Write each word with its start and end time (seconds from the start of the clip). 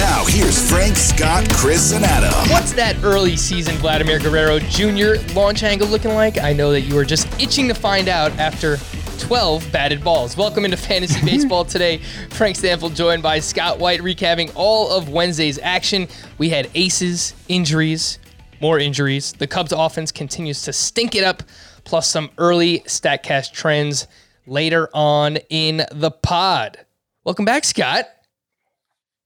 Now, 0.00 0.24
here's 0.24 0.70
Frank, 0.70 0.96
Scott, 0.96 1.46
Chris, 1.52 1.92
and 1.92 2.02
Adam. 2.06 2.32
What's 2.50 2.72
that 2.72 2.96
early 3.04 3.36
season 3.36 3.76
Vladimir 3.76 4.18
Guerrero 4.18 4.58
Jr. 4.58 5.16
launch 5.34 5.62
angle 5.62 5.86
looking 5.88 6.14
like? 6.14 6.38
I 6.38 6.54
know 6.54 6.72
that 6.72 6.80
you 6.80 6.96
are 6.96 7.04
just 7.04 7.28
itching 7.38 7.68
to 7.68 7.74
find 7.74 8.08
out 8.08 8.32
after 8.38 8.78
12 9.18 9.70
batted 9.70 10.02
balls. 10.02 10.38
Welcome 10.38 10.64
into 10.64 10.78
Fantasy 10.78 11.22
Baseball 11.26 11.66
today. 11.66 11.98
Frank 12.30 12.56
Stampfl 12.56 12.94
joined 12.94 13.22
by 13.22 13.40
Scott 13.40 13.78
White, 13.78 14.00
recapping 14.00 14.50
all 14.54 14.90
of 14.90 15.10
Wednesday's 15.10 15.58
action. 15.58 16.08
We 16.38 16.48
had 16.48 16.70
aces, 16.74 17.34
injuries, 17.48 18.18
more 18.62 18.78
injuries. 18.78 19.34
The 19.34 19.46
Cubs 19.46 19.70
offense 19.70 20.10
continues 20.10 20.62
to 20.62 20.72
stink 20.72 21.14
it 21.14 21.24
up, 21.24 21.42
plus 21.84 22.08
some 22.08 22.30
early 22.38 22.80
StatCast 22.86 23.52
trends 23.52 24.06
later 24.46 24.88
on 24.94 25.36
in 25.50 25.82
the 25.92 26.10
pod. 26.10 26.86
Welcome 27.22 27.44
back, 27.44 27.64
Scott. 27.64 28.06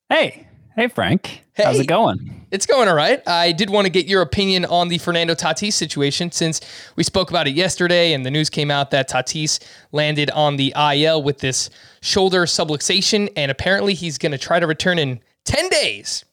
Hey, 0.08 0.48
hey, 0.76 0.88
Frank. 0.88 1.44
How's 1.56 1.78
it 1.78 1.86
going? 1.86 2.46
It's 2.50 2.66
going 2.66 2.88
all 2.88 2.96
right. 2.96 3.22
I 3.28 3.52
did 3.52 3.70
want 3.70 3.86
to 3.86 3.90
get 3.90 4.06
your 4.06 4.22
opinion 4.22 4.64
on 4.64 4.88
the 4.88 4.98
Fernando 4.98 5.34
Tatis 5.34 5.72
situation 5.72 6.32
since 6.32 6.60
we 6.96 7.04
spoke 7.04 7.30
about 7.30 7.46
it 7.46 7.54
yesterday 7.54 8.12
and 8.12 8.26
the 8.26 8.30
news 8.30 8.50
came 8.50 8.70
out 8.70 8.90
that 8.90 9.08
Tatis 9.08 9.60
landed 9.92 10.30
on 10.30 10.56
the 10.56 10.74
IL 10.76 11.22
with 11.22 11.38
this 11.38 11.70
shoulder 12.02 12.44
subluxation 12.44 13.30
and 13.36 13.50
apparently 13.50 13.94
he's 13.94 14.18
going 14.18 14.32
to 14.32 14.38
try 14.38 14.58
to 14.58 14.66
return 14.66 14.98
in 14.98 15.20
10 15.44 15.68
days. 15.68 16.24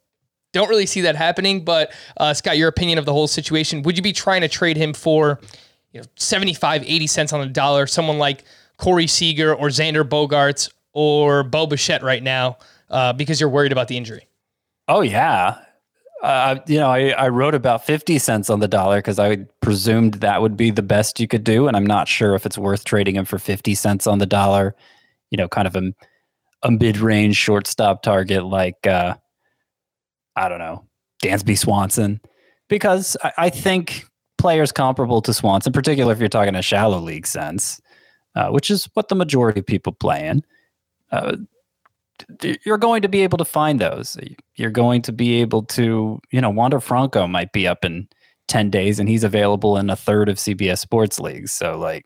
Don't 0.53 0.69
really 0.69 0.87
see 0.87 1.01
that 1.01 1.15
happening, 1.15 1.63
but 1.63 1.93
uh, 2.17 2.33
Scott, 2.33 2.57
your 2.57 2.67
opinion 2.67 2.97
of 2.97 3.05
the 3.05 3.13
whole 3.13 3.27
situation. 3.27 3.83
Would 3.83 3.95
you 3.95 4.03
be 4.03 4.13
trying 4.13 4.41
to 4.41 4.49
trade 4.49 4.75
him 4.75 4.93
for 4.93 5.39
you 5.93 6.01
know 6.01 6.07
75, 6.15 6.83
80 6.83 7.07
cents 7.07 7.33
on 7.33 7.41
the 7.41 7.47
dollar, 7.47 7.87
someone 7.87 8.17
like 8.17 8.43
Corey 8.77 9.07
Seager 9.07 9.53
or 9.53 9.67
Xander 9.67 10.03
Bogaerts 10.03 10.69
or 10.93 11.43
Bo 11.43 11.67
Bichette 11.67 12.03
right 12.03 12.21
now 12.21 12.57
uh, 12.89 13.13
because 13.13 13.39
you're 13.39 13.49
worried 13.49 13.71
about 13.71 13.87
the 13.87 13.97
injury? 13.97 14.27
Oh 14.87 15.01
yeah. 15.01 15.57
Uh, 16.21 16.59
you 16.67 16.77
know, 16.77 16.89
I, 16.89 17.09
I 17.09 17.29
wrote 17.29 17.55
about 17.55 17.83
50 17.83 18.19
cents 18.19 18.49
on 18.49 18.59
the 18.59 18.67
dollar 18.67 18.97
because 18.97 19.17
I 19.17 19.37
presumed 19.61 20.15
that 20.15 20.41
would 20.41 20.55
be 20.55 20.69
the 20.69 20.83
best 20.83 21.19
you 21.19 21.27
could 21.27 21.43
do. 21.43 21.67
And 21.67 21.75
I'm 21.75 21.85
not 21.85 22.07
sure 22.07 22.35
if 22.35 22.45
it's 22.45 22.57
worth 22.57 22.83
trading 22.83 23.15
him 23.15 23.25
for 23.25 23.39
50 23.39 23.73
cents 23.73 24.05
on 24.05 24.19
the 24.19 24.27
dollar, 24.27 24.75
you 25.31 25.37
know, 25.37 25.47
kind 25.47 25.67
of 25.67 25.75
a, 25.75 25.93
a 26.61 26.69
mid 26.69 26.97
range 26.97 27.37
shortstop 27.37 28.03
target 28.03 28.45
like, 28.45 28.85
uh, 28.85 29.15
I 30.35 30.47
don't 30.47 30.59
know, 30.59 30.85
Dansby 31.23 31.57
Swanson. 31.57 32.21
Because 32.69 33.17
I, 33.23 33.33
I 33.37 33.49
think 33.49 34.05
players 34.37 34.71
comparable 34.71 35.21
to 35.23 35.33
Swanson, 35.33 35.73
particularly 35.73 36.13
if 36.13 36.19
you're 36.19 36.29
talking 36.29 36.55
a 36.55 36.61
shallow 36.61 36.99
league 36.99 37.27
sense, 37.27 37.81
uh, 38.35 38.49
which 38.49 38.69
is 38.69 38.87
what 38.93 39.07
the 39.07 39.15
majority 39.15 39.59
of 39.59 39.65
people 39.65 39.93
play 39.93 40.27
in, 40.27 40.43
uh, 41.11 41.35
you're 42.65 42.77
going 42.77 43.01
to 43.01 43.09
be 43.09 43.21
able 43.21 43.37
to 43.37 43.45
find 43.45 43.79
those. 43.79 44.17
You're 44.55 44.71
going 44.71 45.01
to 45.03 45.11
be 45.11 45.41
able 45.41 45.63
to, 45.63 46.19
you 46.31 46.41
know, 46.41 46.49
Wander 46.49 46.79
Franco 46.79 47.27
might 47.27 47.51
be 47.51 47.67
up 47.67 47.85
in 47.85 48.07
10 48.47 48.69
days 48.69 48.99
and 48.99 49.07
he's 49.07 49.23
available 49.23 49.77
in 49.77 49.89
a 49.89 49.95
third 49.95 50.29
of 50.29 50.37
CBS 50.37 50.79
sports 50.79 51.19
leagues. 51.19 51.51
So 51.51 51.77
like 51.77 52.05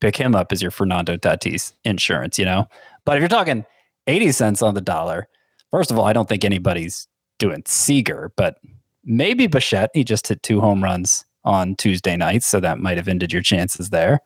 pick 0.00 0.16
him 0.16 0.34
up 0.34 0.52
as 0.52 0.62
your 0.62 0.70
Fernando 0.70 1.16
Tatis 1.16 1.72
insurance, 1.84 2.38
you 2.38 2.44
know? 2.44 2.66
But 3.04 3.16
if 3.16 3.20
you're 3.20 3.28
talking 3.28 3.64
80 4.06 4.32
cents 4.32 4.62
on 4.62 4.74
the 4.74 4.80
dollar, 4.80 5.28
first 5.70 5.90
of 5.90 5.98
all, 5.98 6.04
I 6.04 6.12
don't 6.12 6.28
think 6.28 6.44
anybody's 6.44 7.08
doing 7.38 7.62
Seager, 7.66 8.32
but 8.36 8.58
maybe 9.04 9.46
Bichette. 9.46 9.90
He 9.94 10.04
just 10.04 10.26
hit 10.28 10.42
two 10.42 10.60
home 10.60 10.82
runs 10.82 11.24
on 11.44 11.76
Tuesday 11.76 12.16
night. 12.16 12.42
So 12.42 12.58
that 12.60 12.80
might 12.80 12.96
have 12.96 13.08
ended 13.08 13.32
your 13.32 13.42
chances 13.42 13.90
there 13.90 14.20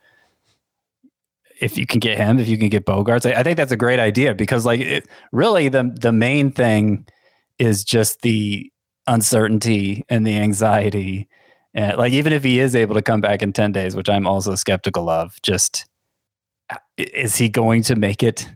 if 1.61 1.77
you 1.77 1.87
can 1.87 2.01
get 2.01 2.17
him, 2.17 2.39
if 2.39 2.49
you 2.49 2.59
can 2.59 2.69
get 2.69 2.87
Bogaerts, 2.87 3.31
I, 3.31 3.41
I 3.41 3.43
think 3.43 3.57
that's 3.57 3.73
a 3.73 3.77
great 3.77 4.01
idea 4.01 4.35
because 4.35 4.65
like 4.65 4.81
it, 4.81 5.07
really 5.33 5.69
the 5.69 5.95
the 5.95 6.13
main 6.13 6.51
thing 6.51 7.07
is 7.59 7.85
just 7.85 8.23
the 8.23 8.71
uncertainty 9.07 10.05
and 10.09 10.27
the 10.27 10.37
anxiety. 10.39 11.29
And 11.75 11.99
like 11.99 12.13
even 12.13 12.33
if 12.33 12.43
he 12.43 12.59
is 12.59 12.75
able 12.75 12.95
to 12.95 13.03
come 13.03 13.21
back 13.21 13.43
in 13.43 13.53
10 13.53 13.73
days, 13.73 13.95
which 13.95 14.09
I'm 14.09 14.27
also 14.27 14.55
skeptical 14.55 15.09
of, 15.09 15.41
just 15.43 15.87
uh, 16.71 16.77
is 16.97 17.37
he 17.37 17.49
going 17.49 17.83
to 17.85 17.97
make 17.97 18.23
it 18.23 18.49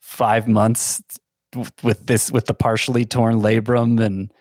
five 0.00 0.46
months 0.46 1.02
with 1.82 2.06
this 2.06 2.30
with 2.30 2.46
the 2.46 2.54
partially 2.54 3.04
torn 3.04 3.40
labrum 3.40 4.00
and 4.00 4.32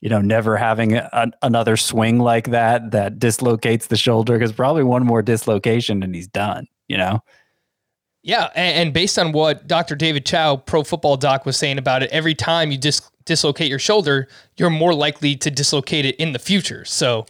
you 0.00 0.08
know 0.08 0.20
never 0.20 0.56
having 0.56 0.96
a, 0.96 1.30
another 1.42 1.76
swing 1.76 2.18
like 2.18 2.50
that 2.50 2.90
that 2.90 3.18
dislocates 3.18 3.86
the 3.86 3.96
shoulder 3.96 4.38
because 4.38 4.52
probably 4.52 4.82
one 4.82 5.04
more 5.04 5.22
dislocation 5.22 6.02
and 6.02 6.14
he's 6.14 6.28
done 6.28 6.66
you 6.88 6.98
know 6.98 7.22
Yeah, 8.22 8.50
and, 8.54 8.92
based 8.92 9.18
on 9.18 9.32
what 9.32 9.66
Dr. 9.66 9.94
David 9.96 10.26
Chao, 10.26 10.56
Pro 10.56 10.84
Football 10.84 11.16
Doc, 11.16 11.46
was 11.46 11.56
saying 11.56 11.78
about 11.78 12.02
it, 12.02 12.10
every 12.10 12.34
time 12.34 12.70
you 12.70 12.76
dis- 12.76 13.10
dislocate 13.24 13.70
your 13.70 13.78
shoulder, 13.78 14.28
you're 14.58 14.68
more 14.68 14.92
likely 14.92 15.36
to 15.36 15.50
dislocate 15.50 16.04
it 16.04 16.16
in 16.16 16.32
the 16.32 16.38
future. 16.38 16.84
So 16.84 17.24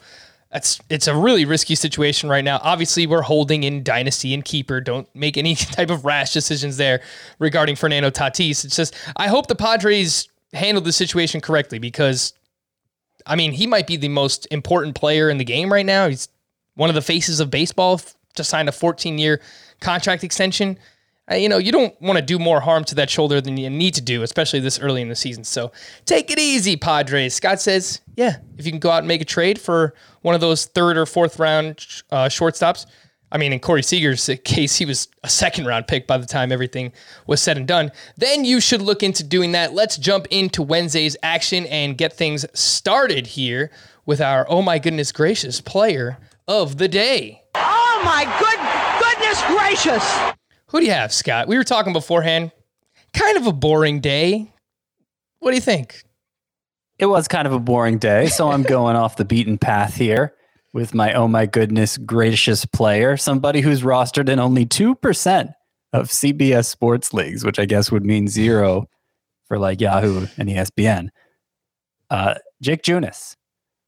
that's 0.51 0.81
it's 0.91 1.06
a 1.06 1.15
really 1.15 1.45
risky 1.45 1.77
situation 1.77 2.28
right 2.28 2.43
now. 2.43 2.59
Obviously, 2.62 3.06
we're 3.06 3.23
holding 3.23 3.62
in 3.62 3.84
dynasty 3.84 4.34
and 4.34 4.45
keeper. 4.45 4.81
Don't 4.81 5.09
make 5.15 5.37
any 5.37 5.55
type 5.56 5.91
of 5.91 6.05
rash 6.05 6.33
decisions 6.33 6.77
there 6.77 7.03
regarding 7.39 7.77
Fernando 7.77 8.11
Tatis. 8.11 8.65
It's 8.65 8.77
just 8.77 8.95
I 9.17 9.28
hope 9.28 9.47
the 9.47 9.55
Padres 9.55 10.28
handled 10.53 10.84
the 10.84 10.93
situation 10.93 11.41
correctly 11.41 11.78
because 11.78 12.33
I 13.27 13.37
mean 13.37 13.53
he 13.53 13.69
might 13.69 13.87
be 13.87 13.97
the 13.97 14.09
most 14.09 14.49
important 14.51 14.97
player 14.97 15.31
in 15.31 15.39
the 15.39 15.45
game 15.45 15.72
right 15.72 15.87
now. 15.87 16.09
He's 16.09 16.28
one 16.75 16.89
of 16.89 16.95
the 16.95 17.03
faces 17.03 17.39
of 17.39 17.51
baseball. 17.51 18.01
Just 18.35 18.51
signed 18.51 18.69
a 18.69 18.73
14 18.73 19.19
year 19.19 19.41
contract 19.81 20.25
extension. 20.25 20.79
Uh, 21.31 21.37
you 21.37 21.49
know, 21.49 21.59
you 21.59 21.71
don't 21.71 22.01
want 22.01 22.19
to 22.19 22.25
do 22.25 22.39
more 22.39 22.61
harm 22.61 22.83
to 22.85 22.95
that 22.97 23.09
shoulder 23.09 23.41
than 23.41 23.57
you 23.57 23.71
need 23.71 23.95
to 23.95 24.01
do, 24.01 24.23
especially 24.23 24.59
this 24.59 24.81
early 24.81 25.01
in 25.01 25.09
the 25.09 25.15
season. 25.15 25.45
So 25.45 25.71
take 26.05 26.31
it 26.31 26.39
easy, 26.39 26.77
Padres. 26.77 27.35
Scott 27.35 27.61
says, 27.61 28.01
yeah, 28.17 28.37
if 28.59 28.67
you 28.67 28.73
can 28.73 28.81
go 28.81 28.91
out 28.91 28.99
and 28.99 29.09
make 29.09 29.21
a 29.21 29.27
trade 29.27 29.61
for 29.61 29.95
one 30.23 30.35
of 30.35 30.41
those 30.41 30.67
third 30.67 30.97
or 30.97 31.07
fourth 31.07 31.39
round 31.39 31.87
uh, 32.11 32.27
shortstops. 32.27 32.87
I 33.33 33.39
mean, 33.39 33.53
in 33.53 33.60
Corey 33.60 33.84
Seager's 33.84 34.28
case, 34.45 34.75
he 34.75 34.84
was 34.84 35.07
a 35.22 35.28
second 35.28 35.66
round 35.66 35.87
pick 35.87 36.09
by 36.09 36.19
the 36.19 36.27
time 36.27 36.51
everything 36.51 36.93
was 37.28 37.41
said 37.41 37.57
and 37.57 37.66
done. 37.66 37.93
Then 38.16 38.45
you 38.45 38.60
should 38.60 38.83
look 38.83 39.04
into 39.04 39.22
doing 39.22 39.53
that. 39.53 39.72
Let's 39.72 39.97
jump 39.97 40.27
into 40.31 40.63
Wednesday's 40.63 41.16
action 41.22 41.66
and 41.66 41.97
get 41.97 42.13
things 42.13 42.45
started 42.54 43.28
here 43.28 43.71
with 44.04 44.21
our, 44.21 44.47
oh 44.49 44.63
my 44.63 44.81
goodness 44.81 45.13
gracious, 45.13 45.60
player 45.60 46.19
of 46.49 46.78
the 46.78 46.89
day. 46.89 47.45
Oh 48.01 48.05
my 48.05 48.25
good 48.39 48.59
goodness 49.05 49.43
gracious! 49.47 50.35
Who 50.69 50.81
do 50.81 50.87
you 50.87 50.93
have, 50.93 51.13
Scott? 51.13 51.49
We 51.49 51.57
were 51.57 51.65
talking 51.65 51.93
beforehand. 51.93 52.53
Kind 53.13 53.37
of 53.37 53.47
a 53.47 53.53
boring 53.53 54.01
day. 54.01 54.53
What 55.41 55.51
do 55.51 55.57
you 55.57 55.61
think? 55.61 56.05
it 57.01 57.07
was 57.07 57.27
kind 57.27 57.47
of 57.47 57.53
a 57.55 57.59
boring 57.59 57.97
day, 57.97 58.27
so 58.27 58.51
I'm 58.51 58.63
going 58.63 58.95
off 58.95 59.17
the 59.17 59.25
beaten 59.25 59.57
path 59.57 59.95
here 59.95 60.35
with 60.75 60.95
my 60.95 61.15
oh 61.15 61.27
my 61.27 61.47
goodness 61.47 61.97
gracious 61.97 62.67
player, 62.67 63.17
somebody 63.17 63.63
who's 63.63 63.81
rostered 63.81 64.29
in 64.29 64.39
only 64.39 64.67
2% 64.67 65.55
of 65.95 66.09
CBS 66.09 66.67
sports 66.67 67.15
leagues, 67.15 67.43
which 67.43 67.59
I 67.59 67.65
guess 67.65 67.91
would 67.91 68.05
mean 68.05 68.29
zero 68.29 68.87
for 69.49 69.59
like 69.59 69.81
Yahoo 69.81 70.27
and 70.37 70.49
ESPN. 70.49 71.09
Uh, 72.11 72.35
Jake 72.61 72.83
Junis, 72.83 73.35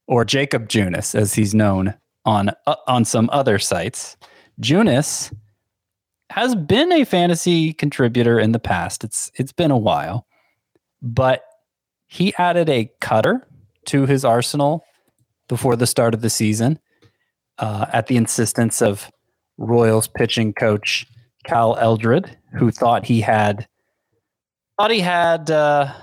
or 0.07 0.25
Jacob 0.25 0.67
Junis, 0.67 1.13
as 1.13 1.35
he's 1.35 1.53
known 1.53 1.93
on 2.25 2.51
uh, 2.67 2.75
on 2.87 3.05
some 3.05 3.29
other 3.31 3.59
sites. 3.59 4.17
Junis 4.61 5.33
has 6.29 6.55
been 6.55 6.91
a 6.91 7.03
fantasy 7.03 7.73
contributor 7.73 8.39
in 8.39 8.51
the 8.51 8.59
past. 8.59 9.03
It's 9.03 9.31
it's 9.35 9.51
been 9.51 9.71
a 9.71 9.77
while, 9.77 10.25
but 11.01 11.43
he 12.07 12.33
added 12.35 12.69
a 12.69 12.91
cutter 13.01 13.47
to 13.85 14.05
his 14.05 14.23
arsenal 14.23 14.85
before 15.47 15.75
the 15.75 15.87
start 15.87 16.13
of 16.13 16.21
the 16.21 16.29
season 16.29 16.79
uh, 17.57 17.85
at 17.91 18.07
the 18.07 18.17
insistence 18.17 18.81
of 18.81 19.11
Royals 19.57 20.07
pitching 20.07 20.53
coach 20.53 21.05
Cal 21.43 21.75
Eldred, 21.77 22.37
who 22.53 22.71
thought 22.71 23.05
he 23.05 23.21
had 23.21 23.67
thought 24.77 24.91
he 24.91 25.01
had 25.01 25.51
uh, 25.51 25.93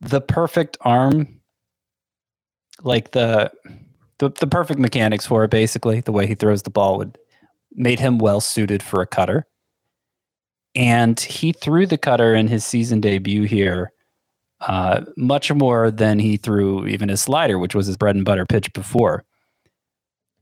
the 0.00 0.20
perfect 0.20 0.78
arm, 0.80 1.40
like 2.82 3.10
the, 3.10 3.50
the 4.20 4.30
the 4.30 4.46
perfect 4.46 4.78
mechanics 4.78 5.26
for 5.26 5.42
it. 5.44 5.50
Basically, 5.50 6.00
the 6.00 6.12
way 6.12 6.26
he 6.26 6.36
throws 6.36 6.62
the 6.62 6.70
ball 6.70 6.96
would 6.98 7.18
made 7.72 7.98
him 7.98 8.18
well 8.18 8.40
suited 8.40 8.82
for 8.82 9.02
a 9.02 9.06
cutter. 9.06 9.46
And 10.74 11.18
he 11.18 11.52
threw 11.52 11.86
the 11.86 11.98
cutter 11.98 12.34
in 12.34 12.46
his 12.46 12.64
season 12.64 13.00
debut 13.00 13.42
here 13.42 13.92
uh, 14.60 15.02
much 15.16 15.50
more 15.52 15.90
than 15.90 16.18
he 16.18 16.36
threw 16.36 16.86
even 16.86 17.08
his 17.08 17.22
slider, 17.22 17.58
which 17.58 17.74
was 17.74 17.86
his 17.86 17.96
bread 17.96 18.14
and 18.14 18.24
butter 18.24 18.46
pitch 18.46 18.72
before. 18.72 19.24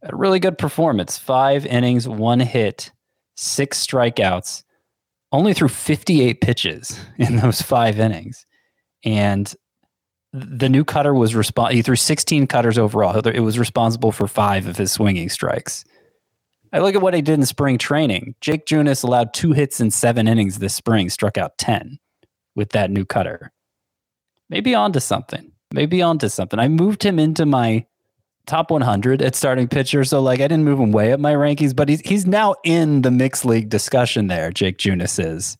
A 0.03 0.15
really 0.15 0.39
good 0.39 0.59
performance. 0.59 1.17
Five 1.17 1.65
innings, 1.67 2.09
one 2.09 2.41
hit, 2.41 2.93
six 3.37 3.85
strikeouts, 3.87 4.65
only 5.33 5.55
threw 5.55 5.69
58 5.69 6.41
pitches 6.41 6.99
in 7.19 7.37
those 7.37 7.63
five 7.63 7.99
innings. 7.99 8.45
And 9.05 9.53
the 10.33 10.69
new 10.69 10.85
cutter 10.85 11.15
was 11.15 11.35
responsible. 11.35 11.75
He 11.75 11.83
threw 11.83 11.97
16 11.97 12.47
cutters 12.47 12.79
overall. 12.79 13.17
It 13.27 13.41
was 13.41 13.59
responsible 13.59 14.13
for 14.13 14.29
five 14.29 14.67
of 14.67 14.77
his 14.77 14.93
swinging 14.93 15.29
strikes. 15.29 15.85
I 16.73 16.81
look 16.81 16.95
at 16.95 17.01
what 17.01 17.15
he 17.15 17.23
did 17.23 17.39
in 17.39 17.47
spring 17.47 17.79
training. 17.79 18.35
Jake 18.41 18.67
Junis 18.67 19.03
allowed 19.03 19.33
two 19.33 19.53
hits 19.53 19.81
in 19.81 19.91
seven 19.91 20.29
innings 20.29 20.59
this 20.59 20.75
spring, 20.75 21.09
struck 21.09 21.39
out 21.39 21.57
10 21.57 21.99
with 22.55 22.71
that 22.71 22.91
new 22.91 23.07
cutter. 23.07 23.53
Maybe 24.51 24.75
onto 24.75 25.01
something. 25.01 25.53
Maybe 25.73 26.03
onto 26.03 26.29
something. 26.29 26.59
I 26.59 26.69
moved 26.69 27.03
him 27.03 27.19
into 27.19 27.47
my 27.47 27.87
top 28.47 28.71
100 28.71 29.23
at 29.23 29.35
starting 29.35 29.69
pitcher. 29.69 30.05
So, 30.05 30.21
like, 30.21 30.41
I 30.41 30.49
didn't 30.49 30.65
move 30.65 30.79
him 30.79 30.93
way 30.93 31.13
up 31.13 31.21
my 31.21 31.35
rankings, 31.35 31.75
but 31.77 31.89
he's, 31.89 32.01
he's 32.01 32.27
now 32.27 32.55
in 32.65 33.03
the 33.03 33.11
mixed 33.11 33.45
league 33.45 33.69
discussion 33.69 34.27
there, 34.27 34.51
Jake 34.51 34.79
Junis 34.79 35.23
is, 35.23 35.57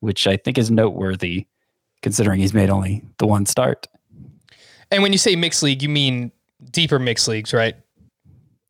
which 0.00 0.26
I 0.26 0.36
think 0.36 0.56
is 0.56 0.70
noteworthy 0.70 1.46
considering 2.02 2.40
he's 2.40 2.54
made 2.54 2.70
only 2.70 3.02
the 3.18 3.26
one 3.26 3.46
start. 3.46 3.86
And 4.90 5.02
when 5.02 5.12
you 5.12 5.18
say 5.18 5.36
mixed 5.36 5.62
league, 5.62 5.82
you 5.82 5.88
mean 5.88 6.32
deeper 6.70 6.98
mixed 6.98 7.28
leagues, 7.28 7.52
right? 7.52 7.74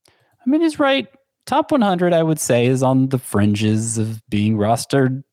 I 0.09 0.51
mean, 0.51 0.61
he's 0.61 0.79
right. 0.79 1.07
Top 1.47 1.73
100 1.73 2.13
i 2.13 2.23
would 2.23 2.39
say 2.39 2.67
is 2.67 2.83
on 2.83 3.09
the 3.09 3.19
fringes 3.19 3.99
of 3.99 4.23
being 4.29 4.57
rostered 4.57 5.25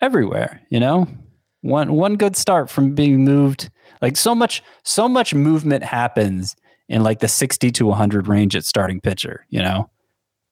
everywhere 0.00 0.60
you 0.68 0.78
know? 0.78 1.08
One 1.62 1.94
one 1.94 2.16
good 2.16 2.36
start 2.36 2.68
from 2.68 2.94
being 2.94 3.24
moved. 3.24 3.70
Like 4.02 4.16
so 4.16 4.34
much 4.34 4.62
so 4.84 5.08
much 5.08 5.34
movement 5.34 5.82
happens 5.82 6.54
in 6.88 7.02
like 7.02 7.20
the 7.20 7.28
60 7.28 7.70
to 7.72 7.86
100 7.86 8.28
range 8.28 8.54
at 8.54 8.64
starting 8.64 9.00
pitcher 9.00 9.46
you 9.48 9.60
know? 9.60 9.90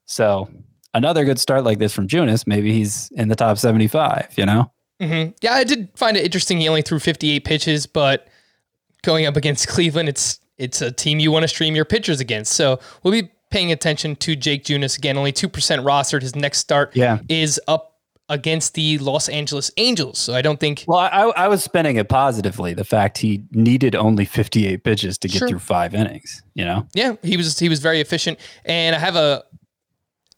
So 0.06 0.50
another 0.94 1.24
good 1.24 1.38
start 1.38 1.64
like 1.64 1.78
this 1.78 1.92
from 1.92 2.08
Junis, 2.08 2.46
maybe 2.46 2.72
he's 2.72 3.10
in 3.12 3.28
the 3.28 3.36
top 3.36 3.58
75 3.58 4.32
you 4.36 4.46
know 4.46 4.71
mm-hmm. 5.02 5.30
yeah 5.42 5.52
i 5.52 5.64
did 5.64 5.88
find 5.94 6.16
it 6.16 6.24
interesting 6.24 6.58
he 6.58 6.68
only 6.68 6.82
threw 6.82 6.98
58 6.98 7.44
pitches 7.44 7.86
but 7.86 8.28
going 9.02 9.26
up 9.26 9.36
against 9.36 9.68
cleveland 9.74 10.08
it's 10.08 10.40
it's 10.58 10.80
a 10.80 10.92
team 10.92 11.18
you 11.18 11.32
want 11.32 11.42
to 11.42 11.48
stream 11.48 11.74
your 11.74 11.84
pitchers 11.84 12.20
against 12.20 12.52
so 12.52 12.78
we'll 13.02 13.12
be 13.12 13.30
paying 13.52 13.70
attention 13.70 14.16
to 14.16 14.34
Jake 14.34 14.64
Junis 14.64 14.98
again. 14.98 15.16
Only 15.16 15.32
2% 15.32 15.48
rostered. 15.84 16.22
His 16.22 16.34
next 16.34 16.58
start 16.58 16.96
yeah. 16.96 17.18
is 17.28 17.60
up 17.68 17.90
against 18.28 18.74
the 18.74 18.98
Los 18.98 19.28
Angeles 19.28 19.70
Angels. 19.76 20.18
So 20.18 20.34
I 20.34 20.42
don't 20.42 20.58
think. 20.58 20.84
Well, 20.88 20.98
I, 20.98 21.32
I 21.36 21.48
was 21.48 21.62
spinning 21.62 21.96
it 21.96 22.08
positively. 22.08 22.74
The 22.74 22.84
fact 22.84 23.18
he 23.18 23.44
needed 23.52 23.94
only 23.94 24.24
58 24.24 24.82
pitches 24.82 25.18
to 25.18 25.28
get 25.28 25.38
sure. 25.38 25.48
through 25.48 25.58
five 25.60 25.94
innings, 25.94 26.42
you 26.54 26.64
know? 26.64 26.88
Yeah, 26.94 27.16
he 27.22 27.36
was 27.36 27.58
he 27.58 27.68
was 27.68 27.80
very 27.80 28.00
efficient. 28.00 28.40
And 28.64 28.96
I 28.96 28.98
have 28.98 29.16
a 29.16 29.44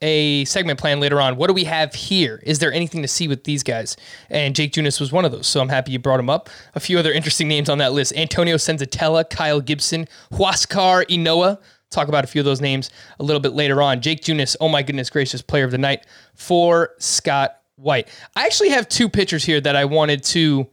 a 0.01 0.45
segment 0.45 0.79
plan 0.79 1.01
later 1.01 1.21
on. 1.21 1.37
What 1.37 1.49
do 1.49 1.55
we 1.55 1.65
have 1.65 1.95
here? 1.95 2.41
Is 2.45 2.59
there 2.59 2.73
anything 2.73 3.03
to 3.03 3.09
see 3.09 3.29
with 3.29 3.45
these 3.45 3.63
guys? 3.63 3.97
And 4.31 4.55
Jake 4.55 4.73
Junis 4.73 5.01
was 5.01 5.13
one 5.13 5.25
of 5.25 5.33
those. 5.33 5.47
So 5.47 5.61
I'm 5.61 5.69
happy 5.69 5.93
you 5.93 5.99
brought 5.99 6.21
him 6.21 6.31
up. 6.31 6.51
A 6.75 6.81
few 6.81 6.99
other 6.99 7.13
interesting 7.13 7.49
names 7.49 7.69
on 7.69 7.79
that 7.79 7.93
list 7.93 8.15
Antonio 8.17 8.57
Senzatela, 8.57 9.29
Kyle 9.29 9.61
Gibson, 9.61 10.09
Huascar 10.33 11.05
Ynoa, 11.07 11.59
talk 11.91 12.09
about 12.09 12.25
a 12.25 12.27
few 12.27 12.41
of 12.41 12.45
those 12.45 12.61
names 12.61 12.91
a 13.19 13.23
little 13.23 13.41
bit 13.41 13.53
later 13.53 13.81
on. 13.81 14.01
Jake 14.01 14.23
Junis, 14.23 14.57
oh 14.61 14.69
my 14.69 14.83
goodness 14.83 15.11
gracious, 15.11 15.43
player 15.43 15.65
of 15.65 15.71
the 15.71 15.79
night 15.79 16.07
for 16.35 16.91
Scott 16.99 17.61
White. 17.77 18.09
I 18.37 18.45
actually 18.45 18.71
have 18.71 18.89
two 18.89 19.09
pitchers 19.09 19.45
here 19.45 19.61
that 19.61 19.77
I 19.77 19.85
wanted 19.85 20.23
to 20.25 20.69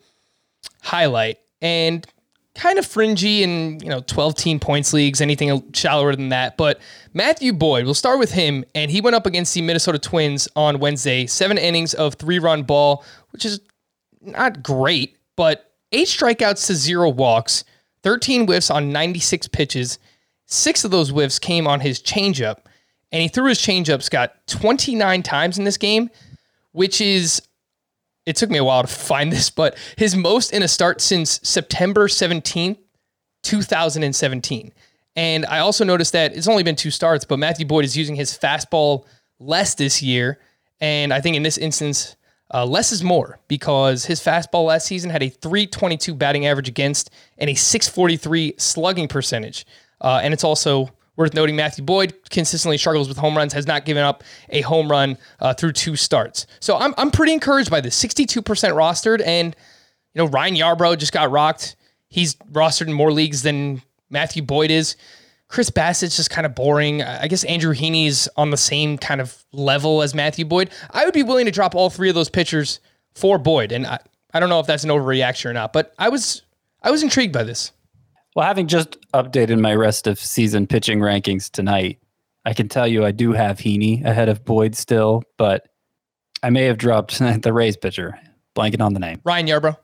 highlight 0.82 1.40
and 1.62 2.06
kind 2.56 2.78
of 2.78 2.86
fringy 2.86 3.44
in, 3.44 3.80
you 3.80 3.90
know, 3.90 4.02
12 4.02 4.36
team 4.36 4.60
points 4.60 4.94
leagues, 4.94 5.22
anything 5.22 5.72
shallower 5.74 6.16
than 6.16 6.30
that. 6.30 6.58
But 6.58 6.82
Matthew 7.14 7.54
Boyd, 7.54 7.86
we'll 7.86 7.94
start 7.94 8.20
with 8.20 8.32
him. 8.32 8.66
And 8.76 8.92
he 8.92 9.02
went 9.02 9.16
up 9.16 9.26
against 9.26 9.54
the 9.54 9.62
Minnesota 9.62 10.00
Twins 10.00 10.48
on 10.56 10.80
Wednesday, 10.80 11.26
seven 11.28 11.58
innings 11.58 11.94
of 11.94 12.16
three 12.16 12.40
run 12.40 12.64
ball, 12.64 13.06
which 13.32 13.46
is 13.46 13.62
not 14.22 14.62
great, 14.62 15.18
but 15.36 15.72
eight 15.92 16.08
strikeouts 16.08 16.68
to 16.68 16.76
zero 16.76 17.10
walks, 17.10 17.64
13 18.04 18.46
whiffs 18.46 18.70
on 18.70 18.92
96 18.92 19.48
pitches. 19.50 20.00
Six 20.46 20.84
of 20.84 20.92
those 20.92 21.10
whiffs 21.10 21.40
came 21.40 21.68
on 21.68 21.80
his 21.80 22.02
changeup, 22.02 22.58
and 23.12 23.22
he 23.22 23.28
threw 23.30 23.46
his 23.46 23.60
changeup, 23.60 24.04
Scott, 24.04 24.36
29 24.48 25.24
times 25.24 25.58
in 25.58 25.64
this 25.64 25.78
game, 25.78 26.10
which 26.74 27.00
is, 27.00 27.42
it 28.26 28.36
took 28.36 28.50
me 28.50 28.58
a 28.58 28.64
while 28.64 28.82
to 28.84 28.88
find 28.88 29.32
this, 29.32 29.50
but 29.50 29.78
his 29.98 30.16
most 30.16 30.54
in 30.54 30.64
a 30.64 30.68
start 30.68 31.02
since 31.02 31.40
September 31.44 32.08
17th, 32.08 32.78
2017. 33.44 34.72
And 35.16 35.46
I 35.46 35.60
also 35.60 35.84
noticed 35.84 36.14
that 36.14 36.36
it's 36.36 36.48
only 36.48 36.64
been 36.64 36.76
two 36.76 36.92
starts, 36.92 37.26
but 37.26 37.40
Matthew 37.40 37.66
Boyd 37.66 37.86
is 37.86 37.98
using 37.98 38.16
his 38.16 38.38
fastball 38.38 39.06
less 39.40 39.76
this 39.76 40.02
year. 40.02 40.40
And 40.80 41.14
I 41.14 41.22
think 41.22 41.36
in 41.36 41.44
this 41.44 41.58
instance, 41.58 42.16
uh, 42.54 42.66
less 42.66 42.92
is 42.92 43.04
more 43.04 43.40
because 43.48 44.06
his 44.06 44.22
fastball 44.22 44.66
last 44.66 44.86
season 44.86 45.10
had 45.10 45.24
a 45.24 45.30
322 45.30 46.14
batting 46.14 46.46
average 46.46 46.68
against 46.68 47.10
and 47.38 47.50
a 47.50 47.56
643 47.56 48.56
slugging 48.58 49.08
percentage. 49.08 49.66
Uh, 50.00 50.20
and 50.24 50.34
it's 50.34 50.44
also 50.44 50.90
worth 51.22 51.34
noting 51.34 51.56
Matthew 51.56 51.84
Boyd 51.84 52.14
consistently 52.30 52.78
struggles 52.78 53.08
with 53.08 53.18
home 53.18 53.38
runs, 53.38 53.54
has 53.54 53.68
not 53.68 53.86
given 53.86 54.04
up 54.04 54.24
a 54.50 54.62
home 54.62 54.90
run 54.92 55.18
uh, 55.40 55.54
through 55.54 55.74
two 55.74 55.96
starts. 55.96 56.48
So 56.60 56.78
I'm, 56.78 56.94
I'm 56.98 57.12
pretty 57.12 57.34
encouraged 57.34 57.72
by 57.72 57.82
this. 57.82 58.02
62% 58.04 58.44
rostered. 58.44 59.22
And, 59.26 59.56
you 60.14 60.22
know, 60.22 60.28
Ryan 60.28 60.56
Yarbrough 60.56 60.98
just 60.98 61.14
got 61.14 61.32
rocked. 61.32 61.76
He's 62.10 62.36
rostered 62.52 62.88
in 62.88 62.94
more 62.94 63.14
leagues 63.14 63.44
than 63.44 63.82
Matthew 64.10 64.44
Boyd 64.44 64.72
is. 64.72 64.98
Chris 65.48 65.70
Bassitt's 65.70 66.16
just 66.16 66.30
kind 66.30 66.46
of 66.46 66.56
boring. 66.56 67.02
I 67.04 67.28
guess 67.28 67.44
Andrew 67.44 67.74
Heaney's 67.74 68.30
on 68.38 68.52
the 68.52 68.58
same 68.58 68.98
kind 68.98 69.20
of 69.20 69.44
level 69.52 70.02
as 70.02 70.16
Matthew 70.16 70.46
Boyd. 70.46 70.70
I 70.92 71.04
would 71.06 71.14
be 71.14 71.24
willing 71.24 71.46
to 71.46 71.52
drop 71.52 71.76
all 71.76 71.90
three 71.90 72.10
of 72.10 72.16
those 72.16 72.30
pitchers 72.30 72.80
for 73.14 73.38
Boyd. 73.38 73.72
And 73.72 73.86
I, 73.86 74.00
I 74.34 74.40
don't 74.40 74.50
know 74.50 74.60
if 74.62 74.68
that's 74.68 74.86
an 74.86 74.90
overreaction 74.90 75.50
or 75.50 75.54
not, 75.54 75.74
but 75.74 75.94
I 76.00 76.10
was 76.10 76.44
I 76.82 76.90
was 76.90 77.04
intrigued 77.04 77.34
by 77.34 77.44
this. 77.44 77.72
Well, 78.36 78.46
having 78.46 78.68
just 78.68 78.98
updated 79.12 79.60
my 79.60 79.76
rest 79.76 80.08
of 80.08 80.18
season 80.20 80.66
pitching 80.68 81.00
rankings 81.00 81.50
tonight, 81.50 82.00
I 82.46 82.54
can 82.54 82.70
tell 82.70 82.88
you 82.88 83.06
I 83.06 83.12
do 83.12 83.34
have 83.34 83.58
Heaney 83.58 84.04
ahead 84.06 84.30
of 84.30 84.46
Boyd 84.46 84.76
still, 84.76 85.24
but 85.38 85.68
I 86.42 86.50
may 86.50 86.64
have 86.66 86.78
dropped 86.78 87.20
the 87.42 87.54
Rays 87.54 87.78
pitcher, 87.78 88.18
blanking 88.56 88.82
on 88.82 88.94
the 88.94 89.00
name. 89.00 89.22
Ryan 89.24 89.48
Yarbrough. 89.48 89.78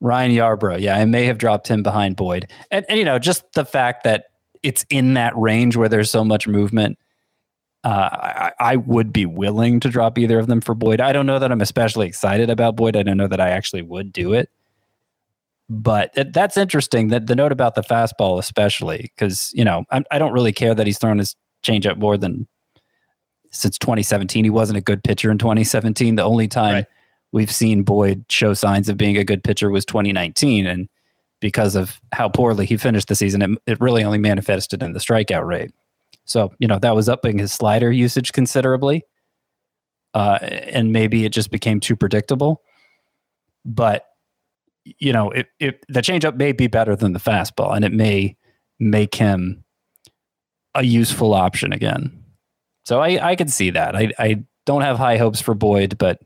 Ryan 0.00 0.32
Yarbrough. 0.32 0.80
Yeah, 0.80 0.96
I 0.96 1.04
may 1.04 1.26
have 1.26 1.38
dropped 1.38 1.68
him 1.68 1.82
behind 1.82 2.16
Boyd. 2.16 2.50
And, 2.72 2.84
and 2.88 2.98
you 2.98 3.04
know, 3.04 3.20
just 3.20 3.44
the 3.52 3.64
fact 3.64 4.02
that 4.02 4.26
it's 4.62 4.84
in 4.90 5.14
that 5.14 5.36
range 5.36 5.76
where 5.76 5.88
there's 5.88 6.10
so 6.10 6.24
much 6.24 6.48
movement, 6.48 6.98
uh, 7.84 7.88
I, 8.12 8.52
I, 8.60 8.76
would 8.76 9.12
be 9.12 9.26
willing 9.26 9.80
to 9.80 9.88
drop 9.88 10.16
either 10.16 10.38
of 10.38 10.46
them 10.46 10.60
for 10.60 10.72
Boyd. 10.72 11.00
I 11.00 11.12
don't 11.12 11.26
know 11.26 11.40
that 11.40 11.50
I'm 11.50 11.60
especially 11.60 12.06
excited 12.06 12.48
about 12.48 12.76
Boyd. 12.76 12.96
I 12.96 13.02
don't 13.02 13.16
know 13.16 13.26
that 13.26 13.40
I 13.40 13.50
actually 13.50 13.82
would 13.82 14.12
do 14.12 14.34
it. 14.34 14.50
But 15.74 16.12
that's 16.34 16.58
interesting 16.58 17.08
that 17.08 17.28
the 17.28 17.34
note 17.34 17.50
about 17.50 17.76
the 17.76 17.80
fastball, 17.80 18.38
especially 18.38 19.10
because 19.16 19.50
you 19.54 19.64
know 19.64 19.86
I, 19.90 20.02
I 20.10 20.18
don't 20.18 20.34
really 20.34 20.52
care 20.52 20.74
that 20.74 20.86
he's 20.86 20.98
thrown 20.98 21.16
his 21.16 21.34
changeup 21.64 21.96
more 21.96 22.18
than 22.18 22.46
since 23.52 23.78
2017. 23.78 24.44
He 24.44 24.50
wasn't 24.50 24.76
a 24.76 24.82
good 24.82 25.02
pitcher 25.02 25.30
in 25.30 25.38
2017. 25.38 26.16
The 26.16 26.24
only 26.24 26.46
time 26.46 26.74
right. 26.74 26.86
we've 27.32 27.50
seen 27.50 27.84
Boyd 27.84 28.26
show 28.28 28.52
signs 28.52 28.90
of 28.90 28.98
being 28.98 29.16
a 29.16 29.24
good 29.24 29.42
pitcher 29.42 29.70
was 29.70 29.86
2019, 29.86 30.66
and 30.66 30.90
because 31.40 31.74
of 31.74 32.02
how 32.12 32.28
poorly 32.28 32.66
he 32.66 32.76
finished 32.76 33.08
the 33.08 33.14
season, 33.14 33.40
it, 33.40 33.50
it 33.66 33.80
really 33.80 34.04
only 34.04 34.18
manifested 34.18 34.82
in 34.82 34.92
the 34.92 35.00
strikeout 35.00 35.46
rate. 35.46 35.70
So 36.26 36.52
you 36.58 36.68
know 36.68 36.80
that 36.80 36.94
was 36.94 37.08
upping 37.08 37.38
his 37.38 37.50
slider 37.50 37.90
usage 37.90 38.32
considerably, 38.32 39.04
uh, 40.12 40.38
and 40.42 40.92
maybe 40.92 41.24
it 41.24 41.32
just 41.32 41.50
became 41.50 41.80
too 41.80 41.96
predictable. 41.96 42.60
But 43.64 44.04
you 44.84 45.12
know, 45.12 45.30
it, 45.30 45.48
it, 45.60 45.84
the 45.88 46.00
changeup 46.00 46.36
may 46.36 46.52
be 46.52 46.66
better 46.66 46.96
than 46.96 47.12
the 47.12 47.20
fastball, 47.20 47.74
and 47.74 47.84
it 47.84 47.92
may 47.92 48.36
make 48.78 49.14
him 49.14 49.64
a 50.74 50.84
useful 50.84 51.34
option 51.34 51.72
again. 51.72 52.24
So 52.84 53.00
I, 53.00 53.30
I 53.30 53.36
could 53.36 53.50
see 53.50 53.70
that. 53.70 53.94
I, 53.94 54.12
I 54.18 54.44
don't 54.66 54.82
have 54.82 54.98
high 54.98 55.16
hopes 55.16 55.40
for 55.40 55.54
Boyd, 55.54 55.98
but 55.98 56.20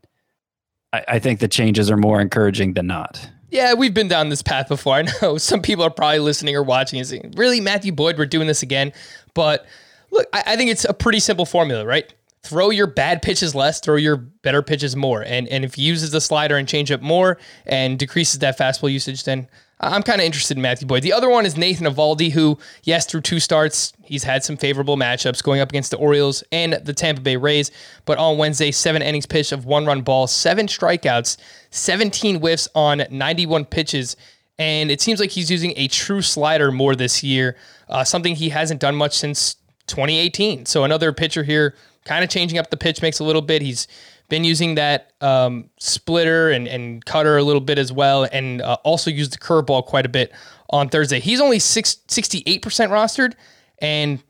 I, 0.93 1.03
I 1.07 1.19
think 1.19 1.39
the 1.39 1.47
changes 1.47 1.91
are 1.91 1.97
more 1.97 2.19
encouraging 2.19 2.73
than 2.73 2.87
not. 2.87 3.29
Yeah, 3.49 3.75
we've 3.75 3.93
been 3.93 4.07
down 4.07 4.29
this 4.29 4.41
path 4.41 4.67
before. 4.67 4.95
I 4.97 5.05
know 5.21 5.37
some 5.37 5.61
people 5.61 5.83
are 5.83 5.91
probably 5.91 6.19
listening 6.19 6.55
or 6.55 6.63
watching 6.63 6.99
and 6.99 7.07
saying, 7.07 7.33
really, 7.37 7.61
Matthew 7.61 7.91
Boyd, 7.91 8.17
we're 8.17 8.25
doing 8.25 8.47
this 8.47 8.63
again. 8.63 8.91
But 9.33 9.65
look, 10.11 10.27
I, 10.33 10.43
I 10.47 10.55
think 10.55 10.71
it's 10.71 10.85
a 10.85 10.93
pretty 10.93 11.19
simple 11.19 11.45
formula, 11.45 11.85
right? 11.85 12.11
Throw 12.47 12.69
your 12.69 12.87
bad 12.87 13.21
pitches 13.21 13.53
less, 13.53 13.81
throw 13.81 13.97
your 13.97 14.15
better 14.15 14.61
pitches 14.61 14.95
more. 14.95 15.21
And 15.21 15.49
and 15.49 15.65
if 15.65 15.73
he 15.75 15.81
uses 15.81 16.11
the 16.11 16.21
slider 16.21 16.55
and 16.55 16.65
change 16.65 16.91
up 16.91 17.01
more 17.01 17.37
and 17.65 17.99
decreases 17.99 18.39
that 18.39 18.57
fastball 18.57 18.89
usage, 18.89 19.25
then 19.25 19.49
I'm 19.79 20.01
kind 20.01 20.21
of 20.21 20.25
interested 20.25 20.57
in 20.57 20.63
Matthew 20.63 20.87
Boyd. 20.87 21.03
The 21.03 21.13
other 21.13 21.29
one 21.29 21.45
is 21.45 21.55
Nathan 21.55 21.85
Avaldi, 21.85 22.31
who, 22.31 22.57
yes, 22.83 23.05
through 23.05 23.21
two 23.21 23.39
starts, 23.39 23.93
he's 24.03 24.23
had 24.23 24.43
some 24.43 24.57
favorable 24.57 24.95
matchups 24.97 25.43
going 25.43 25.59
up 25.59 25.69
against 25.69 25.91
the 25.91 25.97
Orioles 25.97 26.43
and 26.51 26.73
the 26.73 26.93
Tampa 26.93 27.21
Bay 27.21 27.35
Rays. 27.35 27.69
But 28.05 28.17
on 28.17 28.37
Wednesday, 28.37 28.71
seven 28.71 29.03
innings 29.03 29.27
pitched 29.27 29.51
of 29.51 29.65
one 29.65 29.85
run 29.85 30.01
ball, 30.01 30.25
seven 30.25 30.67
strikeouts, 30.67 31.37
17 31.69 32.39
whiffs 32.39 32.67
on 32.73 33.03
91 33.11 33.65
pitches. 33.65 34.15
And 34.57 34.89
it 34.89 35.01
seems 35.01 35.19
like 35.19 35.29
he's 35.29 35.51
using 35.51 35.73
a 35.75 35.87
true 35.89 36.23
slider 36.23 36.71
more 36.71 36.95
this 36.95 37.23
year, 37.23 37.55
uh, 37.89 38.03
something 38.03 38.35
he 38.35 38.49
hasn't 38.49 38.79
done 38.79 38.95
much 38.95 39.15
since 39.15 39.57
2018. 39.87 40.65
So 40.65 40.85
another 40.85 41.13
pitcher 41.13 41.43
here, 41.43 41.75
kind 42.07 42.23
of 42.23 42.29
changing 42.29 42.57
up 42.57 42.69
the 42.69 42.77
pitch 42.77 43.01
mix 43.01 43.19
a 43.19 43.23
little 43.23 43.41
bit. 43.41 43.61
He's 43.61 43.87
been 44.29 44.43
using 44.43 44.75
that 44.75 45.13
um, 45.21 45.69
splitter 45.79 46.49
and, 46.49 46.67
and 46.67 47.05
cutter 47.05 47.37
a 47.37 47.43
little 47.43 47.61
bit 47.61 47.77
as 47.77 47.91
well, 47.91 48.27
and 48.31 48.61
uh, 48.61 48.77
also 48.83 49.11
used 49.11 49.33
the 49.33 49.37
curveball 49.37 49.85
quite 49.85 50.05
a 50.05 50.09
bit 50.09 50.31
on 50.69 50.89
Thursday. 50.89 51.19
He's 51.19 51.39
only 51.39 51.59
six, 51.59 51.97
68% 52.07 52.61
rostered, 52.61 53.33
and 53.79 54.21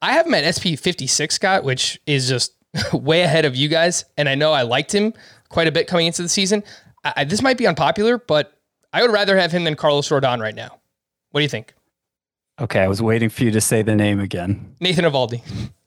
I 0.00 0.12
have 0.12 0.26
him 0.26 0.34
at 0.34 0.54
SP 0.54 0.78
56, 0.78 1.34
Scott, 1.34 1.64
which 1.64 2.00
is 2.06 2.28
just 2.28 2.54
way 2.92 3.22
ahead 3.22 3.44
of 3.44 3.56
you 3.56 3.68
guys. 3.68 4.04
And 4.16 4.28
I 4.28 4.34
know 4.34 4.52
I 4.52 4.62
liked 4.62 4.94
him 4.94 5.12
quite 5.48 5.68
a 5.68 5.72
bit 5.72 5.86
coming 5.86 6.06
into 6.06 6.22
the 6.22 6.28
season. 6.28 6.62
I, 7.04 7.24
this 7.24 7.42
might 7.42 7.58
be 7.58 7.66
unpopular, 7.66 8.18
but 8.18 8.58
I 8.92 9.02
would 9.02 9.12
rather 9.12 9.36
have 9.36 9.52
him 9.52 9.64
than 9.64 9.76
Carlos 9.76 10.08
Rodon 10.08 10.40
right 10.40 10.54
now. 10.54 10.78
What 11.30 11.40
do 11.40 11.42
you 11.42 11.48
think? 11.48 11.74
Okay, 12.60 12.80
I 12.80 12.88
was 12.88 13.00
waiting 13.00 13.28
for 13.28 13.44
you 13.44 13.50
to 13.52 13.60
say 13.60 13.82
the 13.82 13.94
name 13.94 14.18
again. 14.18 14.74
Nathan 14.80 15.04
Eovaldi. 15.04 15.42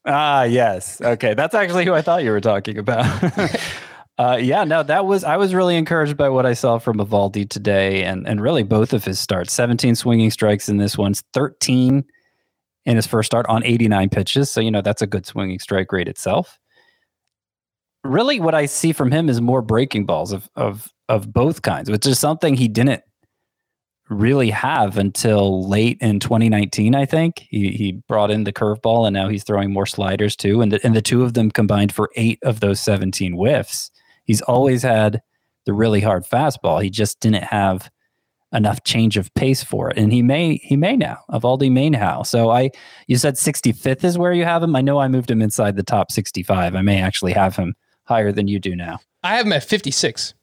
Ah, 0.06 0.44
yes. 0.44 1.00
Okay, 1.02 1.34
that's 1.34 1.54
actually 1.54 1.86
who 1.86 1.94
I 1.94 2.02
thought 2.02 2.24
you 2.24 2.32
were 2.32 2.42
talking 2.42 2.78
about. 2.78 3.06
uh, 4.18 4.38
yeah, 4.42 4.64
no, 4.64 4.84
that 4.84 5.06
was 5.06 5.24
I 5.24 5.38
was 5.38 5.54
really 5.54 5.76
encouraged 5.78 6.18
by 6.18 6.30
what 6.30 6.46
I 6.46 6.54
saw 6.54 6.80
from 6.80 6.98
Eovaldi 6.98 7.48
today, 7.48 8.04
and 8.04 8.28
and 8.28 8.42
really 8.42 8.64
both 8.64 8.94
of 8.94 9.06
his 9.06 9.20
starts. 9.20 9.54
Seventeen 9.54 9.96
swinging 9.96 10.32
strikes 10.32 10.70
in 10.70 10.78
this 10.78 10.98
one's 10.98 11.24
13 11.34 12.04
in 12.86 12.96
his 12.96 13.06
first 13.06 13.28
start 13.28 13.46
on 13.48 13.64
eighty 13.64 13.88
nine 13.88 14.10
pitches. 14.10 14.50
So 14.50 14.60
you 14.60 14.72
know 14.72 14.82
that's 14.82 15.04
a 15.04 15.08
good 15.08 15.26
swinging 15.26 15.60
strike 15.60 15.92
rate 15.92 16.08
itself. 16.08 16.58
Really, 18.04 18.40
what 18.40 18.56
I 18.56 18.66
see 18.66 18.94
from 18.94 19.12
him 19.12 19.30
is 19.30 19.40
more 19.40 19.62
breaking 19.62 20.08
balls 20.08 20.32
of 20.32 20.50
of 20.56 20.92
of 21.10 21.32
both 21.32 21.62
kinds, 21.62 21.92
which 21.92 22.08
is 22.08 22.18
something 22.18 22.56
he 22.56 22.68
didn't 22.68 23.04
really 24.12 24.50
have 24.50 24.98
until 24.98 25.68
late 25.68 25.98
in 26.02 26.20
2019. 26.20 26.94
I 26.94 27.06
think 27.06 27.48
he 27.50 27.70
he 27.70 27.94
brought 28.08 28.30
in 28.30 28.44
the 28.44 28.54
curveball, 28.54 29.08
and 29.08 29.14
now 29.14 29.30
he's 29.30 29.44
throwing 29.44 29.72
more 29.72 29.86
sliders 29.86 30.36
too. 30.36 30.62
And 30.62 30.74
the, 30.74 30.86
and 30.86 30.96
the 30.96 31.02
two 31.02 31.24
of 31.24 31.34
them 31.34 31.50
combined 31.50 31.94
for 31.94 32.12
eight 32.16 32.40
of 32.44 32.60
those 32.60 32.80
17 32.82 33.34
whiffs. 33.34 33.90
He's 34.26 34.42
mm-hmm. 34.42 34.52
always 34.52 34.84
had 34.84 35.22
the 35.66 35.74
really 35.74 36.02
hard 36.02 36.26
fastball. 36.26 36.84
He 36.84 36.90
just 36.90 37.20
didn't 37.20 37.46
have 37.46 37.90
enough 38.54 38.84
change 38.84 39.16
of 39.16 39.34
pace 39.34 39.64
for 39.64 39.90
it, 39.90 39.98
and 39.98 40.12
he 40.12 40.22
may 40.22 40.58
he 40.58 40.76
may 40.76 40.98
now. 40.98 41.20
Eovaldi 41.32 41.72
may 41.72 41.90
now. 41.90 42.24
So 42.24 42.50
I 42.50 42.72
you 43.08 43.18
said 43.18 43.36
65th 43.36 44.04
is 44.04 44.18
where 44.18 44.34
you 44.34 44.44
have 44.44 44.62
him. 44.62 44.76
I 44.76 44.82
know 44.82 45.00
I 45.00 45.08
moved 45.08 45.32
him 45.32 45.42
inside 45.42 45.78
the 45.78 45.84
top 45.84 46.12
65. 46.12 46.76
I 46.76 46.82
may 46.82 47.02
actually 47.02 47.34
have 47.34 47.56
him 47.56 47.76
higher 48.04 48.32
than 48.32 48.48
you 48.48 48.60
do 48.60 48.76
now. 48.76 49.00
I 49.24 49.38
have 49.38 49.46
him 49.46 49.54
at 49.54 49.64
56. 49.64 50.34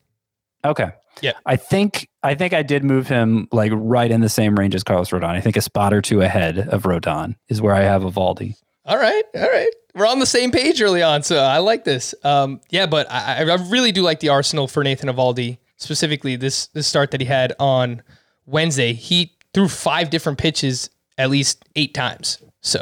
Okay. 0.65 0.91
Yeah. 1.21 1.33
I 1.47 1.57
think 1.57 2.09
I 2.23 2.35
think 2.35 2.53
I 2.53 2.63
did 2.63 2.85
move 2.85 3.09
him 3.09 3.49
like 3.53 3.73
right 3.75 4.11
in 4.11 4.21
the 4.21 4.29
same 4.29 4.59
range 4.59 4.75
as 4.75 4.85
Carlos 4.85 5.11
Rodon. 5.11 5.31
I 5.31 5.41
think 5.41 5.57
a 5.57 5.61
spot 5.61 5.93
or 5.93 6.03
two 6.03 6.21
ahead 6.23 6.59
of 6.59 6.83
Rodon 6.83 7.37
is 7.49 7.61
where 7.61 7.75
I 7.75 7.83
have 7.83 8.03
Eovaldi. 8.03 8.57
All 8.85 8.99
right, 8.99 9.23
all 9.35 9.51
right. 9.51 9.71
We're 9.95 10.07
on 10.07 10.19
the 10.19 10.27
same 10.27 10.51
page 10.51 10.81
early 10.81 11.03
on, 11.03 11.23
so 11.23 11.39
I 11.39 11.59
like 11.59 11.85
this. 11.85 12.15
Um, 12.25 12.61
yeah, 12.71 12.87
but 12.87 13.11
I, 13.11 13.43
I 13.43 13.55
really 13.69 13.93
do 13.93 14.03
like 14.03 14.21
the 14.21 14.29
arsenal 14.31 14.69
for 14.69 14.83
Nathan 14.85 15.09
Eovaldi, 15.09 15.59
specifically 15.77 16.37
this 16.37 16.69
this 16.69 16.87
start 16.87 17.11
that 17.11 17.21
he 17.21 17.27
had 17.27 17.53
on 17.59 18.03
Wednesday. 18.47 18.93
He 18.93 19.37
threw 19.55 19.69
five 19.69 20.11
different 20.11 20.39
pitches 20.39 20.91
at 21.19 21.31
least 21.31 21.65
eight 21.77 21.95
times. 21.95 22.39
So 22.61 22.81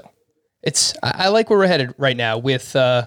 it's 0.62 0.94
I, 1.02 1.12
I 1.24 1.28
like 1.28 1.50
where 1.50 1.58
we're 1.58 1.66
headed 1.66 1.94
right 1.98 2.16
now 2.16 2.38
with 2.38 2.76
uh, 2.76 3.06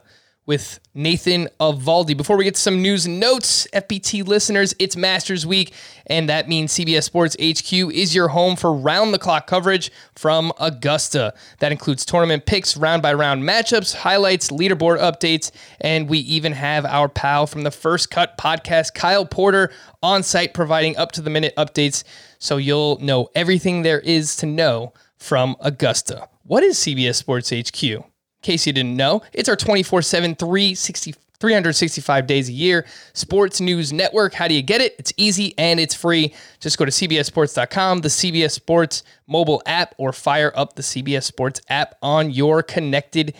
with 0.50 0.80
Nathan 0.96 1.48
Eovaldi. 1.60 2.18
Before 2.18 2.36
we 2.36 2.44
get 2.44 2.56
to 2.56 2.60
some 2.60 2.82
news 2.82 3.06
and 3.06 3.20
notes, 3.20 3.68
FBT 3.72 4.28
listeners, 4.28 4.74
it's 4.80 4.98
Masters 4.98 5.46
Week, 5.46 5.72
and 6.08 6.28
that 6.28 6.50
means 6.50 6.74
CBS 6.74 7.04
Sports 7.04 7.36
HQ 7.36 7.72
is 7.72 8.16
your 8.16 8.30
home 8.30 8.56
for 8.56 8.74
round 8.74 9.14
the 9.14 9.20
clock 9.20 9.46
coverage 9.46 9.92
from 10.16 10.52
Augusta. 10.60 11.36
That 11.60 11.72
includes 11.72 12.04
tournament 12.04 12.48
picks, 12.48 12.76
round 12.76 13.04
by 13.04 13.14
round 13.14 13.44
matchups, 13.44 13.94
highlights, 13.94 14.50
leaderboard 14.50 14.98
updates, 14.98 15.52
and 15.82 16.10
we 16.10 16.18
even 16.18 16.54
have 16.54 16.84
our 16.84 17.08
pal 17.08 17.46
from 17.46 17.62
the 17.62 17.70
First 17.70 18.10
Cut 18.10 18.36
podcast, 18.40 18.96
Kyle 18.96 19.28
Porter, 19.28 19.72
on 20.02 20.24
site 20.24 20.56
providing 20.56 20.98
up 20.98 21.12
to 21.12 21.22
the 21.22 21.30
minute 21.30 21.54
updates 21.58 22.04
so 22.40 22.58
you'll 22.58 22.98
know 23.02 23.30
everything 23.36 23.84
there 23.84 24.00
is 24.00 24.36
to 24.38 24.48
know 24.48 24.94
from 25.16 25.56
Augusta. 25.60 26.28
What 26.42 26.64
is 26.64 26.80
CBS 26.80 27.18
Sports 27.18 27.52
HQ? 27.52 28.09
Case 28.42 28.66
you 28.66 28.74
didn't 28.74 28.96
know, 28.96 29.22
it's 29.34 29.50
our 29.50 29.56
24 29.56 30.02
7, 30.02 30.36
365 30.36 32.28
days 32.28 32.50
a 32.50 32.52
year 32.52 32.86
sports 33.14 33.62
news 33.62 33.94
network. 33.94 34.34
How 34.34 34.48
do 34.48 34.54
you 34.54 34.62
get 34.62 34.82
it? 34.82 34.96
It's 35.00 35.14
easy 35.18 35.54
and 35.58 35.80
it's 35.80 35.96
free. 35.96 36.34
Just 36.60 36.78
go 36.78 36.86
to 36.86 36.92
CBSSports.com, 36.92 38.00
the 38.00 38.10
CBS 38.10 38.52
Sports 38.52 39.04
mobile 39.28 39.62
app, 39.66 39.96
or 39.98 40.12
fire 40.12 40.52
up 40.56 40.74
the 40.76 40.82
CBS 40.82 41.24
Sports 41.24 41.62
app 41.70 41.96
on 42.02 42.32
your 42.32 42.62
connected 42.62 43.34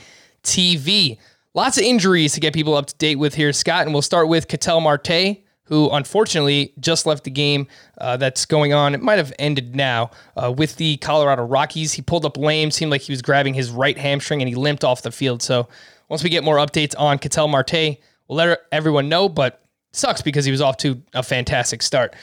TV. 0.44 1.18
Lots 1.54 1.78
of 1.78 1.84
injuries 1.84 2.34
to 2.34 2.40
get 2.40 2.54
people 2.54 2.76
up 2.76 2.88
to 2.88 2.96
date 2.96 3.16
with 3.16 3.36
here, 3.36 3.52
Scott. 3.52 3.84
And 3.84 3.94
we'll 3.94 4.02
start 4.02 4.28
with 4.28 4.48
Ketel 4.48 4.82
Marte 4.82 5.44
who 5.70 5.90
unfortunately 5.92 6.74
just 6.80 7.06
left 7.06 7.24
the 7.24 7.32
game 7.32 7.68
uh, 8.00 8.18
that's 8.18 8.46
going 8.46 8.74
on. 8.74 8.96
It 8.96 9.02
might 9.02 9.20
have 9.20 9.32
ended 9.40 9.76
now 9.76 10.10
uh, 10.36 10.52
with 10.52 10.76
the 10.78 10.98
Colorado 10.98 11.44
Rockies. 11.44 11.94
He 11.94 12.02
pulled 12.02 12.26
up 12.26 12.38
lame, 12.38 12.72
seemed 12.72 12.92
like 12.92 13.02
he 13.02 13.12
was 13.12 13.22
grabbing 13.22 13.54
his 13.54 13.70
right 13.70 13.98
hamstring, 13.98 14.42
and 14.42 14.50
he 14.50 14.56
limped 14.56 14.84
off 14.84 15.04
the 15.04 15.12
field. 15.12 15.42
So 15.44 15.70
once 16.10 16.24
we 16.24 16.30
get 16.30 16.44
more 16.44 16.58
updates 16.58 16.96
on 16.98 17.20
Ketel 17.20 17.48
Marte, 17.48 17.98
we'll 18.28 18.38
let 18.38 18.60
everyone 18.72 19.10
know. 19.10 19.30
But 19.30 19.64
sucks 19.94 20.22
because 20.24 20.44
he 20.44 20.52
was 20.52 20.62
off 20.62 20.78
to 20.78 21.02
a 21.14 21.22
fantastic 21.22 21.84
start. 21.84 22.16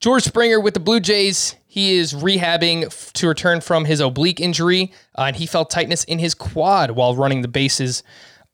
George 0.00 0.24
Springer 0.24 0.60
with 0.60 0.74
the 0.74 0.80
Blue 0.80 1.00
Jays. 1.00 1.54
He 1.70 1.96
is 1.96 2.14
rehabbing 2.14 3.12
to 3.12 3.28
return 3.28 3.60
from 3.60 3.84
his 3.84 4.00
oblique 4.00 4.40
injury, 4.40 4.92
uh, 5.16 5.24
and 5.24 5.36
he 5.36 5.46
felt 5.46 5.70
tightness 5.70 6.02
in 6.04 6.18
his 6.18 6.34
quad 6.34 6.92
while 6.92 7.14
running 7.14 7.42
the 7.42 7.48
bases 7.48 8.02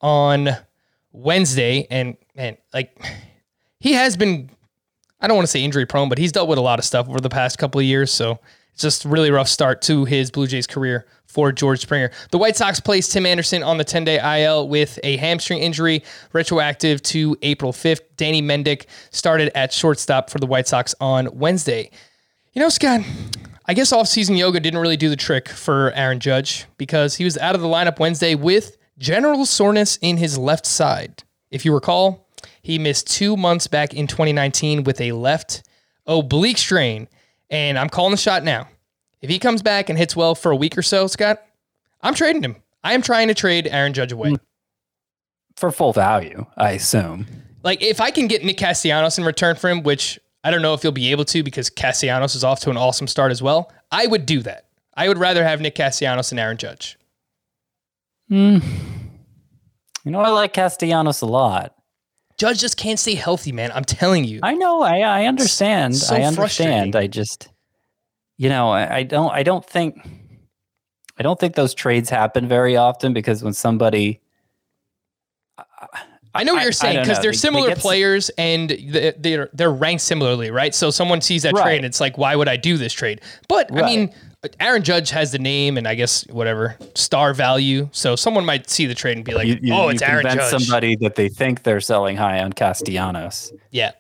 on 0.01 0.51
Wednesday. 1.13 1.87
And 1.91 2.17
man, 2.35 2.59
like 2.75 3.01
he 3.85 3.93
has 3.93 4.17
been, 4.17 4.49
I 5.21 5.29
don't 5.29 5.37
want 5.37 5.47
to 5.47 5.51
say 5.51 5.63
injury 5.63 5.85
prone, 5.85 6.09
but 6.09 6.17
he's 6.17 6.33
dealt 6.33 6.49
with 6.49 6.57
a 6.57 6.63
lot 6.63 6.79
of 6.79 6.87
stuff 6.87 7.07
over 7.07 7.21
the 7.21 7.29
past 7.29 7.59
couple 7.59 7.79
of 7.79 7.85
years. 7.85 8.11
So 8.11 8.39
it's 8.73 8.81
just 8.81 9.05
really 9.05 9.31
rough 9.31 9.47
start 9.47 9.83
to 9.83 10.07
his 10.07 10.31
Blue 10.31 10.47
Jays 10.47 10.67
career 10.67 11.07
for 11.27 11.53
George 11.53 11.81
Springer. 11.81 12.11
The 12.31 12.39
White 12.39 12.57
Sox 12.57 12.81
placed 12.81 13.13
Tim 13.13 13.27
Anderson 13.27 13.63
on 13.63 13.77
the 13.77 13.85
10 13.85 14.05
day 14.05 14.43
IL 14.43 14.69
with 14.69 14.99
a 15.05 15.19
hamstring 15.19 15.59
injury, 15.59 16.03
retroactive 16.33 17.03
to 17.03 17.37
April 17.43 17.73
5th. 17.73 18.01
Danny 18.17 18.41
Mendick 18.41 18.87
started 19.11 19.55
at 19.55 19.71
shortstop 19.71 20.31
for 20.31 20.39
the 20.39 20.47
White 20.47 20.67
Sox 20.67 20.95
on 20.99 21.29
Wednesday. 21.39 21.91
You 22.55 22.63
know, 22.63 22.71
Scott, 22.71 23.03
I 23.67 23.75
guess 23.75 23.93
offseason 23.93 24.39
yoga 24.39 24.61
didn't 24.61 24.81
really 24.81 24.97
do 24.97 25.11
the 25.11 25.17
trick 25.17 25.47
for 25.47 25.93
Aaron 25.93 26.21
Judge 26.21 26.65
because 26.79 27.17
he 27.17 27.25
was 27.25 27.37
out 27.37 27.55
of 27.55 27.61
the 27.61 27.69
lineup 27.69 27.99
Wednesday 27.99 28.35
with 28.35 28.79
general 28.97 29.45
soreness 29.45 29.99
in 30.01 30.17
his 30.17 30.39
left 30.39 30.65
side. 30.65 31.23
If 31.51 31.67
you 31.67 31.75
recall, 31.75 32.24
he 32.65 32.79
missed 32.79 33.07
two 33.07 33.37
months 33.37 33.67
back 33.67 33.93
in 33.93 34.07
2019 34.07 34.85
with 34.85 34.99
a 34.99 35.13
left 35.13 35.63
oblique 36.07 36.57
strain. 36.57 37.09
And 37.51 37.79
I'm 37.79 37.91
calling 37.91 38.11
the 38.11 38.17
shot 38.17 38.43
now. 38.43 38.69
If 39.21 39.29
he 39.29 39.39
comes 39.39 39.61
back 39.61 39.91
and 39.91 39.99
hits 39.99 40.17
well 40.17 40.35
for 40.35 40.51
a 40.51 40.57
week 40.57 40.79
or 40.79 40.83
so, 40.83 41.07
Scott, 41.07 41.43
I'm 42.01 42.15
trading 42.15 42.43
him. 42.43 42.57
I 42.83 42.95
am 42.95 43.03
trying 43.03 43.29
to 43.29 43.35
trade 43.35 43.69
Aaron 43.71 43.93
Judge 43.93 44.13
away. 44.13 44.37
For 45.57 45.71
full 45.71 45.93
value, 45.93 46.47
I 46.57 46.73
assume. 46.73 47.27
Like, 47.63 47.83
if 47.83 48.01
I 48.01 48.11
can 48.11 48.29
get 48.29 48.43
Nick 48.43 48.57
Castellanos 48.57 49.19
in 49.19 49.25
return 49.25 49.57
for 49.57 49.69
him, 49.69 49.83
which 49.83 50.19
I 50.43 50.51
don't 50.51 50.63
know 50.63 50.73
if 50.73 50.81
he'll 50.81 50.91
be 50.91 51.11
able 51.11 51.27
to 51.27 51.43
because 51.43 51.69
Castellanos 51.69 52.35
is 52.35 52.45
off 52.45 52.61
to 52.61 52.71
an 52.71 52.79
awesome 52.79 53.07
start 53.07 53.31
as 53.31 53.43
well, 53.43 53.71
I 53.93 54.07
would 54.07 54.25
do 54.25 54.41
that. 54.41 54.69
I 54.97 55.09
would 55.09 55.19
rather 55.19 55.45
have 55.45 55.61
Nick 55.61 55.75
Castellanos 55.75 56.31
than 56.31 56.39
Aaron 56.39 56.57
Judge. 56.57 56.97
Hmm. 58.31 58.59
You 60.03 60.11
know, 60.11 60.21
I 60.21 60.31
like 60.31 60.55
Castellanos 60.55 61.21
a 61.21 61.27
lot. 61.27 61.74
Judge 62.37 62.61
just 62.61 62.77
can't 62.77 62.99
stay 62.99 63.15
healthy, 63.15 63.53
man. 63.53 63.71
I'm 63.73 63.85
telling 63.85 64.25
you. 64.25 64.41
I 64.43 64.55
know. 64.55 64.83
I 64.83 64.99
I 65.01 65.27
understand. 65.27 65.97
So 65.97 66.15
I 66.17 66.23
understand. 66.23 66.97
I 66.97 67.07
just, 67.07 67.49
you 68.39 68.49
know, 68.49 68.71
I, 68.71 68.97
I 68.97 69.03
don't. 69.05 69.31
I 69.33 69.43
don't 69.43 69.65
think. 69.65 69.97
I 71.17 71.23
don't 71.23 71.39
think 71.39 71.55
those 71.55 71.75
trades 71.75 72.11
happen 72.11 72.49
very 72.49 72.77
often 72.77 73.13
because 73.13 73.43
when 73.45 73.53
somebody 73.53 74.21
I 76.37 76.43
know 76.43 76.55
what 76.55 76.65
you're 76.65 76.73
saying 76.73 77.01
because 77.03 77.19
they're 77.19 77.31
They- 77.31 77.37
they 77.37 77.39
similar 77.39 77.71
s- 77.71 77.81
players 77.81 78.29
and 78.31 78.71
they're 78.71 79.49
they're 79.53 79.71
ranked 79.71 80.03
similarly, 80.03 80.51
right? 80.51 80.75
So 80.75 80.91
someone 80.91 81.21
sees 81.21 81.45
that 81.45 81.55
Right. 81.55 81.63
trade 81.63 81.77
and 81.77 81.87
it's 81.87 82.01
like, 82.01 82.19
why 82.19 82.35
would 82.35 82.49
I 82.49 82.57
do 82.57 82.77
this 82.77 82.93
trade? 82.93 83.21
But 83.49 83.71
I 83.73 83.87
mean, 83.87 84.13
Aaron 84.61 84.83
Judge 84.83 85.11
has 85.11 85.33
the 85.33 85.39
name 85.39 85.77
and 85.77 85.87
I 85.87 85.95
guess 85.95 86.27
whatever 86.29 86.77
star 86.95 87.35
value. 87.35 87.89
So 87.93 88.17
someone 88.17 88.45
might 88.45 88.69
see 88.69 88.87
the 88.87 88.95
trade 88.95 89.17
and 89.17 89.25
be 89.25 89.35
like, 89.35 89.47
you, 89.47 89.59
you, 89.61 89.75
oh, 89.75 89.89
it's 89.89 90.03
Aaron 90.03 90.25
Judge. 90.25 90.51
somebody 90.51 90.97
that 90.97 91.15
they 91.15 91.29
think 91.29 91.63
they're 91.63 91.81
selling 91.81 92.17
high 92.17 92.41
on 92.41 92.53
Castellanos. 92.53 93.53
Yeah. 93.71 93.93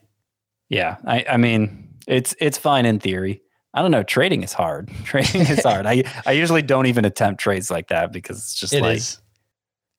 Yeah, 0.68 0.96
I, 1.06 1.24
I 1.30 1.36
mean 1.36 1.88
it's 2.06 2.34
it's 2.40 2.58
fine 2.58 2.86
in 2.86 2.98
theory. 2.98 3.42
I 3.72 3.82
don't 3.82 3.90
know. 3.90 4.02
Trading 4.02 4.42
is 4.42 4.52
hard. 4.52 4.90
Trading 5.04 5.42
is 5.42 5.62
hard. 5.62 5.86
I 5.86 6.04
I 6.26 6.32
usually 6.32 6.62
don't 6.62 6.86
even 6.86 7.04
attempt 7.04 7.40
trades 7.40 7.70
like 7.70 7.88
that 7.88 8.12
because 8.12 8.38
it's 8.38 8.54
just 8.54 8.72
It 8.72 8.82
like 8.82 8.96
is. 8.96 9.20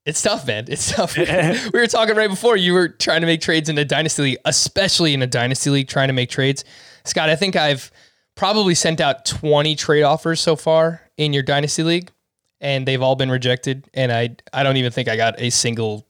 It's 0.05 0.21
tough, 0.21 0.45
man. 0.45 0.65
It's 0.67 0.91
tough. 0.91 1.17
we 1.73 1.79
were 1.79 1.87
talking 1.87 2.15
right 2.15 2.29
before 2.29 2.55
you 2.55 2.73
were 2.73 2.89
trying 2.89 3.21
to 3.21 3.27
make 3.27 3.41
trades 3.41 3.69
in 3.69 3.77
a 3.79 3.85
dynasty 3.85 4.21
league, 4.21 4.37
especially 4.45 5.15
in 5.15 5.23
a 5.23 5.27
dynasty 5.27 5.71
league, 5.71 5.87
trying 5.87 6.09
to 6.09 6.13
make 6.13 6.29
trades. 6.29 6.63
Scott, 7.05 7.29
I 7.29 7.35
think 7.35 7.55
I've 7.55 7.91
probably 8.35 8.75
sent 8.75 9.01
out 9.01 9.25
20 9.25 9.75
trade 9.75 10.03
offers 10.03 10.39
so 10.41 10.55
far 10.55 11.01
in 11.17 11.33
your 11.33 11.43
dynasty 11.43 11.83
league, 11.83 12.11
and 12.61 12.87
they've 12.87 13.01
all 13.01 13.15
been 13.15 13.31
rejected. 13.31 13.89
And 13.93 14.11
I, 14.11 14.35
I 14.53 14.63
don't 14.63 14.77
even 14.77 14.91
think 14.91 15.07
I 15.07 15.15
got 15.15 15.39
a 15.39 15.49
single 15.49 16.05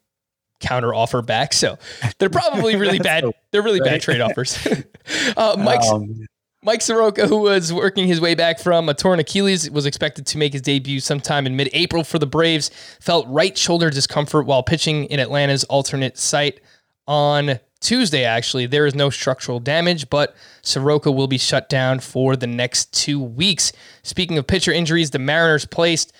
counter 0.59 0.93
offer 0.93 1.21
back. 1.21 1.53
So 1.53 1.77
they're 2.17 2.29
probably 2.29 2.75
really 2.77 2.99
bad. 2.99 3.23
so 3.23 3.33
they're 3.51 3.63
really 3.63 3.79
bad 3.79 4.01
trade 4.01 4.21
offers. 4.21 4.65
uh, 5.37 5.55
Mike's, 5.57 5.89
um, 5.89 6.27
Mike 6.63 6.81
Soroka, 6.81 7.27
who 7.27 7.37
was 7.37 7.71
working 7.71 8.07
his 8.07 8.19
way 8.19 8.33
back 8.33 8.59
from 8.59 8.89
a 8.89 8.93
torn 8.93 9.19
Achilles, 9.19 9.69
was 9.69 9.85
expected 9.85 10.25
to 10.27 10.37
make 10.37 10.53
his 10.53 10.63
debut 10.63 10.99
sometime 10.99 11.45
in 11.45 11.55
mid 11.55 11.69
April 11.73 12.03
for 12.03 12.17
the 12.17 12.25
Braves. 12.25 12.71
Felt 12.99 13.27
right 13.27 13.55
shoulder 13.55 13.89
discomfort 13.91 14.47
while 14.47 14.63
pitching 14.63 15.05
in 15.05 15.19
Atlanta's 15.19 15.63
alternate 15.65 16.17
site 16.17 16.59
on 17.07 17.59
Tuesday, 17.85 18.23
actually. 18.23 18.65
There 18.65 18.87
is 18.87 18.95
no 18.95 19.11
structural 19.11 19.59
damage, 19.59 20.09
but 20.09 20.35
Soroka 20.63 21.11
will 21.11 21.27
be 21.27 21.37
shut 21.37 21.69
down 21.69 21.99
for 21.99 22.35
the 22.35 22.47
next 22.47 22.91
two 22.91 23.21
weeks. 23.21 23.71
Speaking 24.01 24.39
of 24.39 24.47
pitcher 24.47 24.71
injuries, 24.71 25.11
the 25.11 25.19
Mariners 25.19 25.65
placed 25.65 26.11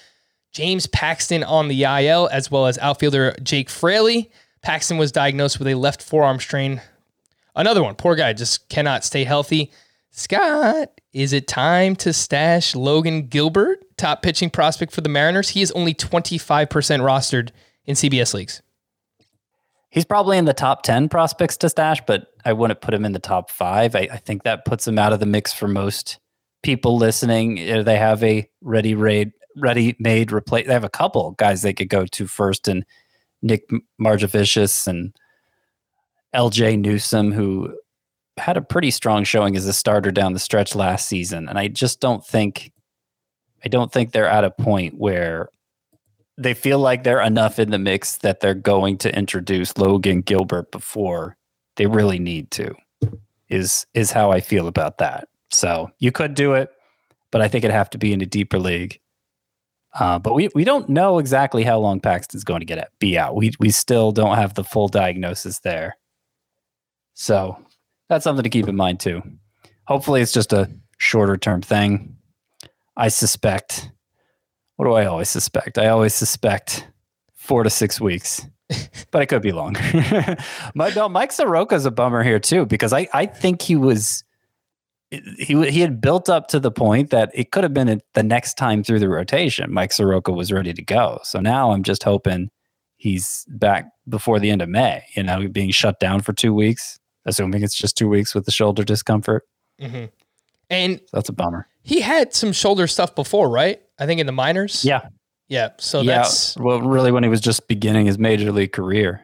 James 0.51 0.86
Paxton 0.86 1.43
on 1.43 1.67
the 1.67 1.84
IL, 1.84 2.29
as 2.31 2.51
well 2.51 2.67
as 2.67 2.77
outfielder 2.77 3.36
Jake 3.41 3.72
Fraley. 3.72 4.31
Paxton 4.62 4.98
was 4.98 5.12
diagnosed 5.12 5.57
with 5.57 5.67
a 5.67 5.74
left 5.74 6.03
forearm 6.03 6.39
strain. 6.39 6.81
Another 7.55 7.81
one, 7.81 7.95
poor 7.95 8.15
guy, 8.15 8.31
just 8.34 8.69
cannot 8.69 9.03
stay 9.03 9.24
healthy. 9.24 9.72
Scott, 10.12 11.01
is 11.13 11.34
it 11.34 11.48
time 11.48 11.95
to 11.98 12.13
stash 12.13 12.75
Logan 12.75 13.27
Gilbert, 13.27 13.79
top 13.98 14.22
pitching 14.22 14.51
prospect 14.51 14.93
for 14.93 15.01
the 15.01 15.10
Mariners? 15.10 15.50
He 15.50 15.63
is 15.63 15.72
only 15.72 15.95
25% 15.95 16.38
rostered 16.67 17.50
in 17.86 17.95
CBS 17.95 18.34
leagues. 18.36 18.62
He's 19.95 20.03
probably 20.03 20.37
in 20.37 20.43
the 20.43 20.53
top 20.53 20.83
ten 20.83 21.07
prospects 21.07 21.55
to 21.57 21.69
stash, 21.69 22.01
but 22.05 22.27
I 22.43 22.51
wouldn't 22.51 22.81
put 22.81 22.93
him 22.93 23.05
in 23.05 23.13
the 23.13 23.19
top 23.19 23.49
five. 23.49 23.95
I, 23.95 24.09
I 24.11 24.17
think 24.17 24.43
that 24.43 24.65
puts 24.65 24.85
him 24.85 24.99
out 24.99 25.13
of 25.13 25.21
the 25.21 25.25
mix 25.25 25.53
for 25.53 25.69
most 25.69 26.19
people 26.63 26.97
listening. 26.97 27.55
They 27.85 27.95
have 27.95 28.21
a 28.21 28.45
ready 28.59 28.93
raid, 28.93 29.31
ready 29.55 29.95
made 29.97 30.33
replace. 30.33 30.67
They 30.67 30.73
have 30.73 30.83
a 30.83 30.89
couple 30.89 31.31
guys 31.37 31.61
they 31.61 31.71
could 31.71 31.87
go 31.87 32.05
to 32.07 32.27
first, 32.27 32.67
and 32.67 32.85
Nick 33.41 33.69
Margevicius 34.01 34.85
and 34.85 35.15
LJ 36.35 36.77
Newsome, 36.77 37.31
who 37.31 37.73
had 38.35 38.57
a 38.57 38.61
pretty 38.61 38.91
strong 38.91 39.23
showing 39.23 39.55
as 39.55 39.65
a 39.65 39.71
starter 39.71 40.11
down 40.11 40.33
the 40.33 40.39
stretch 40.39 40.75
last 40.75 41.07
season. 41.07 41.47
And 41.47 41.57
I 41.57 41.69
just 41.69 42.01
don't 42.01 42.25
think, 42.25 42.73
I 43.63 43.69
don't 43.69 43.93
think 43.93 44.11
they're 44.11 44.27
at 44.27 44.43
a 44.43 44.51
point 44.51 44.95
where 44.97 45.47
they 46.37 46.53
feel 46.53 46.79
like 46.79 47.03
they're 47.03 47.21
enough 47.21 47.59
in 47.59 47.71
the 47.71 47.79
mix 47.79 48.17
that 48.17 48.39
they're 48.39 48.53
going 48.53 48.97
to 48.99 49.17
introduce 49.17 49.77
Logan 49.77 50.21
Gilbert 50.21 50.71
before 50.71 51.37
they 51.75 51.87
really 51.87 52.19
need 52.19 52.51
to. 52.51 52.73
Is 53.50 53.85
is 53.93 54.11
how 54.11 54.31
I 54.31 54.39
feel 54.41 54.67
about 54.67 54.98
that. 54.98 55.27
So 55.51 55.91
you 56.00 56.11
could 56.11 56.33
do 56.33 56.53
it, 56.53 56.69
but 57.31 57.41
I 57.41 57.48
think 57.48 57.63
it'd 57.63 57.75
have 57.75 57.91
to 57.91 57.98
be 57.98 58.11
in 58.11 58.21
a 58.21 58.25
deeper 58.25 58.57
league. 58.57 59.00
Uh, 59.98 60.19
but 60.19 60.33
we, 60.33 60.50
we 60.53 60.65
don't 60.65 60.89
know 60.89 61.19
exactly 61.19 61.63
how 61.63 61.79
long 61.79 62.01
Paxton's 62.01 62.43
going 62.43 62.59
to 62.59 62.65
get 62.65 62.79
at, 62.79 62.98
be 63.00 63.17
out. 63.17 63.35
We 63.35 63.51
we 63.59 63.69
still 63.69 64.11
don't 64.11 64.35
have 64.35 64.55
the 64.55 64.63
full 64.63 64.87
diagnosis 64.87 65.59
there. 65.59 65.95
So 67.13 67.57
that's 68.09 68.24
something 68.24 68.43
to 68.43 68.50
keep 68.50 68.67
in 68.67 68.75
mind 68.75 69.00
too. 69.00 69.21
Hopefully, 69.85 70.21
it's 70.21 70.33
just 70.33 70.51
a 70.51 70.69
shorter 70.98 71.37
term 71.37 71.61
thing. 71.61 72.17
I 72.98 73.07
suspect. 73.07 73.91
What 74.77 74.85
do 74.85 74.94
I 74.94 75.05
always 75.05 75.29
suspect? 75.29 75.77
I 75.77 75.88
always 75.88 76.14
suspect 76.14 76.88
four 77.33 77.64
to 77.64 77.70
six 77.70 78.01
weeks, 78.01 78.46
but 79.11 79.22
it 79.22 79.27
could 79.27 79.42
be 79.42 79.51
longer. 79.51 79.79
My, 80.75 80.90
no, 80.90 81.07
Mike 81.07 81.31
Soroka's 81.31 81.85
a 81.85 81.92
bummer 81.92 82.24
here 82.24 82.40
too 82.40 82.66
because 82.66 82.92
I, 82.94 83.07
I 83.14 83.25
think 83.25 83.61
he 83.61 83.75
was 83.75 84.24
he 85.11 85.70
he 85.70 85.79
had 85.79 86.01
built 86.01 86.29
up 86.29 86.48
to 86.50 86.59
the 86.59 86.72
point 86.72 87.11
that 87.11 87.31
it 87.33 87.51
could 87.51 87.64
have 87.64 87.74
been 87.74 88.01
the 88.14 88.24
next 88.24 88.57
time 88.57 88.83
through 88.83 89.00
the 89.00 89.07
rotation. 89.09 89.72
Mike 89.72 89.94
Soroka 89.94 90.31
was 90.31 90.51
ready 90.51 90.74
to 90.74 90.81
go. 90.81 91.20
So 91.24 91.40
now 91.40 91.72
I'm 91.72 91.83
just 91.83 92.03
hoping 92.03 92.50
he's 92.98 93.46
back 93.50 93.85
before 94.09 94.40
the 94.40 94.50
end 94.50 94.61
of 94.61 94.68
May. 94.70 95.05
You 95.16 95.24
know, 95.24 95.48
being 95.48 95.72
shut 95.72 96.00
down 96.00 96.22
for 96.22 96.33
two 96.33 96.53
weeks, 96.53 97.00
assuming 97.25 97.64
it's 97.64 97.75
just 97.75 97.96
two 97.96 98.09
weeks 98.09 98.35
with 98.35 98.46
the 98.46 98.51
shoulder 98.51 98.83
discomfort. 98.83 99.44
Mm-hmm. 99.79 100.05
And 100.70 101.00
So 101.00 101.05
that's 101.14 101.29
a 101.29 101.33
bummer. 101.33 101.68
he 101.83 102.01
had 102.01 102.33
some 102.33 102.51
shoulder 102.51 102.88
stuff 102.88 103.14
before, 103.16 103.50
right? 103.50 103.81
I 104.00 104.05
think 104.05 104.20
in 104.20 104.25
the 104.25 104.31
minors. 104.31 104.84
Yeah, 104.84 105.08
Yeah. 105.48 105.70
So 105.77 106.01
yeah. 106.01 106.18
that's 106.18 106.58
Well, 106.58 106.81
really, 106.81 107.12
when 107.12 107.24
he 107.24 107.29
was 107.29 107.42
just 107.42 107.68
beginning 107.68 108.05
his 108.05 108.18
major 108.18 108.51
league 108.51 108.72
career. 108.72 109.22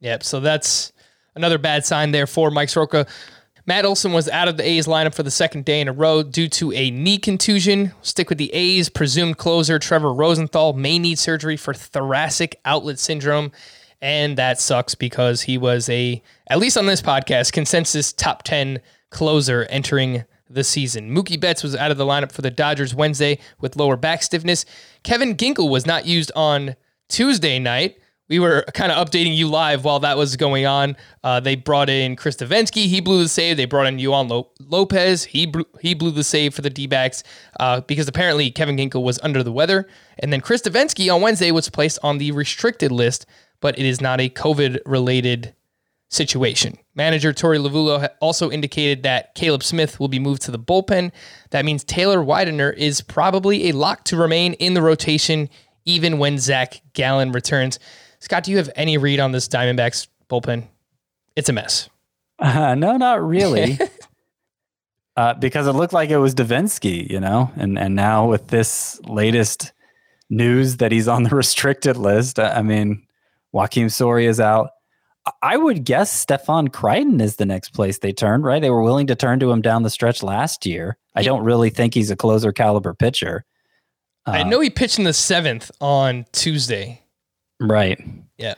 Yep. 0.00 0.22
So 0.22 0.40
that's 0.40 0.92
another 1.34 1.58
bad 1.58 1.86
sign 1.86 2.12
there 2.12 2.26
for 2.26 2.50
Mike 2.50 2.68
Soroka. 2.68 3.06
Matt 3.66 3.86
Olson 3.86 4.12
was 4.12 4.28
out 4.28 4.48
of 4.48 4.58
the 4.58 4.68
A's 4.68 4.86
lineup 4.86 5.14
for 5.14 5.22
the 5.22 5.30
second 5.30 5.64
day 5.64 5.80
in 5.80 5.88
a 5.88 5.92
row 5.92 6.22
due 6.22 6.48
to 6.48 6.70
a 6.72 6.90
knee 6.90 7.16
contusion. 7.16 7.92
Stick 8.02 8.28
with 8.28 8.36
the 8.36 8.52
A's. 8.52 8.90
Presumed 8.90 9.38
closer 9.38 9.78
Trevor 9.78 10.12
Rosenthal 10.12 10.74
may 10.74 10.98
need 10.98 11.18
surgery 11.18 11.56
for 11.56 11.72
thoracic 11.72 12.60
outlet 12.66 12.98
syndrome. 12.98 13.52
And 14.02 14.36
that 14.36 14.60
sucks 14.60 14.94
because 14.94 15.42
he 15.42 15.56
was 15.56 15.88
a, 15.88 16.22
at 16.48 16.58
least 16.58 16.76
on 16.76 16.84
this 16.84 17.00
podcast, 17.00 17.52
consensus 17.52 18.12
top 18.12 18.42
10 18.42 18.80
closer 19.10 19.64
entering 19.70 20.24
the 20.48 20.64
season. 20.64 21.10
Mookie 21.10 21.40
Betts 21.40 21.62
was 21.62 21.74
out 21.74 21.90
of 21.90 21.96
the 21.96 22.04
lineup 22.04 22.32
for 22.32 22.42
the 22.42 22.50
Dodgers 22.50 22.94
Wednesday 22.94 23.38
with 23.60 23.76
lower 23.76 23.96
back 23.96 24.22
stiffness. 24.22 24.64
Kevin 25.02 25.36
Ginkel 25.36 25.70
was 25.70 25.86
not 25.86 26.06
used 26.06 26.30
on 26.36 26.76
Tuesday 27.08 27.58
night. 27.58 27.98
We 28.28 28.38
were 28.38 28.64
kind 28.72 28.90
of 28.90 29.06
updating 29.06 29.36
you 29.36 29.48
live 29.48 29.84
while 29.84 30.00
that 30.00 30.16
was 30.16 30.36
going 30.36 30.64
on. 30.64 30.96
Uh, 31.22 31.40
they 31.40 31.56
brought 31.56 31.90
in 31.90 32.16
Chris 32.16 32.36
Devenski. 32.36 32.86
He 32.86 33.00
blew 33.02 33.22
the 33.22 33.28
save. 33.28 33.58
They 33.58 33.66
brought 33.66 33.86
in 33.86 33.98
Juan 33.98 34.28
Lo- 34.28 34.50
Lopez. 34.60 35.24
He 35.24 35.44
blew, 35.44 35.66
he 35.82 35.92
blew 35.92 36.10
the 36.10 36.24
save 36.24 36.54
for 36.54 36.62
the 36.62 36.70
D 36.70 36.86
backs 36.86 37.22
uh, 37.60 37.82
because 37.82 38.08
apparently 38.08 38.50
Kevin 38.50 38.76
Ginkel 38.76 39.02
was 39.02 39.20
under 39.22 39.42
the 39.42 39.52
weather. 39.52 39.86
And 40.20 40.32
then 40.32 40.40
Chris 40.40 40.62
Devenski 40.62 41.14
on 41.14 41.20
Wednesday 41.20 41.50
was 41.50 41.68
placed 41.68 41.98
on 42.02 42.16
the 42.16 42.32
restricted 42.32 42.90
list, 42.90 43.26
but 43.60 43.78
it 43.78 43.84
is 43.84 44.00
not 44.00 44.22
a 44.22 44.30
COVID 44.30 44.80
related 44.86 45.54
situation. 46.08 46.78
Manager 46.94 47.32
Torey 47.32 47.58
Lovullo 47.58 48.08
also 48.20 48.50
indicated 48.50 49.02
that 49.02 49.34
Caleb 49.34 49.62
Smith 49.62 49.98
will 49.98 50.08
be 50.08 50.18
moved 50.18 50.42
to 50.42 50.50
the 50.50 50.58
bullpen. 50.58 51.10
That 51.50 51.64
means 51.64 51.84
Taylor 51.84 52.22
Widener 52.22 52.70
is 52.70 53.00
probably 53.00 53.68
a 53.68 53.72
lock 53.72 54.04
to 54.04 54.16
remain 54.16 54.54
in 54.54 54.74
the 54.74 54.82
rotation 54.82 55.48
even 55.84 56.18
when 56.18 56.38
Zach 56.38 56.80
Gallen 56.92 57.32
returns. 57.32 57.78
Scott, 58.20 58.44
do 58.44 58.50
you 58.50 58.56
have 58.56 58.70
any 58.76 58.96
read 58.96 59.20
on 59.20 59.32
this 59.32 59.48
Diamondbacks 59.48 60.08
bullpen? 60.30 60.66
It's 61.36 61.48
a 61.48 61.52
mess. 61.52 61.88
Uh, 62.38 62.74
no, 62.74 62.96
not 62.96 63.22
really. 63.22 63.78
uh, 65.16 65.34
because 65.34 65.66
it 65.66 65.72
looked 65.72 65.92
like 65.92 66.10
it 66.10 66.18
was 66.18 66.34
Devenski, 66.34 67.08
you 67.08 67.20
know, 67.20 67.50
and 67.56 67.78
and 67.78 67.94
now 67.94 68.26
with 68.28 68.48
this 68.48 69.00
latest 69.04 69.72
news 70.30 70.78
that 70.78 70.92
he's 70.92 71.08
on 71.08 71.24
the 71.24 71.30
restricted 71.36 71.96
list, 71.96 72.38
I 72.38 72.62
mean, 72.62 73.06
Joakim 73.54 73.90
Soria 73.90 74.28
is 74.28 74.40
out. 74.40 74.70
I- 75.26 75.32
I 75.42 75.56
would 75.56 75.84
guess 75.84 76.12
Stefan 76.12 76.68
Crichton 76.68 77.20
is 77.20 77.36
the 77.36 77.46
next 77.46 77.70
place 77.70 77.98
they 77.98 78.12
turn, 78.12 78.42
right? 78.42 78.60
They 78.60 78.70
were 78.70 78.82
willing 78.82 79.06
to 79.08 79.14
turn 79.14 79.40
to 79.40 79.50
him 79.50 79.62
down 79.62 79.82
the 79.82 79.90
stretch 79.90 80.22
last 80.22 80.66
year. 80.66 80.96
I 81.14 81.22
don't 81.22 81.44
really 81.44 81.70
think 81.70 81.94
he's 81.94 82.10
a 82.10 82.16
closer 82.16 82.52
caliber 82.52 82.92
pitcher. 82.94 83.44
I 84.26 84.40
Uh, 84.40 84.44
know 84.44 84.60
he 84.60 84.70
pitched 84.70 84.98
in 84.98 85.04
the 85.04 85.12
seventh 85.12 85.70
on 85.80 86.26
Tuesday. 86.32 87.02
Right. 87.60 87.98
Yeah. 88.38 88.54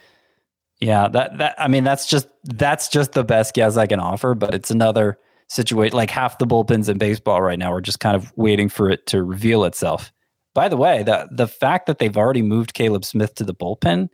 Yeah, 0.81 1.09
that 1.09 1.39
that 1.39 1.55
I 1.59 1.69
mean 1.69 1.85
that's 1.85 2.07
just 2.07 2.29
that's 2.45 2.89
just 2.89 3.13
the 3.13 3.25
best 3.25 3.55
guess 3.55 3.77
I 3.77 3.87
can 3.87 3.99
offer, 4.01 4.35
but 4.35 4.55
it's 4.55 4.71
another 4.71 5.19
situation 5.49 5.97
like 5.97 6.11
half 6.11 6.39
the 6.39 6.47
bullpens 6.47 6.89
in 6.89 6.99
baseball 6.99 7.41
right 7.41 7.59
now 7.59 7.73
are 7.73 7.81
just 7.81 8.01
kind 8.01 8.15
of 8.17 8.33
waiting 8.37 8.69
for 8.69 8.91
it 8.91 9.07
to 9.07 9.23
reveal 9.23 9.65
itself. 9.65 10.13
By 10.55 10.69
the 10.69 10.77
way, 10.77 11.03
the 11.03 11.29
the 11.31 11.49
fact 11.49 11.87
that 11.87 11.99
they've 11.99 12.17
already 12.17 12.43
moved 12.43 12.75
Caleb 12.75 13.05
Smith 13.05 13.35
to 13.37 13.45
the 13.45 13.55
bullpen, 13.55 14.09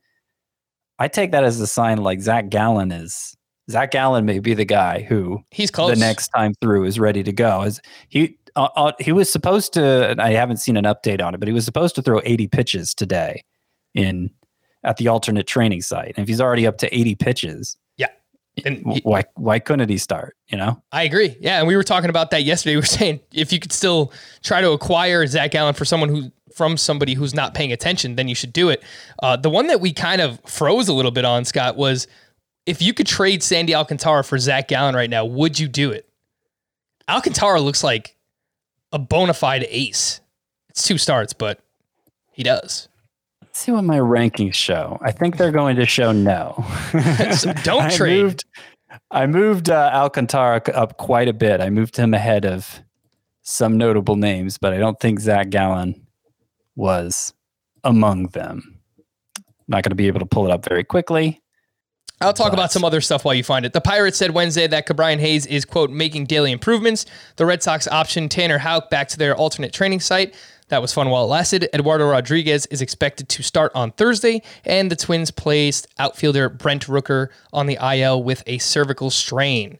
I 0.99 1.09
take 1.09 1.33
that 1.33 1.45
as 1.45 1.61
a 1.61 1.67
sign 1.67 1.99
like 1.99 2.21
Zach 2.21 2.49
Gallen 2.49 2.93
is 2.93 3.37
Zach 3.71 3.91
Gallen 3.91 4.25
may 4.25 4.39
be 4.39 4.55
the 4.55 4.65
guy 4.65 5.03
who 5.03 5.43
He's 5.51 5.71
close. 5.71 5.91
the 5.91 5.97
next 5.99 6.29
time 6.29 6.53
through 6.61 6.85
is 6.85 6.99
ready 6.99 7.23
to 7.23 7.33
go. 7.33 7.63
As 7.63 7.81
he 8.09 8.37
uh, 8.57 8.69
uh, 8.77 8.93
he 9.01 9.13
was 9.13 9.31
supposed 9.33 9.73
to, 9.75 10.11
and 10.11 10.21
I 10.21 10.33
haven't 10.33 10.59
seen 10.59 10.77
an 10.77 10.85
update 10.85 11.23
on 11.23 11.35
it, 11.35 11.39
but 11.39 11.49
he 11.49 11.55
was 11.55 11.65
supposed 11.65 11.95
to 11.95 12.03
throw 12.03 12.21
80 12.25 12.49
pitches 12.49 12.95
today 12.95 13.43
in 13.95 14.31
at 14.85 14.97
the 14.99 15.09
alternate 15.09 15.47
training 15.47 15.81
site. 15.81 16.13
And 16.17 16.25
if 16.25 16.29
he's 16.29 16.41
already 16.41 16.67
up 16.67 16.77
to 16.79 16.95
80 16.95 17.15
pitches, 17.15 17.77
Yeah. 17.97 18.09
And 18.67 18.83
he- 18.93 19.01
why 19.05 19.23
why 19.37 19.59
couldn't 19.61 19.89
he 19.89 19.97
start? 19.97 20.37
You 20.49 20.59
know, 20.59 20.83
I 20.93 21.05
agree. 21.05 21.37
Yeah, 21.41 21.61
and 21.61 21.67
we 21.69 21.77
were 21.77 21.85
talking 21.85 22.11
about 22.11 22.31
that 22.33 22.43
yesterday. 22.45 22.75
We 22.77 22.81
were 22.81 22.87
saying 23.01 23.21
if 23.33 23.53
you 23.53 23.59
could 23.61 23.73
still 23.73 24.13
try 24.43 24.61
to 24.61 24.73
acquire 24.73 25.27
Zach 25.27 25.53
Gallen 25.53 25.73
for 25.75 25.85
someone 25.87 26.11
who 26.11 26.31
from 26.55 26.77
somebody 26.77 27.15
who's 27.15 27.35
not 27.35 27.55
paying 27.55 27.73
attention, 27.73 28.17
then 28.17 28.29
you 28.29 28.35
should 28.35 28.53
do 28.53 28.69
it. 28.69 28.83
Uh, 29.23 29.37
the 29.37 29.51
one 29.51 29.67
that 29.69 29.81
we 29.81 29.93
kind 29.93 30.21
of 30.21 30.41
froze 30.47 30.89
a 30.89 30.93
little 30.93 31.11
bit 31.11 31.25
on, 31.25 31.45
Scott, 31.45 31.77
was 31.77 32.07
if 32.67 32.81
you 32.81 32.95
could 32.95 33.07
trade 33.07 33.43
Sandy 33.43 33.75
Alcantara 33.75 34.23
for 34.25 34.39
Zach 34.39 34.69
Gallen 34.69 34.95
right 34.95 35.11
now, 35.11 35.25
would 35.25 35.59
you 35.59 35.69
do 35.69 35.91
it? 35.91 36.09
Alcantara 37.09 37.61
looks 37.61 37.83
like 37.83 38.17
a 38.93 38.99
bona 38.99 39.35
fide 39.35 39.67
ace. 39.69 40.21
It's 40.69 40.85
two 40.85 40.99
starts, 40.99 41.33
but 41.33 41.61
he 42.33 42.43
does. 42.43 42.89
Let's 43.41 43.59
see 43.59 43.73
what 43.73 43.85
my 43.85 43.99
rankings 43.99 44.55
show. 44.55 44.99
I 45.03 45.13
think 45.13 45.37
they're 45.37 45.51
going 45.51 45.77
to 45.77 45.87
show 45.87 46.13
no. 46.13 46.65
So 47.33 47.53
don't 47.65 47.83
I 47.87 47.91
trade. 47.91 48.23
Moved, 48.23 48.45
I 49.11 49.27
moved 49.27 49.69
uh, 49.71 49.91
Alcantara 49.93 50.63
up 50.73 50.97
quite 50.97 51.29
a 51.29 51.33
bit. 51.33 51.61
I 51.61 51.69
moved 51.69 51.97
him 51.97 52.15
ahead 52.15 52.47
of 52.47 52.81
some 53.43 53.77
notable 53.77 54.17
names, 54.17 54.57
but 54.57 54.73
I 54.73 54.79
don't 54.79 54.99
think 55.01 55.21
Zach 55.21 55.51
Gallen 55.51 56.02
was 56.77 57.33
among 57.85 58.29
them. 58.29 58.81
Not 59.69 59.83
going 59.83 59.91
to 59.91 59.97
be 59.97 60.07
able 60.09 60.21
to 60.21 60.27
pull 60.27 60.45
it 60.47 60.51
up 60.51 60.65
very 60.65 60.85
quickly. 60.85 61.41
I'll 62.21 62.33
talk 62.33 62.49
But- 62.53 62.55
about 62.59 62.73
some 62.73 62.85
other 62.85 63.01
stuff 63.01 63.25
while 63.25 63.35
you 63.35 63.43
find 63.43 63.65
it. 63.67 63.73
The 63.73 63.81
Pirates 63.81 64.17
said 64.17 64.31
Wednesday 64.31 64.67
that 64.69 64.87
Ke'Bryan 64.87 65.19
Hayes 65.19 65.45
is, 65.47 65.65
quote, 65.65 65.91
making 65.91 66.27
daily 66.27 66.53
improvements. 66.53 67.05
The 67.37 67.47
Red 67.47 67.63
Sox 67.63 67.89
optioned 67.89 68.31
Tanner 68.31 68.59
Houck 68.59 68.91
back 68.91 69.09
to 69.09 69.19
their 69.19 69.35
alternate 69.35 69.73
training 69.73 70.01
site. 70.01 70.35
That 70.69 70.81
was 70.81 70.93
fun 70.93 71.11
while 71.11 71.25
it 71.25 71.29
lasted. 71.29 71.69
Eduardo 71.75 72.07
Rodriguez 72.09 72.67
is 72.67 72.81
expected 72.81 73.29
to 73.31 73.43
start 73.43 73.73
on 73.75 73.91
Thursday, 73.93 74.41
and 74.65 74.91
the 74.91 74.97
Twins 74.97 75.31
placed 75.31 75.87
outfielder 75.99 76.49
Brent 76.49 76.87
Rooker 76.87 77.29
on 77.53 77.67
the 77.67 77.77
IL 77.83 78.23
with 78.23 78.43
a 78.47 78.59
cervical 78.59 79.11
strain. 79.11 79.79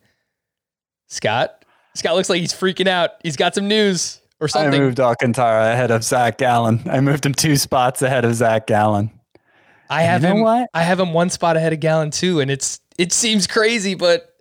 Scott? 1.07 1.65
Scott 1.95 2.15
looks 2.15 2.29
like 2.29 2.41
he's 2.41 2.53
freaking 2.53 2.89
out. 2.89 3.11
He's 3.23 3.37
got 3.37 3.55
some 3.55 3.69
news 3.69 4.21
or 4.43 4.49
I 4.55 4.71
moved 4.71 4.99
Alcantara 4.99 5.73
ahead 5.73 5.91
of 5.91 6.03
Zach 6.03 6.39
Gallen. 6.39 6.81
I 6.87 7.01
moved 7.01 7.25
him 7.25 7.33
two 7.33 7.57
spots 7.57 8.03
ahead 8.03 8.25
of 8.25 8.35
Zach 8.35 8.67
Gallen. 8.67 9.11
I 9.89 10.03
have 10.03 10.23
You 10.23 10.29
know 10.29 10.37
him. 10.37 10.43
what? 10.43 10.71
I 10.75 10.83
have 10.83 10.99
him 10.99 11.13
one 11.13 11.31
spot 11.31 11.57
ahead 11.57 11.73
of 11.73 11.81
Gallen 11.81 12.11
too, 12.11 12.41
and 12.41 12.51
it's 12.51 12.81
it 12.99 13.13
seems 13.13 13.47
crazy, 13.47 13.95
but 13.95 14.35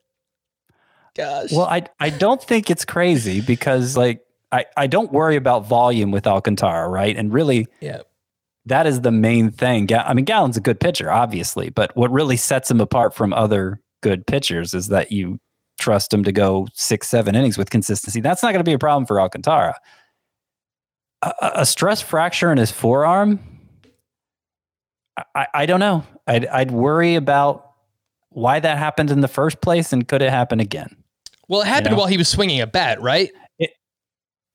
gosh. 1.15 1.51
Well, 1.51 1.65
I 1.65 1.83
I 1.99 2.09
don't 2.09 2.41
think 2.41 2.69
it's 2.69 2.85
crazy 2.85 3.41
because 3.41 3.95
like 3.95 4.21
I, 4.51 4.65
I 4.75 4.87
don't 4.87 5.11
worry 5.11 5.35
about 5.35 5.65
volume 5.65 6.11
with 6.11 6.27
Alcantara, 6.27 6.89
right? 6.89 7.15
And 7.15 7.31
really 7.31 7.67
yeah. 7.79 8.01
that 8.65 8.87
is 8.87 9.01
the 9.01 9.11
main 9.11 9.51
thing. 9.51 9.93
I 9.93 10.13
mean, 10.13 10.25
Gallen's 10.25 10.57
a 10.57 10.61
good 10.61 10.79
pitcher, 10.79 11.11
obviously, 11.11 11.69
but 11.69 11.95
what 11.95 12.11
really 12.11 12.37
sets 12.37 12.69
him 12.69 12.81
apart 12.81 13.13
from 13.13 13.33
other 13.33 13.79
good 14.01 14.25
pitchers 14.27 14.73
is 14.73 14.87
that 14.87 15.11
you 15.11 15.39
trust 15.81 16.13
him 16.13 16.23
to 16.23 16.31
go 16.31 16.67
six, 16.73 17.09
seven 17.09 17.35
innings 17.35 17.57
with 17.57 17.69
consistency. 17.69 18.21
That's 18.21 18.41
not 18.43 18.53
going 18.53 18.63
to 18.63 18.69
be 18.69 18.73
a 18.73 18.79
problem 18.79 19.05
for 19.05 19.19
Alcantara. 19.19 19.75
A, 21.23 21.33
a- 21.55 21.65
stress 21.65 22.01
fracture 22.01 22.51
in 22.51 22.57
his 22.57 22.71
forearm, 22.71 23.39
I, 25.35 25.47
I 25.53 25.65
don't 25.65 25.79
know. 25.79 26.03
I'd, 26.25 26.45
I'd 26.47 26.71
worry 26.71 27.15
about 27.15 27.71
why 28.29 28.59
that 28.59 28.77
happened 28.77 29.11
in 29.11 29.21
the 29.21 29.27
first 29.27 29.61
place 29.61 29.91
and 29.91 30.07
could 30.07 30.21
it 30.21 30.29
happen 30.29 30.59
again? 30.59 30.95
Well, 31.47 31.61
it 31.61 31.67
happened 31.67 31.91
know? 31.91 31.97
while 31.97 32.07
he 32.07 32.17
was 32.17 32.29
swinging 32.29 32.61
a 32.61 32.67
bat, 32.67 33.01
right? 33.01 33.29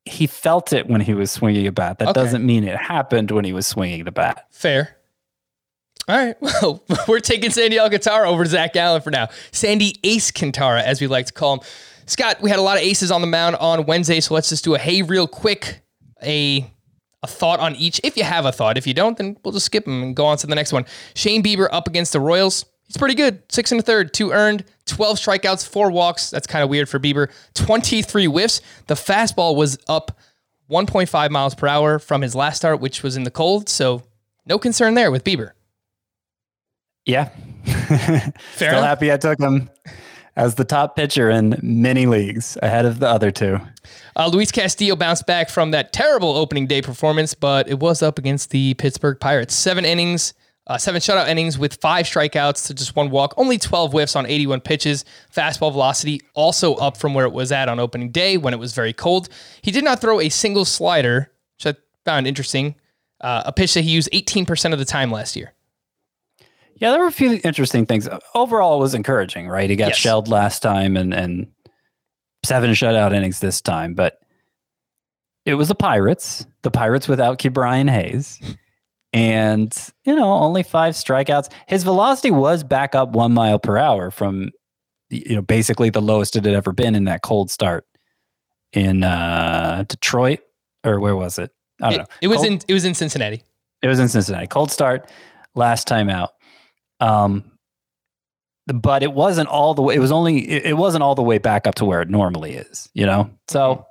He 0.06 0.26
felt 0.26 0.72
it 0.72 0.88
when 0.88 1.00
he 1.00 1.14
was 1.14 1.30
swinging 1.30 1.66
a 1.66 1.72
bat. 1.72 1.98
That 1.98 2.08
Okay. 2.08 2.20
doesn't 2.20 2.46
mean 2.46 2.64
it 2.64 2.76
happened 2.76 3.32
when 3.32 3.44
he 3.44 3.52
was 3.52 3.66
swinging 3.66 4.04
the 4.04 4.12
bat. 4.12 4.46
Fair. 4.50 4.95
All 6.08 6.16
right. 6.16 6.36
Well, 6.62 6.82
we're 7.08 7.20
taking 7.20 7.50
Sandy 7.50 7.78
Alcantara 7.78 8.28
over 8.28 8.44
Zach 8.44 8.72
Gallen 8.72 9.02
for 9.02 9.10
now. 9.10 9.28
Sandy 9.52 9.96
Ace 10.04 10.30
Cantara, 10.30 10.82
as 10.82 11.00
we 11.00 11.06
like 11.06 11.26
to 11.26 11.32
call 11.32 11.54
him. 11.54 11.60
Scott, 12.06 12.40
we 12.40 12.50
had 12.50 12.58
a 12.58 12.62
lot 12.62 12.76
of 12.76 12.82
aces 12.82 13.10
on 13.10 13.20
the 13.20 13.26
mound 13.26 13.56
on 13.56 13.84
Wednesday, 13.86 14.20
so 14.20 14.34
let's 14.34 14.48
just 14.48 14.64
do 14.64 14.74
a 14.74 14.78
hey 14.78 15.02
real 15.02 15.26
quick, 15.26 15.82
a 16.22 16.70
a 17.22 17.26
thought 17.26 17.60
on 17.60 17.74
each. 17.76 18.00
If 18.04 18.16
you 18.16 18.22
have 18.24 18.46
a 18.46 18.52
thought, 18.52 18.78
if 18.78 18.86
you 18.86 18.94
don't, 18.94 19.18
then 19.18 19.36
we'll 19.44 19.52
just 19.52 19.66
skip 19.66 19.84
them 19.84 20.02
and 20.02 20.16
go 20.16 20.24
on 20.26 20.36
to 20.38 20.46
the 20.46 20.54
next 20.54 20.72
one. 20.72 20.86
Shane 21.14 21.42
Bieber 21.42 21.68
up 21.70 21.88
against 21.88 22.12
the 22.12 22.20
Royals. 22.20 22.64
He's 22.86 22.96
pretty 22.96 23.14
good. 23.14 23.42
Six 23.50 23.72
and 23.72 23.80
a 23.80 23.82
third, 23.82 24.14
two 24.14 24.30
earned, 24.30 24.64
12 24.86 25.18
strikeouts, 25.18 25.66
four 25.66 25.90
walks. 25.90 26.30
That's 26.30 26.46
kind 26.46 26.62
of 26.62 26.70
weird 26.70 26.88
for 26.88 27.00
Bieber. 27.00 27.30
23 27.54 28.26
whiffs. 28.26 28.60
The 28.86 28.94
fastball 28.94 29.56
was 29.56 29.76
up 29.88 30.16
1.5 30.70 31.30
miles 31.30 31.56
per 31.56 31.66
hour 31.66 31.98
from 31.98 32.22
his 32.22 32.36
last 32.36 32.58
start, 32.58 32.80
which 32.80 33.02
was 33.02 33.16
in 33.16 33.24
the 33.24 33.30
cold. 33.30 33.68
So 33.68 34.02
no 34.46 34.58
concern 34.58 34.94
there 34.94 35.10
with 35.10 35.24
Bieber. 35.24 35.52
Yeah. 37.06 37.30
Still 37.64 38.68
enough. 38.68 38.84
happy 38.84 39.12
I 39.12 39.16
took 39.16 39.40
him 39.40 39.70
as 40.36 40.56
the 40.56 40.64
top 40.64 40.96
pitcher 40.96 41.30
in 41.30 41.58
many 41.62 42.06
leagues 42.06 42.58
ahead 42.62 42.84
of 42.84 42.98
the 42.98 43.08
other 43.08 43.30
two. 43.30 43.58
Uh, 44.16 44.28
Luis 44.28 44.52
Castillo 44.52 44.94
bounced 44.94 45.26
back 45.26 45.48
from 45.48 45.70
that 45.70 45.92
terrible 45.92 46.36
opening 46.36 46.66
day 46.66 46.82
performance, 46.82 47.34
but 47.34 47.68
it 47.68 47.78
was 47.80 48.02
up 48.02 48.18
against 48.18 48.50
the 48.50 48.74
Pittsburgh 48.74 49.18
Pirates. 49.18 49.54
Seven 49.54 49.84
innings, 49.84 50.34
uh, 50.66 50.76
seven 50.76 51.00
shutout 51.00 51.28
innings 51.28 51.58
with 51.58 51.80
five 51.80 52.06
strikeouts 52.06 52.66
to 52.66 52.74
just 52.74 52.94
one 52.96 53.10
walk, 53.10 53.32
only 53.36 53.56
12 53.56 53.92
whiffs 53.92 54.14
on 54.14 54.26
81 54.26 54.60
pitches. 54.60 55.04
Fastball 55.34 55.72
velocity 55.72 56.20
also 56.34 56.74
up 56.74 56.96
from 56.96 57.14
where 57.14 57.24
it 57.24 57.32
was 57.32 57.50
at 57.50 57.68
on 57.68 57.80
opening 57.80 58.10
day 58.10 58.36
when 58.36 58.52
it 58.52 58.58
was 58.58 58.74
very 58.74 58.92
cold. 58.92 59.28
He 59.62 59.70
did 59.70 59.84
not 59.84 60.00
throw 60.00 60.20
a 60.20 60.28
single 60.28 60.64
slider, 60.64 61.32
which 61.56 61.74
I 61.74 61.78
found 62.04 62.26
interesting. 62.26 62.74
Uh, 63.22 63.44
a 63.46 63.52
pitch 63.52 63.72
that 63.74 63.82
he 63.82 63.90
used 63.90 64.10
18% 64.12 64.74
of 64.74 64.78
the 64.78 64.84
time 64.84 65.10
last 65.10 65.36
year. 65.36 65.54
Yeah, 66.76 66.90
there 66.90 67.00
were 67.00 67.06
a 67.06 67.12
few 67.12 67.40
interesting 67.42 67.86
things. 67.86 68.08
Overall, 68.34 68.76
it 68.76 68.80
was 68.80 68.94
encouraging, 68.94 69.48
right? 69.48 69.68
He 69.70 69.76
got 69.76 69.88
Yes. 69.88 69.96
shelled 69.96 70.28
last 70.28 70.60
time 70.60 70.96
and, 70.96 71.14
and 71.14 71.46
seven 72.44 72.70
shutout 72.72 73.14
innings 73.14 73.40
this 73.40 73.60
time, 73.60 73.94
but 73.94 74.18
it 75.46 75.54
was 75.54 75.68
the 75.68 75.74
Pirates, 75.74 76.44
the 76.62 76.70
Pirates 76.70 77.08
without 77.08 77.38
Ke'Bryan 77.38 77.88
Hayes. 77.90 78.38
And, 79.12 79.74
you 80.04 80.14
know, 80.14 80.30
only 80.32 80.62
five 80.62 80.94
strikeouts. 80.94 81.50
His 81.66 81.84
velocity 81.84 82.30
was 82.30 82.62
back 82.62 82.94
up 82.94 83.10
one 83.10 83.32
mile 83.32 83.58
per 83.58 83.78
hour 83.78 84.10
from, 84.10 84.50
you 85.08 85.36
know, 85.36 85.42
basically 85.42 85.88
the 85.88 86.02
lowest 86.02 86.36
it 86.36 86.44
had 86.44 86.54
ever 86.54 86.72
been 86.72 86.94
in 86.94 87.04
that 87.04 87.22
cold 87.22 87.50
start 87.50 87.86
in 88.72 89.02
uh, 89.04 89.84
Detroit, 89.88 90.40
or 90.84 91.00
where 91.00 91.16
was 91.16 91.38
it? 91.38 91.50
I 91.80 91.84
don't 91.90 91.94
It, 91.94 91.98
know. 91.98 92.06
it 92.22 92.28
was 92.28 92.36
Cold- 92.38 92.46
in 92.48 92.60
it 92.68 92.74
was 92.74 92.84
in 92.84 92.92
Cincinnati. 92.94 93.42
it 93.80 93.88
was 93.88 93.98
in 93.98 94.08
Cincinnati. 94.08 94.46
Cold 94.48 94.70
start 94.70 95.08
last 95.54 95.86
time 95.86 96.10
out. 96.10 96.30
Um, 97.00 97.44
but 98.66 99.02
it 99.02 99.12
wasn't 99.12 99.48
all 99.48 99.74
the 99.74 99.82
way. 99.82 99.94
It 99.94 100.00
was 100.00 100.12
only. 100.12 100.38
It, 100.48 100.66
it 100.66 100.76
wasn't 100.76 101.02
all 101.02 101.14
the 101.14 101.22
way 101.22 101.38
back 101.38 101.66
up 101.66 101.76
to 101.76 101.84
where 101.84 102.02
it 102.02 102.10
normally 102.10 102.54
is. 102.54 102.88
You 102.94 103.06
know. 103.06 103.30
So 103.48 103.86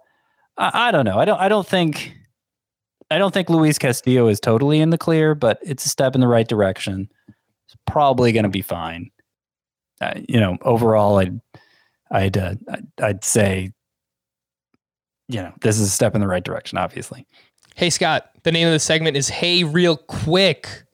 I, 0.58 0.90
I 0.90 0.92
don't 0.92 1.06
know. 1.06 1.18
I 1.18 1.26
don't. 1.26 1.40
I 1.40 1.48
don't 1.48 1.68
think. 1.68 2.16
I 3.12 3.18
don't 3.20 3.34
think 3.34 3.50
Luis 3.50 3.78
Castillo 3.78 4.28
is 4.28 4.40
totally 4.40 4.80
in 4.80 4.90
the 4.90 4.98
clear, 4.98 5.36
but 5.36 5.60
it's 5.62 5.86
a 5.86 5.90
step 5.90 6.16
in 6.16 6.22
the 6.22 6.28
right 6.28 6.48
direction. 6.48 7.08
It's 7.28 7.78
probably 7.86 8.32
going 8.32 8.44
to 8.44 8.50
be 8.50 8.64
fine. 8.64 9.12
Uh, 10.02 10.16
you 10.28 10.40
know, 10.40 10.58
overall, 10.62 11.20
I'd, 11.20 11.40
I'd, 12.10 12.36
uh, 12.36 12.56
I'd, 12.68 12.88
I'd 13.02 13.24
say, 13.24 13.72
you 15.30 15.42
know, 15.42 15.54
this 15.62 15.80
is 15.80 15.88
a 15.88 15.92
step 15.92 16.16
in 16.16 16.22
the 16.22 16.28
right 16.28 16.44
direction. 16.44 16.80
Obviously. 16.80 17.28
Hey 17.76 17.90
Scott, 17.90 18.32
the 18.44 18.52
name 18.52 18.68
of 18.68 18.74
the 18.74 18.80
segment 18.80 19.18
is 19.18 19.30
Hey 19.30 19.64
Real 19.64 19.98
Quick. 19.98 20.85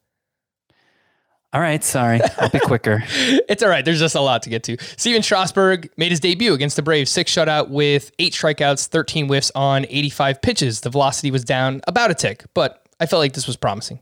All 1.53 1.59
right. 1.59 1.83
Sorry. 1.83 2.21
I'll 2.37 2.49
be 2.49 2.59
quicker. 2.59 3.03
it's 3.09 3.61
all 3.61 3.69
right. 3.69 3.83
There's 3.83 3.99
just 3.99 4.15
a 4.15 4.21
lot 4.21 4.41
to 4.43 4.49
get 4.49 4.63
to. 4.63 4.77
Stephen 4.95 5.21
Strasburg 5.21 5.89
made 5.97 6.09
his 6.11 6.21
debut 6.21 6.53
against 6.53 6.77
the 6.77 6.81
Braves, 6.81 7.11
six 7.11 7.33
shutout 7.33 7.69
with 7.69 8.11
eight 8.19 8.33
strikeouts, 8.33 8.87
13 8.87 9.27
whiffs 9.27 9.51
on 9.53 9.85
85 9.89 10.41
pitches. 10.41 10.81
The 10.81 10.89
velocity 10.89 11.29
was 11.29 11.43
down 11.43 11.81
about 11.87 12.09
a 12.09 12.13
tick, 12.13 12.45
but 12.53 12.87
I 13.01 13.05
felt 13.05 13.19
like 13.19 13.33
this 13.33 13.47
was 13.47 13.57
promising. 13.57 13.99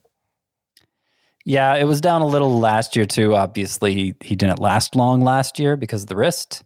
Yeah, 1.45 1.75
it 1.75 1.85
was 1.85 2.01
down 2.01 2.21
a 2.21 2.27
little 2.27 2.59
last 2.59 2.95
year 2.95 3.05
too. 3.05 3.35
Obviously, 3.35 3.95
he, 3.95 4.15
he 4.21 4.35
didn't 4.35 4.59
last 4.59 4.95
long 4.95 5.21
last 5.21 5.57
year 5.57 5.75
because 5.75 6.03
of 6.03 6.09
the 6.09 6.15
wrist. 6.15 6.63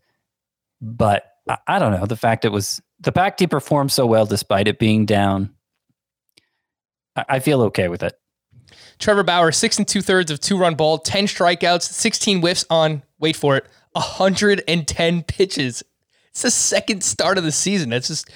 But 0.82 1.24
I, 1.48 1.58
I 1.68 1.80
don't 1.80 1.94
know. 1.94 2.06
The 2.06 2.18
fact 2.18 2.44
it 2.44 2.52
was 2.52 2.82
the 3.00 3.14
fact 3.14 3.40
he 3.40 3.48
performed 3.48 3.92
so 3.94 4.06
well 4.06 4.26
despite 4.26 4.68
it 4.68 4.80
being 4.80 5.06
down, 5.06 5.54
I, 7.16 7.26
I 7.30 7.40
feel 7.40 7.62
okay 7.64 7.88
with 7.88 8.04
it. 8.04 8.14
Trevor 9.00 9.24
Bauer, 9.24 9.52
six 9.52 9.78
and 9.78 9.88
two 9.88 10.02
thirds 10.02 10.32
of 10.32 10.40
two 10.40 10.58
run 10.58 10.76
ball, 10.76 10.98
10 10.98 11.26
strikeouts, 11.26 11.84
16 11.84 12.40
whiffs 12.40 12.66
on, 12.70 13.04
wait 13.20 13.36
for 13.36 13.58
it, 13.58 13.66
110 13.94 15.24
pitches. 15.24 15.84
It's 16.30 16.42
the 16.42 16.52
second 16.52 17.04
start 17.04 17.38
of 17.38 17.44
the 17.44 17.52
season. 17.52 17.90
That's 17.90 18.08
just 18.08 18.30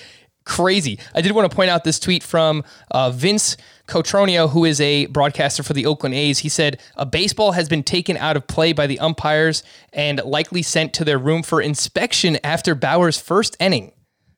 crazy. 0.47 0.97
I 1.13 1.21
did 1.21 1.33
want 1.33 1.49
to 1.49 1.55
point 1.55 1.69
out 1.69 1.83
this 1.83 1.99
tweet 1.99 2.23
from 2.23 2.63
uh, 2.91 3.11
Vince 3.11 3.57
Cotroneo, 3.87 4.49
who 4.49 4.65
is 4.65 4.79
a 4.79 5.05
broadcaster 5.07 5.61
for 5.61 5.73
the 5.73 5.85
Oakland 5.85 6.15
A's, 6.15 6.39
he 6.39 6.49
said 6.49 6.79
a 6.95 7.05
baseball 7.05 7.51
has 7.51 7.67
been 7.67 7.83
taken 7.83 8.17
out 8.17 8.37
of 8.37 8.47
play 8.47 8.71
by 8.73 8.87
the 8.87 8.99
umpires 8.99 9.61
and 9.93 10.21
likely 10.23 10.61
sent 10.61 10.93
to 10.93 11.05
their 11.05 11.19
room 11.19 11.43
for 11.43 11.61
inspection 11.61 12.37
after 12.43 12.75
Bauer's 12.75 13.19
first 13.19 13.57
inning. 13.59 13.91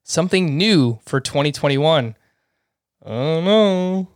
Something 0.04 0.58
new 0.58 1.00
for 1.06 1.20
2021. 1.20 2.16
I 3.06 3.10
don't 3.10 3.46
know. 3.46 4.08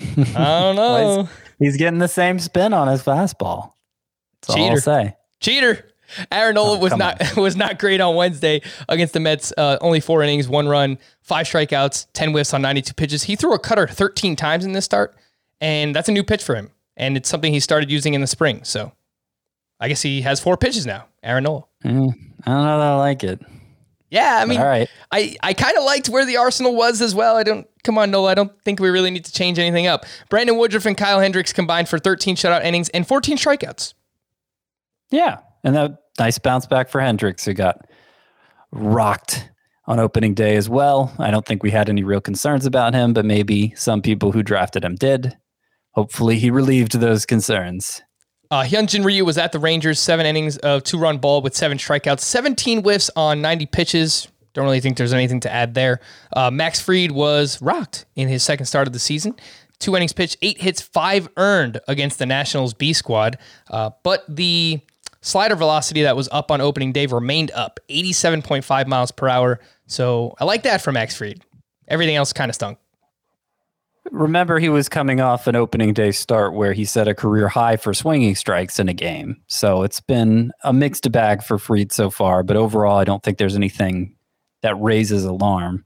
I 0.00 0.14
don't 0.24 0.76
know. 0.76 1.28
He's 1.58 1.76
getting 1.76 1.98
the 1.98 2.08
same 2.08 2.38
spin 2.38 2.72
on 2.72 2.88
his 2.88 3.02
fastball. 3.02 3.72
That's 4.42 4.50
all 4.50 4.56
I'll 4.62 4.68
Cheater. 4.70 4.80
say. 4.80 5.16
Cheater. 5.40 5.90
Aaron 6.30 6.54
Nola 6.54 6.78
was 6.78 6.90
come 6.90 7.00
not 7.00 7.20
was 7.36 7.56
not 7.56 7.78
great 7.80 8.00
on 8.00 8.14
Wednesday 8.14 8.62
against 8.88 9.12
the 9.12 9.20
Mets. 9.20 9.52
Uh, 9.56 9.76
only 9.80 9.98
four 10.00 10.22
innings, 10.22 10.48
one 10.48 10.68
run, 10.68 10.98
five 11.22 11.46
strikeouts, 11.46 12.06
ten 12.12 12.30
whiffs 12.30 12.54
on 12.54 12.62
ninety 12.62 12.80
two 12.82 12.94
pitches. 12.94 13.24
He 13.24 13.34
threw 13.34 13.54
a 13.54 13.58
cutter 13.58 13.88
thirteen 13.88 14.36
times 14.36 14.64
in 14.64 14.72
this 14.72 14.84
start, 14.84 15.16
and 15.60 15.94
that's 15.96 16.08
a 16.08 16.12
new 16.12 16.22
pitch 16.22 16.44
for 16.44 16.54
him. 16.54 16.70
And 16.96 17.16
it's 17.16 17.28
something 17.28 17.52
he 17.52 17.58
started 17.60 17.90
using 17.90 18.14
in 18.14 18.20
the 18.20 18.26
spring. 18.28 18.60
So 18.62 18.92
I 19.80 19.88
guess 19.88 20.00
he 20.00 20.22
has 20.22 20.38
four 20.38 20.56
pitches 20.56 20.86
now. 20.86 21.06
Aaron 21.24 21.42
Nola. 21.44 21.64
Mm, 21.84 22.12
I 22.44 22.50
don't 22.52 22.64
know 22.64 22.78
that 22.78 22.86
I 22.86 22.96
like 22.96 23.24
it. 23.24 23.40
Yeah, 24.10 24.38
I 24.40 24.44
mean, 24.44 24.60
All 24.60 24.66
right. 24.66 24.88
I, 25.10 25.36
I 25.42 25.52
kind 25.52 25.76
of 25.76 25.84
liked 25.84 26.08
where 26.08 26.24
the 26.24 26.36
Arsenal 26.36 26.76
was 26.76 27.02
as 27.02 27.14
well. 27.14 27.36
I 27.36 27.42
don't 27.42 27.66
come 27.82 27.98
on, 27.98 28.10
Nola. 28.10 28.30
I 28.30 28.34
don't 28.34 28.52
think 28.62 28.80
we 28.80 28.88
really 28.88 29.10
need 29.10 29.24
to 29.24 29.32
change 29.32 29.58
anything 29.58 29.86
up. 29.86 30.04
Brandon 30.28 30.56
Woodruff 30.56 30.86
and 30.86 30.96
Kyle 30.96 31.20
Hendricks 31.20 31.52
combined 31.52 31.88
for 31.88 31.98
13 31.98 32.36
shutout 32.36 32.64
innings 32.64 32.88
and 32.90 33.06
14 33.06 33.36
strikeouts. 33.36 33.94
Yeah. 35.10 35.38
And 35.64 35.74
that 35.74 35.98
nice 36.18 36.38
bounce 36.38 36.66
back 36.66 36.88
for 36.88 37.00
Hendricks, 37.00 37.44
who 37.44 37.54
got 37.54 37.86
rocked 38.70 39.50
on 39.86 40.00
opening 40.00 40.34
day 40.34 40.56
as 40.56 40.68
well. 40.68 41.12
I 41.18 41.30
don't 41.30 41.46
think 41.46 41.62
we 41.62 41.70
had 41.70 41.88
any 41.88 42.02
real 42.02 42.20
concerns 42.20 42.66
about 42.66 42.94
him, 42.94 43.12
but 43.12 43.24
maybe 43.24 43.72
some 43.76 44.02
people 44.02 44.32
who 44.32 44.42
drafted 44.42 44.84
him 44.84 44.96
did. 44.96 45.36
Hopefully 45.92 46.38
he 46.38 46.50
relieved 46.50 46.98
those 46.98 47.24
concerns. 47.24 48.02
Uh, 48.50 48.62
Hyunjin 48.62 49.04
Ryu 49.04 49.24
was 49.24 49.38
at 49.38 49.52
the 49.52 49.58
Rangers, 49.58 49.98
seven 49.98 50.26
innings 50.26 50.56
of 50.58 50.84
two 50.84 50.98
run 50.98 51.18
ball 51.18 51.42
with 51.42 51.56
seven 51.56 51.78
strikeouts, 51.78 52.20
17 52.20 52.82
whiffs 52.82 53.10
on 53.16 53.40
90 53.42 53.66
pitches. 53.66 54.28
Don't 54.54 54.64
really 54.64 54.80
think 54.80 54.96
there's 54.96 55.12
anything 55.12 55.40
to 55.40 55.52
add 55.52 55.74
there. 55.74 56.00
Uh, 56.34 56.50
Max 56.50 56.80
Fried 56.80 57.10
was 57.10 57.60
rocked 57.60 58.06
in 58.14 58.28
his 58.28 58.42
second 58.42 58.66
start 58.66 58.86
of 58.86 58.92
the 58.92 58.98
season. 58.98 59.34
Two 59.78 59.94
innings 59.94 60.12
pitched, 60.12 60.38
eight 60.40 60.60
hits, 60.60 60.80
five 60.80 61.28
earned 61.36 61.80
against 61.88 62.18
the 62.18 62.26
Nationals 62.26 62.72
B 62.72 62.92
squad. 62.92 63.36
Uh, 63.70 63.90
but 64.02 64.24
the 64.28 64.80
slider 65.20 65.56
velocity 65.56 66.02
that 66.02 66.16
was 66.16 66.28
up 66.32 66.50
on 66.50 66.60
opening 66.60 66.92
day 66.92 67.06
remained 67.06 67.50
up, 67.50 67.80
87.5 67.90 68.86
miles 68.86 69.10
per 69.10 69.28
hour. 69.28 69.60
So 69.86 70.34
I 70.40 70.44
like 70.44 70.62
that 70.62 70.80
for 70.80 70.92
Max 70.92 71.16
Fried. 71.16 71.42
Everything 71.88 72.16
else 72.16 72.32
kind 72.32 72.48
of 72.48 72.54
stunk. 72.54 72.78
Remember, 74.12 74.58
he 74.58 74.68
was 74.68 74.88
coming 74.88 75.20
off 75.20 75.46
an 75.46 75.56
opening 75.56 75.92
day 75.92 76.12
start 76.12 76.54
where 76.54 76.72
he 76.72 76.84
set 76.84 77.08
a 77.08 77.14
career 77.14 77.48
high 77.48 77.76
for 77.76 77.92
swinging 77.92 78.34
strikes 78.34 78.78
in 78.78 78.88
a 78.88 78.94
game. 78.94 79.42
So 79.48 79.82
it's 79.82 80.00
been 80.00 80.52
a 80.64 80.72
mixed 80.72 81.10
bag 81.12 81.42
for 81.42 81.58
Fried 81.58 81.92
so 81.92 82.10
far, 82.10 82.42
but 82.42 82.56
overall, 82.56 82.96
I 82.98 83.04
don't 83.04 83.22
think 83.22 83.38
there's 83.38 83.56
anything 83.56 84.16
that 84.62 84.74
raises 84.80 85.24
alarm. 85.24 85.84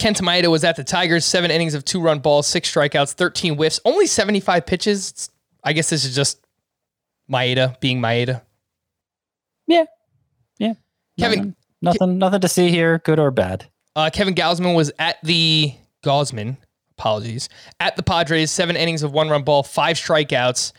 Kenta 0.00 0.22
Maeda 0.22 0.50
was 0.50 0.64
at 0.64 0.76
the 0.76 0.82
Tigers, 0.84 1.24
seven 1.24 1.50
innings 1.50 1.74
of 1.74 1.84
two 1.84 2.00
run 2.00 2.18
balls, 2.18 2.46
six 2.46 2.72
strikeouts, 2.72 3.12
13 3.12 3.54
whiffs, 3.54 3.78
only 3.84 4.06
75 4.06 4.66
pitches. 4.66 5.10
It's- 5.10 5.30
I 5.62 5.72
guess 5.72 5.88
this 5.88 6.04
is 6.04 6.14
just 6.14 6.44
Maeda 7.30 7.78
being 7.80 8.00
Maeda. 8.00 8.42
Yeah. 9.66 9.84
Yeah. 10.58 10.74
Kevin- 11.18 11.38
Nothing, 11.38 11.56
nothing, 12.00 12.18
nothing 12.18 12.40
to 12.40 12.48
see 12.48 12.70
here, 12.70 12.98
good 13.04 13.18
or 13.18 13.30
bad. 13.30 13.66
Uh, 13.94 14.10
Kevin 14.12 14.34
Gausman 14.34 14.74
was 14.74 14.90
at 14.98 15.18
the 15.22 15.74
Gausman, 16.04 16.56
apologies, 16.98 17.48
at 17.80 17.96
the 17.96 18.02
Padres, 18.02 18.50
seven 18.50 18.76
innings 18.76 19.02
of 19.02 19.12
one 19.12 19.28
run 19.28 19.42
ball, 19.42 19.62
five 19.62 19.96
strikeouts, 19.96 20.72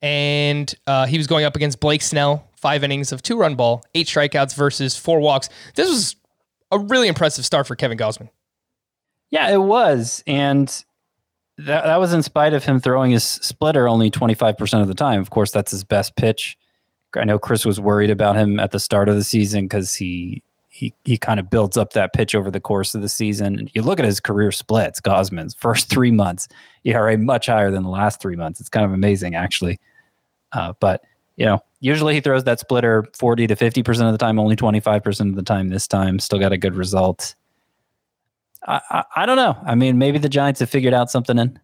and 0.00 0.74
uh, 0.86 1.06
he 1.06 1.18
was 1.18 1.26
going 1.26 1.44
up 1.44 1.56
against 1.56 1.80
Blake 1.80 2.02
Snell, 2.02 2.48
five 2.56 2.84
innings 2.84 3.12
of 3.12 3.22
two 3.22 3.38
run 3.38 3.54
ball, 3.54 3.84
eight 3.94 4.06
strikeouts 4.06 4.54
versus 4.54 4.96
four 4.96 5.20
walks. 5.20 5.48
This 5.74 5.88
was 5.88 6.16
a 6.70 6.78
really 6.78 7.08
impressive 7.08 7.44
start 7.44 7.66
for 7.66 7.76
Kevin 7.76 7.98
Gausman. 7.98 8.28
Yeah, 9.30 9.50
it 9.50 9.62
was. 9.62 10.22
And 10.26 10.68
that, 11.58 11.84
that 11.84 12.00
was 12.00 12.12
in 12.12 12.22
spite 12.22 12.54
of 12.54 12.64
him 12.64 12.80
throwing 12.80 13.12
his 13.12 13.24
splitter 13.24 13.88
only 13.88 14.10
25% 14.10 14.82
of 14.82 14.88
the 14.88 14.94
time. 14.94 15.20
Of 15.20 15.30
course, 15.30 15.50
that's 15.50 15.70
his 15.70 15.84
best 15.84 16.16
pitch. 16.16 16.56
I 17.14 17.24
know 17.24 17.38
Chris 17.38 17.64
was 17.64 17.78
worried 17.78 18.10
about 18.10 18.36
him 18.36 18.58
at 18.58 18.70
the 18.70 18.80
start 18.80 19.08
of 19.08 19.16
the 19.16 19.24
season 19.24 19.64
because 19.64 19.94
he 19.94 20.42
he 20.82 20.92
he 21.04 21.16
kind 21.16 21.38
of 21.38 21.48
builds 21.48 21.76
up 21.76 21.92
that 21.92 22.12
pitch 22.12 22.34
over 22.34 22.50
the 22.50 22.60
course 22.60 22.92
of 22.94 23.02
the 23.02 23.08
season. 23.08 23.56
And 23.56 23.70
you 23.72 23.82
look 23.82 24.00
at 24.00 24.04
his 24.04 24.18
career 24.18 24.50
splits, 24.50 25.00
Gausman's 25.00 25.54
first 25.54 25.88
three 25.88 26.10
months, 26.10 26.48
ERA 26.84 27.16
much 27.16 27.46
higher 27.46 27.70
than 27.70 27.84
the 27.84 27.88
last 27.88 28.20
three 28.20 28.34
months. 28.34 28.58
It's 28.58 28.68
kind 28.68 28.84
of 28.84 28.92
amazing, 28.92 29.36
actually. 29.36 29.78
Uh, 30.50 30.72
but 30.80 31.02
you 31.36 31.46
know, 31.46 31.60
usually 31.80 32.14
he 32.14 32.20
throws 32.20 32.44
that 32.44 32.58
splitter 32.58 33.06
40 33.16 33.46
to 33.46 33.56
50 33.56 33.82
percent 33.84 34.08
of 34.08 34.12
the 34.12 34.18
time, 34.18 34.40
only 34.40 34.56
25 34.56 35.04
percent 35.04 35.30
of 35.30 35.36
the 35.36 35.42
time. 35.42 35.68
This 35.68 35.86
time, 35.86 36.18
still 36.18 36.40
got 36.40 36.52
a 36.52 36.58
good 36.58 36.74
result. 36.74 37.36
I, 38.66 38.80
I, 38.90 39.04
I 39.16 39.26
don't 39.26 39.36
know. 39.36 39.56
I 39.64 39.76
mean, 39.76 39.98
maybe 39.98 40.18
the 40.18 40.28
Giants 40.28 40.60
have 40.60 40.70
figured 40.70 40.94
out 40.94 41.10
something 41.10 41.38
in 41.38 41.60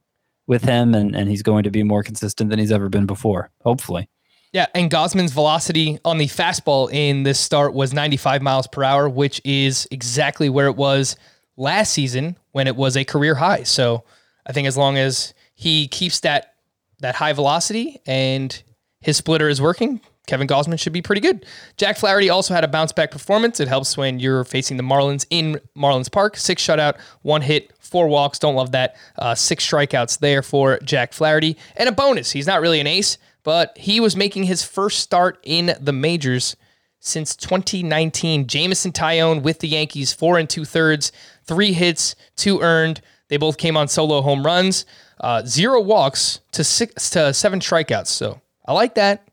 with 0.47 0.63
him, 0.63 0.95
and 0.95 1.17
and 1.17 1.29
he's 1.29 1.43
going 1.43 1.65
to 1.65 1.71
be 1.71 1.83
more 1.83 2.05
consistent 2.05 2.51
than 2.51 2.61
he's 2.61 2.73
ever 2.73 2.89
been 2.89 3.07
before. 3.07 3.51
Hopefully. 3.65 4.09
Yeah, 4.53 4.67
and 4.75 4.91
Gausman's 4.91 5.33
velocity 5.33 5.99
on 6.05 6.19
the 6.19 6.27
fastball 6.27 6.91
in 6.91 7.23
this 7.23 7.39
start 7.39 7.75
was 7.75 7.93
95 7.93 8.41
miles 8.41 8.67
per 8.67 8.83
hour, 8.83 9.09
which 9.09 9.41
is 9.45 9.87
exactly 9.91 10.49
where 10.49 10.67
it 10.69 10.77
was 10.77 11.17
last 11.57 11.93
season 11.93 12.39
when 12.53 12.67
it 12.67 12.77
was 12.77 12.97
a 12.97 13.05
career 13.05 13.35
high. 13.35 13.65
So 13.65 14.05
I 14.47 14.53
think 14.53 14.67
as 14.67 14.77
long 14.77 14.97
as 14.97 15.35
he 15.55 15.89
keeps 15.89 16.21
that 16.21 16.55
that 17.01 17.15
high 17.15 17.33
velocity 17.33 18.01
and 18.07 18.61
his 19.01 19.17
splitter 19.17 19.49
is 19.49 19.61
working, 19.61 20.01
Kevin 20.27 20.47
Gosman 20.47 20.79
should 20.79 20.93
be 20.93 21.03
pretty 21.03 21.21
good. 21.21 21.47
Jack 21.77 21.97
Flaherty 21.97 22.29
also 22.29 22.55
had 22.55 22.65
a 22.65 22.69
bounce 22.69 22.93
back 22.93 23.11
performance. 23.11 23.61
It 23.61 23.69
helps 23.69 23.97
when 23.97 24.21
you're 24.21 24.45
facing 24.45 24.77
the 24.77 24.83
Marlins 24.83 25.27
in 25.31 25.61
Marlins 25.77 26.11
Park. 26.11 26.37
Six 26.37 26.65
shutout, 26.65 26.99
one 27.23 27.43
hit, 27.43 27.73
four 27.81 28.09
walks. 28.09 28.39
Don't 28.39 28.55
love 28.55 28.73
that. 28.73 28.97
Uh, 29.17 29.35
six 29.35 29.67
strikeouts 29.69 30.19
there 30.19 30.43
for 30.43 30.79
Jack 30.81 31.13
Flaherty. 31.13 31.57
And 31.77 31.89
a 31.89 31.93
bonus. 31.93 32.31
He's 32.31 32.47
not 32.47 32.61
really 32.61 32.79
an 32.81 32.87
ace, 32.87 33.17
but 33.49 33.79
he 33.79 33.99
was 33.99 34.15
making 34.15 34.43
his 34.43 34.63
first 34.63 35.01
start 35.01 35.39
in 35.43 35.75
the 35.81 35.91
majors 35.91 36.55
since 37.01 37.35
2019. 37.35 38.47
Jameson 38.47 38.93
Taillon 38.93 39.41
with 39.41 39.61
the 39.61 39.69
Yankees, 39.69 40.13
four 40.13 40.37
and 40.37 40.51
two 40.51 40.67
thirds, 40.67 41.13
three 41.47 41.73
hits, 41.73 42.15
two 42.37 42.61
earned. 42.61 43.01
They 43.29 43.39
both 43.39 43.57
came 43.57 43.75
on 43.75 43.89
solo 43.89 44.21
home 44.21 44.45
runs, 44.45 44.85
uh, 45.21 45.47
zero 45.47 45.81
walks 45.81 46.41
to 46.53 46.63
six 46.63 47.09
to 47.09 47.33
seven 47.33 47.61
strikeouts. 47.61 48.09
So 48.09 48.39
I 48.67 48.75
like 48.75 48.97
that. 48.97 49.27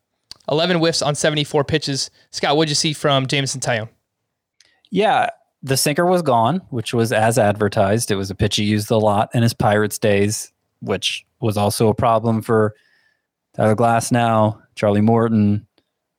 11 0.50 0.78
whiffs 0.78 1.02
on 1.02 1.14
74 1.14 1.66
pitches. 1.66 2.10
Scott, 2.32 2.56
what'd 2.56 2.70
you 2.70 2.76
see 2.76 2.94
from 2.94 3.28
Jameson 3.28 3.60
Taillon? 3.60 3.90
Yeah, 4.92 5.30
the 5.62 5.76
sinker 5.76 6.06
was 6.06 6.22
gone, 6.22 6.62
which 6.70 6.94
was 6.94 7.12
as 7.12 7.38
advertised. 7.38 8.12
It 8.12 8.16
was 8.16 8.32
a 8.32 8.36
pitch 8.36 8.56
he 8.56 8.64
used 8.64 8.90
a 8.92 8.98
lot 8.98 9.28
in 9.34 9.44
his 9.44 9.54
Pirates 9.54 10.00
days, 10.00 10.54
which 10.80 11.26
was 11.42 11.58
also 11.58 11.90
a 11.90 11.94
problem 11.94 12.42
for 12.42 12.76
Tyler 13.56 13.76
Glasnow, 13.76 14.62
Charlie 14.76 15.02
Morton, 15.02 15.68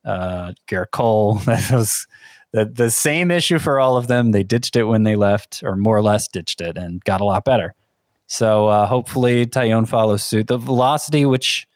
uh, 0.05 0.53
Gerrit 0.69 0.91
Cole. 0.93 1.41
That 1.45 1.71
was 1.71 2.07
the, 2.53 2.65
the 2.65 2.91
same 2.91 3.31
issue 3.31 3.59
for 3.59 3.79
all 3.79 3.97
of 3.97 4.07
them. 4.07 4.31
They 4.31 4.43
ditched 4.43 4.77
it 4.77 4.85
when 4.85 5.03
they 5.03 5.17
left, 5.17 5.63
or 5.65 5.77
more 5.77 5.97
or 5.97 6.03
less 6.03 6.29
ditched 6.29 6.61
it, 6.61 6.79
and 6.79 7.05
got 7.05 7.21
a 7.21 7.25
lot 7.25 7.45
better. 7.45 7.75
So 8.27 8.69
uh, 8.69 8.87
hopefully 8.87 9.47
Taillon 9.47 9.87
follows 9.87 10.25
suit. 10.25 10.47
The 10.47 10.59
velocity, 10.59 11.27
which 11.27 11.67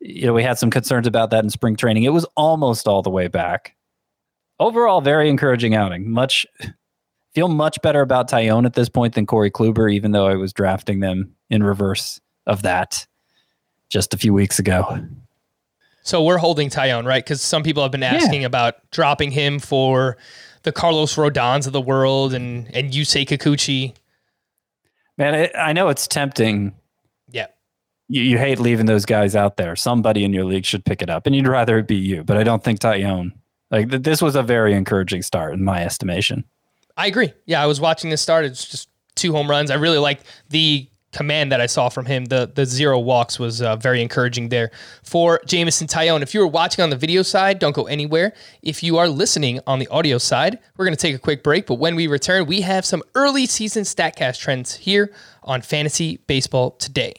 you 0.00 0.26
know, 0.26 0.32
we 0.32 0.42
had 0.42 0.58
some 0.58 0.70
concerns 0.70 1.06
about 1.06 1.30
that 1.30 1.42
in 1.42 1.50
spring 1.50 1.76
training. 1.76 2.04
It 2.04 2.12
was 2.12 2.26
almost 2.36 2.86
all 2.86 3.02
the 3.02 3.10
way 3.10 3.28
back. 3.28 3.74
Overall, 4.60 5.00
very 5.00 5.28
encouraging 5.28 5.74
outing. 5.74 6.10
Much 6.10 6.46
feel 7.34 7.48
much 7.48 7.80
better 7.82 8.00
about 8.00 8.30
Taillon 8.30 8.64
at 8.64 8.74
this 8.74 8.88
point 8.88 9.14
than 9.14 9.26
Corey 9.26 9.50
Kluber, 9.50 9.92
even 9.92 10.12
though 10.12 10.26
I 10.26 10.36
was 10.36 10.52
drafting 10.52 11.00
them 11.00 11.34
in 11.50 11.62
reverse 11.62 12.20
of 12.46 12.62
that 12.62 13.06
just 13.88 14.14
a 14.14 14.16
few 14.16 14.32
weeks 14.32 14.58
ago. 14.58 14.98
So 16.02 16.22
we're 16.22 16.38
holding 16.38 16.70
Taillon, 16.70 17.04
right? 17.04 17.24
Because 17.24 17.42
some 17.42 17.62
people 17.64 17.82
have 17.82 17.90
been 17.90 18.02
asking 18.02 18.44
about 18.44 18.76
dropping 18.92 19.32
him 19.32 19.58
for 19.58 20.16
the 20.62 20.70
Carlos 20.70 21.16
Rodons 21.16 21.66
of 21.66 21.72
the 21.72 21.80
world 21.80 22.32
and 22.32 22.72
and 22.74 22.92
Yusei 22.92 23.26
Kikuchi. 23.26 23.94
Man, 25.18 25.34
it, 25.34 25.52
I 25.56 25.72
know 25.72 25.88
it's 25.88 26.06
tempting. 26.06 26.74
Yeah. 27.30 27.46
You, 28.08 28.22
you 28.22 28.38
hate 28.38 28.60
leaving 28.60 28.86
those 28.86 29.04
guys 29.04 29.34
out 29.34 29.56
there. 29.56 29.74
Somebody 29.74 30.24
in 30.24 30.32
your 30.32 30.44
league 30.44 30.64
should 30.64 30.84
pick 30.84 31.02
it 31.02 31.10
up, 31.10 31.26
and 31.26 31.34
you'd 31.34 31.48
rather 31.48 31.78
it 31.78 31.88
be 31.88 31.96
you. 31.96 32.22
But 32.22 32.36
I 32.36 32.44
don't 32.44 32.62
think 32.62 32.78
Taillon. 32.80 33.32
Like 33.70 33.90
th- 33.90 34.02
this 34.02 34.22
was 34.22 34.36
a 34.36 34.42
very 34.42 34.74
encouraging 34.74 35.22
start 35.22 35.54
in 35.54 35.64
my 35.64 35.82
estimation. 35.82 36.44
I 36.96 37.08
agree. 37.08 37.32
Yeah, 37.46 37.62
I 37.62 37.66
was 37.66 37.80
watching 37.80 38.10
this 38.10 38.22
start. 38.22 38.44
It's 38.44 38.64
just 38.64 38.88
two 39.16 39.32
home 39.32 39.50
runs. 39.50 39.70
I 39.70 39.74
really 39.74 39.98
like 39.98 40.20
the 40.50 40.88
command 41.16 41.50
that 41.50 41.60
I 41.60 41.66
saw 41.66 41.88
from 41.88 42.04
him, 42.06 42.26
the 42.26 42.50
the 42.54 42.66
zero 42.66 42.98
walks 42.98 43.38
was 43.38 43.62
uh, 43.62 43.76
very 43.76 44.02
encouraging 44.02 44.50
there 44.50 44.70
for 45.02 45.40
Jameson 45.46 45.86
Taillon. 45.86 46.22
If 46.22 46.34
you 46.34 46.40
were 46.40 46.46
watching 46.46 46.82
on 46.82 46.90
the 46.90 46.96
video 46.96 47.22
side, 47.22 47.58
don't 47.58 47.74
go 47.74 47.86
anywhere. 47.86 48.34
If 48.62 48.82
you 48.82 48.98
are 48.98 49.08
listening 49.08 49.60
on 49.66 49.78
the 49.78 49.88
audio 49.88 50.18
side, 50.18 50.58
we're 50.76 50.84
going 50.84 50.96
to 50.96 51.00
take 51.00 51.14
a 51.14 51.18
quick 51.18 51.42
break. 51.42 51.66
But 51.66 51.76
when 51.76 51.96
we 51.96 52.06
return, 52.06 52.46
we 52.46 52.60
have 52.60 52.84
some 52.84 53.02
early 53.14 53.46
season 53.46 53.84
Statcast 53.84 54.38
trends 54.38 54.76
here 54.76 55.12
on 55.42 55.62
Fantasy 55.62 56.18
Baseball 56.26 56.72
Today. 56.72 57.14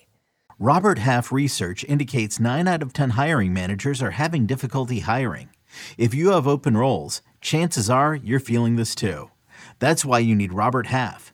Robert 0.59 0.99
Half 0.99 1.31
research 1.31 1.83
indicates 1.87 2.39
9 2.39 2.67
out 2.67 2.81
of 2.81 2.93
10 2.93 3.11
hiring 3.11 3.53
managers 3.53 4.01
are 4.01 4.11
having 4.11 4.45
difficulty 4.45 4.99
hiring. 4.99 5.49
If 5.97 6.13
you 6.13 6.31
have 6.31 6.47
open 6.47 6.77
roles, 6.77 7.21
chances 7.41 7.89
are 7.89 8.15
you're 8.15 8.39
feeling 8.39 8.75
this 8.75 8.95
too. 8.95 9.29
That's 9.79 10.03
why 10.05 10.19
you 10.19 10.35
need 10.35 10.53
Robert 10.53 10.87
Half. 10.87 11.33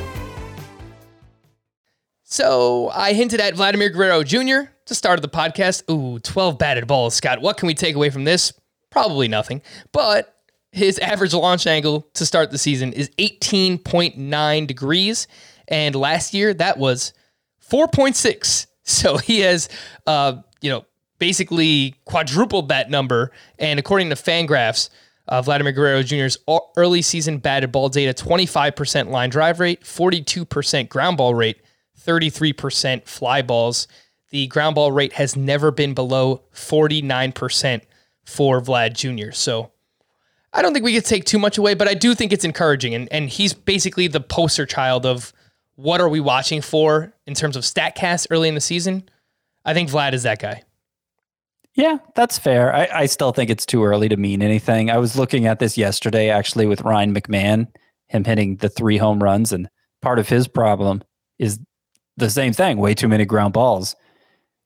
So 2.31 2.89
I 2.93 3.11
hinted 3.11 3.41
at 3.41 3.55
Vladimir 3.55 3.89
Guerrero 3.89 4.23
Jr. 4.23 4.71
to 4.85 4.95
start 4.95 5.19
of 5.19 5.21
the 5.21 5.27
podcast. 5.27 5.83
Ooh, 5.91 6.17
12 6.19 6.57
batted 6.57 6.87
balls, 6.87 7.13
Scott. 7.13 7.41
What 7.41 7.57
can 7.57 7.67
we 7.67 7.73
take 7.73 7.93
away 7.93 8.09
from 8.09 8.23
this? 8.23 8.53
Probably 8.89 9.27
nothing. 9.27 9.61
But 9.91 10.33
his 10.71 10.97
average 10.99 11.33
launch 11.33 11.67
angle 11.67 12.07
to 12.13 12.25
start 12.25 12.49
the 12.49 12.57
season 12.57 12.93
is 12.93 13.09
18.9 13.17 14.65
degrees. 14.65 15.27
And 15.67 15.93
last 15.93 16.33
year 16.33 16.53
that 16.53 16.77
was 16.77 17.13
4.6. 17.69 18.67
So 18.83 19.17
he 19.17 19.41
has, 19.41 19.69
uh, 20.07 20.37
you 20.59 20.71
know, 20.71 20.85
basically 21.19 21.95
quadrupled 22.05 22.69
that 22.69 22.89
number. 22.89 23.31
And 23.59 23.79
according 23.79 24.09
to 24.09 24.15
Fangraphs, 24.15 24.89
uh, 25.27 25.41
Vladimir 25.41 25.71
Guerrero 25.71 26.01
Jr.'s 26.01 26.37
early 26.75 27.03
season 27.03 27.37
batted 27.37 27.71
ball 27.71 27.89
data 27.89 28.11
25% 28.11 29.09
line 29.09 29.29
drive 29.29 29.59
rate, 29.59 29.83
42% 29.83 30.89
ground 30.89 31.17
ball 31.17 31.35
rate, 31.35 31.61
33% 32.05 33.05
fly 33.05 33.41
balls. 33.41 33.87
The 34.29 34.47
ground 34.47 34.75
ball 34.75 34.91
rate 34.91 35.13
has 35.13 35.35
never 35.35 35.71
been 35.71 35.93
below 35.93 36.41
49% 36.53 37.81
for 38.23 38.61
Vlad 38.61 38.93
Jr. 38.93 39.31
So 39.31 39.71
I 40.53 40.61
don't 40.61 40.73
think 40.73 40.85
we 40.85 40.93
could 40.93 41.05
take 41.05 41.25
too 41.25 41.39
much 41.39 41.57
away, 41.57 41.73
but 41.73 41.87
I 41.87 41.93
do 41.93 42.15
think 42.15 42.31
it's 42.31 42.45
encouraging. 42.45 42.93
And, 42.93 43.11
and 43.11 43.29
he's 43.29 43.53
basically 43.53 44.07
the 44.07 44.21
poster 44.21 44.65
child 44.65 45.05
of 45.05 45.33
what 45.75 46.01
are 46.01 46.09
we 46.09 46.19
watching 46.19 46.61
for 46.61 47.13
in 47.25 47.33
terms 47.33 47.55
of 47.55 47.63
StatCast 47.63 48.27
early 48.29 48.47
in 48.47 48.55
the 48.55 48.61
season. 48.61 49.09
I 49.65 49.73
think 49.73 49.89
Vlad 49.89 50.13
is 50.13 50.23
that 50.23 50.39
guy. 50.39 50.63
Yeah, 51.75 51.99
that's 52.15 52.37
fair. 52.37 52.73
I, 52.75 52.89
I 52.93 53.05
still 53.05 53.31
think 53.31 53.49
it's 53.49 53.65
too 53.65 53.83
early 53.83 54.09
to 54.09 54.17
mean 54.17 54.41
anything. 54.41 54.89
I 54.89 54.97
was 54.97 55.17
looking 55.17 55.45
at 55.45 55.59
this 55.59 55.77
yesterday 55.77 56.29
actually 56.29 56.65
with 56.65 56.81
Ryan 56.81 57.13
McMahon, 57.13 57.67
him 58.07 58.25
hitting 58.25 58.57
the 58.57 58.67
three 58.67 58.97
home 58.97 59.23
runs, 59.23 59.53
and 59.53 59.69
part 60.01 60.19
of 60.19 60.27
his 60.27 60.49
problem 60.49 61.01
is 61.39 61.59
the 62.17 62.29
same 62.29 62.53
thing, 62.53 62.77
way 62.77 62.93
too 62.93 63.07
many 63.07 63.25
ground 63.25 63.53
balls. 63.53 63.95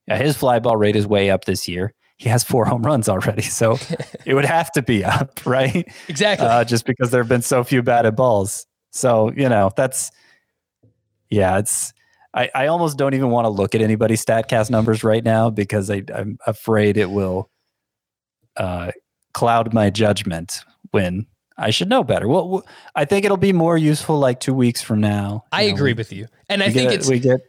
Yeah, 0.07 0.17
his 0.17 0.37
fly 0.37 0.59
ball 0.59 0.77
rate 0.77 0.95
is 0.95 1.07
way 1.07 1.29
up 1.29 1.45
this 1.45 1.67
year. 1.67 1.93
He 2.17 2.29
has 2.29 2.43
four 2.43 2.65
home 2.67 2.83
runs 2.83 3.09
already, 3.09 3.41
so 3.41 3.77
it 4.25 4.33
would 4.33 4.45
have 4.45 4.71
to 4.73 4.81
be 4.81 5.03
up, 5.03 5.39
right? 5.45 5.87
Exactly. 6.07 6.47
Uh, 6.47 6.63
just 6.63 6.85
because 6.85 7.11
there 7.11 7.21
have 7.21 7.29
been 7.29 7.41
so 7.41 7.63
few 7.63 7.81
batted 7.81 8.15
balls. 8.15 8.65
So, 8.91 9.31
you 9.35 9.49
know, 9.49 9.71
that's, 9.75 10.11
yeah, 11.29 11.57
it's, 11.57 11.93
I, 12.33 12.49
I 12.53 12.67
almost 12.67 12.97
don't 12.97 13.13
even 13.13 13.29
want 13.29 13.45
to 13.45 13.49
look 13.49 13.75
at 13.75 13.81
anybody's 13.81 14.23
StatCast 14.23 14.69
numbers 14.69 15.03
right 15.03 15.23
now 15.23 15.49
because 15.49 15.89
I, 15.89 16.03
I'm 16.13 16.37
afraid 16.45 16.97
it 16.97 17.09
will 17.09 17.49
uh, 18.57 18.91
cloud 19.33 19.73
my 19.73 19.89
judgment 19.89 20.63
when 20.91 21.25
I 21.57 21.69
should 21.69 21.89
know 21.89 22.03
better. 22.03 22.27
Well, 22.27 22.65
I 22.95 23.05
think 23.05 23.25
it'll 23.25 23.37
be 23.37 23.53
more 23.53 23.77
useful 23.77 24.19
like 24.19 24.39
two 24.39 24.53
weeks 24.53 24.81
from 24.81 24.99
now. 24.99 25.45
I 25.51 25.67
know, 25.67 25.73
agree 25.73 25.93
we, 25.93 25.97
with 25.97 26.11
you, 26.11 26.27
and 26.49 26.61
I 26.61 26.69
think 26.69 26.89
get, 26.89 26.99
it's 26.99 27.09
we 27.09 27.19
get 27.19 27.41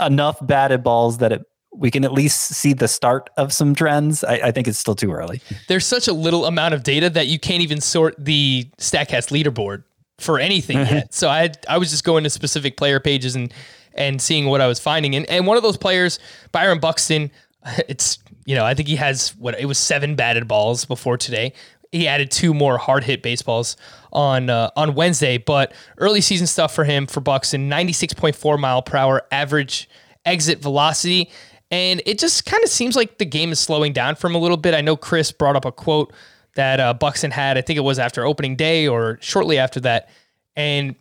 enough 0.00 0.44
batted 0.44 0.82
balls 0.82 1.18
that 1.18 1.32
it 1.32 1.44
we 1.76 1.90
can 1.90 2.04
at 2.04 2.12
least 2.12 2.40
see 2.40 2.72
the 2.72 2.88
start 2.88 3.30
of 3.36 3.52
some 3.52 3.74
trends. 3.74 4.22
I, 4.22 4.34
I, 4.34 4.50
think 4.52 4.68
it's 4.68 4.78
still 4.78 4.94
too 4.94 5.12
early. 5.12 5.42
There's 5.66 5.84
such 5.84 6.06
a 6.06 6.12
little 6.12 6.46
amount 6.46 6.74
of 6.74 6.84
data 6.84 7.10
that 7.10 7.26
you 7.26 7.38
can't 7.38 7.62
even 7.62 7.80
sort 7.80 8.14
the 8.16 8.68
Statcast 8.78 9.30
leaderboard 9.32 9.82
for 10.18 10.38
anything 10.38 10.78
mm-hmm. 10.78 10.94
yet. 10.94 11.14
So 11.14 11.28
I 11.28 11.50
I 11.68 11.78
was 11.78 11.90
just 11.90 12.04
going 12.04 12.24
to 12.24 12.30
specific 12.30 12.76
player 12.76 13.00
pages 13.00 13.34
and 13.34 13.52
and 13.94 14.20
seeing 14.20 14.46
what 14.46 14.60
I 14.60 14.66
was 14.66 14.78
finding, 14.78 15.14
and 15.14 15.28
and 15.28 15.46
one 15.46 15.56
of 15.56 15.62
those 15.62 15.76
players, 15.76 16.18
Byron 16.52 16.78
Buxton, 16.78 17.30
it's 17.88 18.18
you 18.44 18.54
know 18.54 18.64
I 18.64 18.74
think 18.74 18.88
he 18.88 18.96
has 18.96 19.34
what 19.36 19.58
it 19.58 19.66
was 19.66 19.78
seven 19.78 20.14
batted 20.14 20.46
balls 20.46 20.84
before 20.84 21.16
today 21.16 21.52
he 21.94 22.08
added 22.08 22.30
two 22.30 22.52
more 22.52 22.76
hard 22.76 23.04
hit 23.04 23.22
baseballs 23.22 23.76
on 24.12 24.50
uh, 24.50 24.70
on 24.76 24.94
Wednesday. 24.94 25.38
But 25.38 25.72
early 25.98 26.20
season 26.20 26.46
stuff 26.46 26.74
for 26.74 26.84
him 26.84 27.06
for 27.06 27.20
Buxton: 27.20 27.70
96.4 27.70 28.58
mile 28.58 28.82
per 28.82 28.96
hour 28.96 29.22
average 29.30 29.88
exit 30.24 30.60
velocity, 30.60 31.30
and 31.70 32.02
it 32.04 32.18
just 32.18 32.44
kind 32.44 32.62
of 32.64 32.70
seems 32.70 32.96
like 32.96 33.18
the 33.18 33.24
game 33.24 33.52
is 33.52 33.60
slowing 33.60 33.92
down 33.92 34.16
for 34.16 34.26
him 34.26 34.34
a 34.34 34.38
little 34.38 34.56
bit. 34.56 34.74
I 34.74 34.80
know 34.80 34.96
Chris 34.96 35.30
brought 35.30 35.56
up 35.56 35.64
a 35.64 35.72
quote 35.72 36.12
that 36.56 36.80
uh, 36.80 36.94
Buxton 36.94 37.30
had. 37.30 37.56
I 37.56 37.60
think 37.60 37.76
it 37.76 37.82
was 37.82 37.98
after 37.98 38.24
opening 38.26 38.56
day 38.56 38.88
or 38.88 39.18
shortly 39.20 39.58
after 39.58 39.78
that, 39.80 40.10
and 40.56 40.96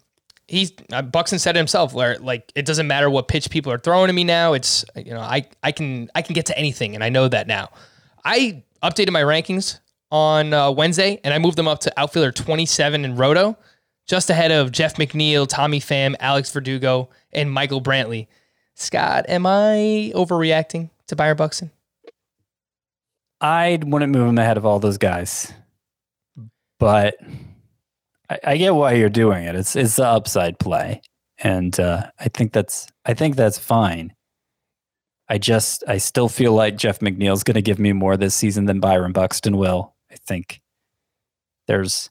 he's 0.47 0.71
uh, 0.91 1.01
Buxton 1.01 1.39
said 1.39 1.55
himself 1.55 1.95
like 1.95 2.51
it 2.53 2.65
doesn't 2.65 2.87
matter 2.87 3.09
what 3.09 3.27
pitch 3.27 3.49
people 3.49 3.71
are 3.71 3.79
throwing 3.79 4.09
at 4.09 4.15
me 4.15 4.23
now. 4.23 4.53
It's 4.53 4.85
you 4.95 5.13
know 5.13 5.21
I 5.21 5.47
I 5.63 5.71
can 5.71 6.11
I 6.13 6.21
can 6.21 6.33
get 6.33 6.45
to 6.47 6.57
anything, 6.57 6.93
and 6.93 7.03
I 7.03 7.09
know 7.09 7.27
that 7.27 7.47
now. 7.47 7.69
I 8.23 8.63
updated 8.83 9.11
my 9.11 9.21
rankings 9.21 9.79
on 10.13 10.53
uh, 10.53 10.69
Wednesday, 10.69 11.19
and 11.23 11.33
I 11.33 11.39
moved 11.39 11.57
them 11.57 11.67
up 11.67 11.79
to 11.79 11.99
outfielder 11.99 12.31
27 12.31 13.03
in 13.03 13.15
Roto, 13.15 13.57
just 14.05 14.29
ahead 14.29 14.51
of 14.51 14.71
Jeff 14.71 14.95
McNeil, 14.95 15.47
Tommy 15.47 15.79
Pham, 15.79 16.15
Alex 16.19 16.51
Verdugo, 16.51 17.09
and 17.33 17.51
Michael 17.51 17.81
Brantley. 17.81 18.27
Scott, 18.75 19.25
am 19.27 19.47
I 19.47 20.11
overreacting 20.13 20.91
to 21.07 21.15
Byron 21.15 21.37
Buxton? 21.37 21.71
I 23.41 23.79
wouldn't 23.83 24.11
move 24.11 24.29
him 24.29 24.37
ahead 24.37 24.57
of 24.57 24.67
all 24.67 24.79
those 24.79 24.99
guys, 24.99 25.51
but 26.79 27.15
I, 28.29 28.39
I 28.43 28.57
get 28.57 28.75
why 28.75 28.93
you're 28.93 29.09
doing 29.09 29.45
it. 29.45 29.55
It's 29.55 29.75
it's 29.75 29.95
the 29.95 30.05
upside 30.05 30.59
play, 30.59 31.01
and 31.39 31.77
uh, 31.79 32.11
I 32.19 32.29
think 32.29 32.53
that's 32.53 32.87
I 33.03 33.15
think 33.15 33.35
that's 33.35 33.57
fine. 33.57 34.13
I 35.27 35.39
just 35.39 35.83
I 35.87 35.97
still 35.97 36.29
feel 36.29 36.53
like 36.53 36.77
Jeff 36.77 36.99
McNeil's 36.99 37.43
going 37.43 37.55
to 37.55 37.61
give 37.63 37.79
me 37.79 37.93
more 37.93 38.15
this 38.15 38.35
season 38.35 38.65
than 38.65 38.79
Byron 38.79 39.11
Buxton 39.11 39.57
will. 39.57 39.93
I 40.13 40.17
think 40.25 40.61
there's 41.67 42.09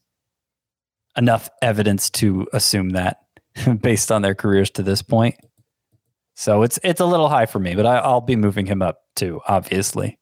enough 1.16 1.48
evidence 1.60 2.10
to 2.10 2.48
assume 2.52 2.90
that 2.90 3.18
based 3.80 4.10
on 4.10 4.22
their 4.22 4.34
careers 4.34 4.70
to 4.72 4.82
this 4.82 5.02
point. 5.02 5.36
So 6.34 6.62
it's 6.62 6.78
it's 6.82 7.00
a 7.00 7.06
little 7.06 7.28
high 7.28 7.46
for 7.46 7.58
me, 7.58 7.74
but 7.74 7.86
I, 7.86 7.98
I'll 7.98 8.20
be 8.20 8.36
moving 8.36 8.66
him 8.66 8.82
up 8.82 9.02
too, 9.14 9.40
obviously. 9.46 10.18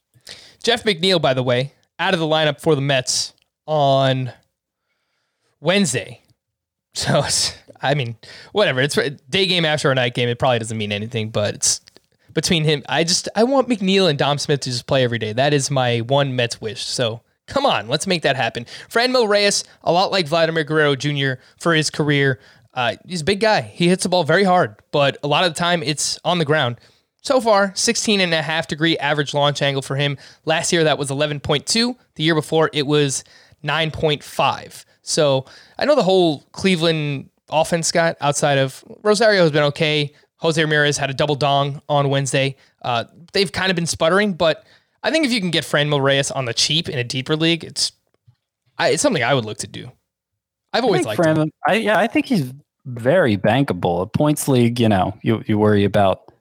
Jeff 0.62 0.84
McNeil, 0.84 1.22
by 1.22 1.34
the 1.34 1.42
way, 1.42 1.72
out 1.98 2.14
of 2.14 2.20
the 2.20 2.26
lineup 2.26 2.60
for 2.60 2.74
the 2.74 2.80
Mets 2.80 3.32
on 3.66 4.32
Wednesday. 5.60 6.22
So 6.92 7.22
I 7.80 7.94
mean, 7.94 8.16
whatever. 8.50 8.80
It's 8.80 8.98
day 9.30 9.46
game 9.46 9.64
after 9.64 9.92
a 9.92 9.94
night 9.94 10.14
game. 10.14 10.28
It 10.28 10.40
probably 10.40 10.58
doesn't 10.58 10.76
mean 10.76 10.90
anything, 10.90 11.30
but 11.30 11.54
it's 11.54 11.80
between 12.34 12.64
him. 12.64 12.82
I 12.88 13.04
just 13.04 13.28
I 13.36 13.44
want 13.44 13.68
McNeil 13.68 14.10
and 14.10 14.18
Dom 14.18 14.38
Smith 14.38 14.60
to 14.62 14.70
just 14.70 14.88
play 14.88 15.04
every 15.04 15.20
day. 15.20 15.32
That 15.32 15.54
is 15.54 15.70
my 15.70 15.98
one 15.98 16.34
Mets 16.34 16.60
wish. 16.60 16.82
So 16.82 17.20
Come 17.50 17.66
on, 17.66 17.88
let's 17.88 18.06
make 18.06 18.22
that 18.22 18.36
happen. 18.36 18.64
Franmil 18.88 19.28
Reyes, 19.28 19.64
a 19.82 19.92
lot 19.92 20.12
like 20.12 20.28
Vladimir 20.28 20.64
Guerrero 20.64 20.94
Jr. 20.94 21.42
for 21.58 21.74
his 21.74 21.90
career. 21.90 22.38
Uh, 22.72 22.94
he's 23.06 23.22
a 23.22 23.24
big 23.24 23.40
guy. 23.40 23.60
He 23.60 23.88
hits 23.88 24.04
the 24.04 24.08
ball 24.08 24.22
very 24.22 24.44
hard, 24.44 24.76
but 24.92 25.18
a 25.24 25.28
lot 25.28 25.44
of 25.44 25.52
the 25.52 25.58
time 25.58 25.82
it's 25.82 26.18
on 26.24 26.38
the 26.38 26.44
ground. 26.44 26.76
So 27.22 27.40
far, 27.40 27.72
16 27.74 28.20
and 28.20 28.32
a 28.32 28.40
half 28.40 28.68
degree 28.68 28.96
average 28.98 29.34
launch 29.34 29.62
angle 29.62 29.82
for 29.82 29.96
him. 29.96 30.16
Last 30.44 30.72
year 30.72 30.84
that 30.84 30.96
was 30.96 31.10
11.2. 31.10 31.96
The 32.14 32.22
year 32.22 32.36
before 32.36 32.70
it 32.72 32.86
was 32.86 33.24
9.5. 33.64 34.84
So 35.02 35.44
I 35.76 35.84
know 35.84 35.96
the 35.96 36.04
whole 36.04 36.44
Cleveland 36.52 37.30
offense, 37.50 37.88
Scott, 37.88 38.16
outside 38.20 38.58
of 38.58 38.84
Rosario 39.02 39.42
has 39.42 39.50
been 39.50 39.64
okay. 39.64 40.12
Jose 40.36 40.62
Ramirez 40.62 40.96
had 40.96 41.10
a 41.10 41.14
double 41.14 41.34
dong 41.34 41.82
on 41.88 42.08
Wednesday. 42.10 42.54
Uh, 42.82 43.04
they've 43.32 43.50
kind 43.50 43.70
of 43.70 43.76
been 43.76 43.86
sputtering, 43.86 44.34
but 44.34 44.64
I 45.02 45.10
think 45.10 45.24
if 45.24 45.32
you 45.32 45.40
can 45.40 45.50
get 45.50 45.64
Franmil 45.64 46.02
Reyes 46.02 46.30
on 46.30 46.44
the 46.44 46.54
cheap 46.54 46.88
in 46.88 46.98
a 46.98 47.04
deeper 47.04 47.36
league, 47.36 47.64
it's 47.64 47.92
I, 48.78 48.90
it's 48.90 49.02
something 49.02 49.22
I 49.22 49.34
would 49.34 49.44
look 49.44 49.58
to 49.58 49.66
do. 49.66 49.90
I've 50.72 50.84
always 50.84 51.04
liked 51.04 51.24
him. 51.24 51.34
Fran, 51.34 51.50
I, 51.68 51.74
yeah, 51.74 51.98
I 51.98 52.06
think 52.06 52.26
he's 52.26 52.52
very 52.86 53.36
bankable. 53.36 54.02
A 54.02 54.06
points 54.06 54.48
league, 54.48 54.78
you 54.80 54.88
know, 54.88 55.18
you, 55.22 55.42
you 55.46 55.58
worry 55.58 55.84
about 55.84 56.32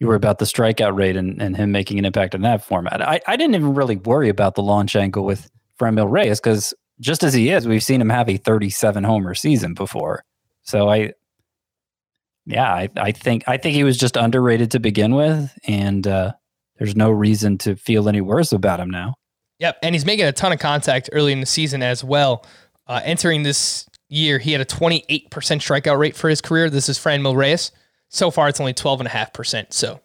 you 0.00 0.08
worry 0.08 0.16
about 0.16 0.38
the 0.38 0.44
strikeout 0.44 0.96
rate 0.96 1.16
and, 1.16 1.40
and 1.40 1.56
him 1.56 1.70
making 1.70 1.98
an 1.98 2.04
impact 2.04 2.34
in 2.34 2.42
that 2.42 2.64
format. 2.64 3.00
I, 3.00 3.20
I 3.28 3.36
didn't 3.36 3.54
even 3.54 3.74
really 3.74 3.96
worry 3.96 4.28
about 4.28 4.56
the 4.56 4.62
launch 4.62 4.96
angle 4.96 5.24
with 5.24 5.48
Franmil 5.78 6.10
Reyes 6.10 6.40
because 6.40 6.74
just 6.98 7.22
as 7.22 7.32
he 7.32 7.50
is, 7.50 7.68
we've 7.68 7.84
seen 7.84 8.00
him 8.00 8.08
have 8.08 8.28
a 8.28 8.36
37 8.36 9.04
homer 9.04 9.34
season 9.34 9.74
before. 9.74 10.24
So 10.62 10.88
I, 10.88 11.12
yeah, 12.46 12.72
I, 12.72 12.88
I 12.96 13.12
think 13.12 13.44
I 13.46 13.56
think 13.56 13.76
he 13.76 13.84
was 13.84 13.96
just 13.96 14.16
underrated 14.16 14.72
to 14.72 14.80
begin 14.80 15.14
with, 15.14 15.56
and 15.68 16.04
uh, 16.06 16.32
there's 16.82 16.96
no 16.96 17.12
reason 17.12 17.58
to 17.58 17.76
feel 17.76 18.08
any 18.08 18.20
worse 18.20 18.52
about 18.52 18.80
him 18.80 18.90
now. 18.90 19.14
Yep, 19.60 19.78
and 19.84 19.94
he's 19.94 20.04
making 20.04 20.24
a 20.26 20.32
ton 20.32 20.50
of 20.50 20.58
contact 20.58 21.08
early 21.12 21.32
in 21.32 21.38
the 21.38 21.46
season 21.46 21.80
as 21.80 22.02
well. 22.02 22.44
Uh, 22.88 23.00
entering 23.04 23.44
this 23.44 23.86
year, 24.08 24.40
he 24.40 24.50
had 24.50 24.60
a 24.60 24.64
28% 24.64 25.28
strikeout 25.28 25.96
rate 25.96 26.16
for 26.16 26.28
his 26.28 26.40
career. 26.40 26.68
This 26.68 26.88
is 26.88 26.98
Franmil 26.98 27.36
Reyes. 27.36 27.70
So 28.08 28.32
far, 28.32 28.48
it's 28.48 28.58
only 28.58 28.74
12.5%. 28.74 29.72
So 29.72 30.00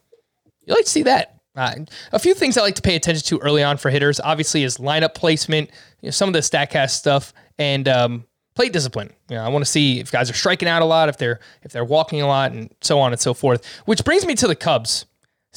you 0.68 0.76
like 0.76 0.86
to 0.86 0.92
see 0.92 1.02
that. 1.04 1.40
Uh, 1.56 1.74
a 2.12 2.20
few 2.20 2.36
things 2.36 2.56
I 2.60 2.62
like 2.62 2.76
to 2.76 2.84
pay 2.84 2.96
attention 2.96 3.26
to 3.26 3.44
early 3.44 3.64
on 3.64 3.78
for 3.78 3.90
hitters, 3.90 4.20
obviously, 4.20 4.62
is 4.62 4.78
lineup 4.78 5.16
placement, 5.16 5.72
you 6.02 6.08
know, 6.08 6.12
some 6.12 6.30
of 6.30 6.34
the 6.34 6.42
Statcast 6.42 6.92
stuff, 6.92 7.34
and 7.58 7.88
um, 7.88 8.26
plate 8.54 8.72
discipline. 8.72 9.12
You 9.30 9.38
know, 9.38 9.44
I 9.44 9.48
want 9.48 9.66
to 9.66 9.72
see 9.72 10.00
if 10.00 10.12
guys 10.12 10.30
are 10.30 10.36
striking 10.36 10.68
out 10.68 10.84
a 10.84 10.86
lot, 10.86 11.10
if 11.10 11.18
they're 11.18 11.40
if 11.64 11.72
they're 11.72 11.84
walking 11.84 12.22
a 12.22 12.28
lot, 12.28 12.52
and 12.52 12.72
so 12.82 13.00
on 13.00 13.12
and 13.12 13.20
so 13.20 13.34
forth. 13.34 13.66
Which 13.86 14.06
brings 14.06 14.28
me 14.28 14.36
to 14.36 14.48
the 14.48 14.56
Cubs, 14.56 15.08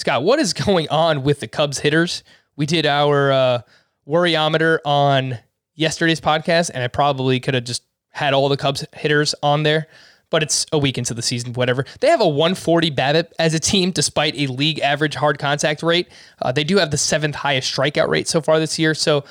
Scott. 0.00 0.24
What 0.24 0.38
is 0.38 0.52
going 0.54 0.88
on 0.88 1.22
with 1.22 1.40
the 1.40 1.46
Cubs 1.46 1.78
hitters? 1.78 2.24
We 2.56 2.66
did 2.66 2.86
our 2.86 3.30
uh, 3.30 3.62
worryometer 4.08 4.78
on 4.84 5.38
yesterday's 5.74 6.20
podcast, 6.20 6.70
and 6.72 6.82
I 6.82 6.88
probably 6.88 7.38
could 7.38 7.54
have 7.54 7.64
just 7.64 7.82
had 8.08 8.34
all 8.34 8.48
the 8.48 8.56
Cubs 8.56 8.84
hitters 8.94 9.34
on 9.42 9.62
there. 9.62 9.86
But 10.30 10.42
it's 10.42 10.64
a 10.72 10.78
week 10.78 10.96
into 10.96 11.12
the 11.12 11.22
season, 11.22 11.52
whatever. 11.54 11.84
They 12.00 12.08
have 12.08 12.20
a 12.20 12.28
140 12.28 12.92
BABIP 12.92 13.32
as 13.40 13.52
a 13.52 13.58
team, 13.58 13.90
despite 13.90 14.34
a 14.36 14.46
league 14.46 14.78
average 14.78 15.16
hard 15.16 15.38
contact 15.40 15.82
rate. 15.82 16.08
Uh, 16.40 16.52
they 16.52 16.62
do 16.62 16.78
have 16.78 16.92
the 16.92 16.98
seventh 16.98 17.34
highest 17.34 17.74
strikeout 17.74 18.08
rate 18.08 18.28
so 18.28 18.40
far 18.40 18.60
this 18.60 18.78
year. 18.78 18.94
So 18.94 19.24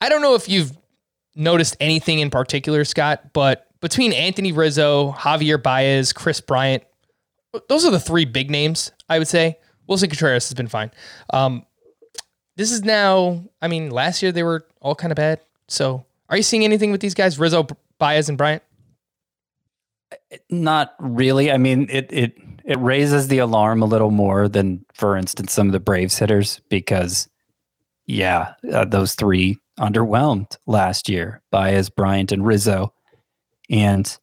I 0.00 0.10
don't 0.10 0.20
know 0.20 0.34
if 0.34 0.46
you've 0.46 0.76
noticed 1.34 1.74
anything 1.80 2.18
in 2.18 2.28
particular, 2.28 2.84
Scott, 2.84 3.32
but 3.32 3.66
between 3.80 4.12
Anthony 4.12 4.52
Rizzo, 4.52 5.12
Javier 5.12 5.60
Baez, 5.60 6.12
Kris 6.12 6.40
Bryant, 6.42 6.84
those 7.68 7.86
are 7.86 7.90
the 7.90 7.98
three 8.00 8.26
big 8.26 8.50
names, 8.50 8.92
I 9.08 9.18
would 9.18 9.28
say. 9.28 9.58
Willson 9.88 10.08
Contreras 10.08 10.48
has 10.48 10.54
been 10.54 10.68
fine. 10.68 10.90
Um, 11.32 11.64
this 12.56 12.72
is 12.72 12.82
now, 12.82 13.44
I 13.60 13.68
mean, 13.68 13.90
last 13.90 14.22
year 14.22 14.32
they 14.32 14.42
were 14.42 14.66
all 14.80 14.94
kind 14.94 15.12
of 15.12 15.16
bad. 15.16 15.40
So 15.68 16.04
are 16.28 16.36
you 16.36 16.42
seeing 16.42 16.64
anything 16.64 16.90
with 16.90 17.00
these 17.00 17.14
guys, 17.14 17.38
Rizzo, 17.38 17.66
Baez, 17.98 18.28
and 18.28 18.38
Bryant? 18.38 18.62
Not 20.50 20.94
really. 20.98 21.50
I 21.50 21.58
mean, 21.58 21.88
it 21.90 22.12
it 22.12 22.36
it 22.64 22.78
raises 22.78 23.28
the 23.28 23.38
alarm 23.38 23.82
a 23.82 23.86
little 23.86 24.10
more 24.10 24.48
than, 24.48 24.84
for 24.94 25.16
instance, 25.16 25.52
some 25.52 25.68
of 25.68 25.72
the 25.72 25.80
Braves 25.80 26.18
hitters 26.18 26.60
because, 26.68 27.28
yeah, 28.06 28.54
uh, 28.72 28.84
those 28.84 29.14
three 29.14 29.58
underwhelmed 29.78 30.56
last 30.66 31.08
year: 31.08 31.42
Baez, 31.50 31.90
Bryant, 31.90 32.32
and 32.32 32.46
Rizzo. 32.46 32.92
And 33.68 34.16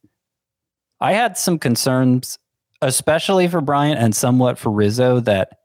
I 0.99 1.14
had 1.14 1.38
some 1.38 1.59
concerns, 1.59 2.39
especially 2.86 3.48
for 3.48 3.62
Bryant 3.62 4.00
and 4.00 4.16
somewhat 4.16 4.58
for 4.58 4.72
Rizzo, 4.72 5.20
that 5.22 5.58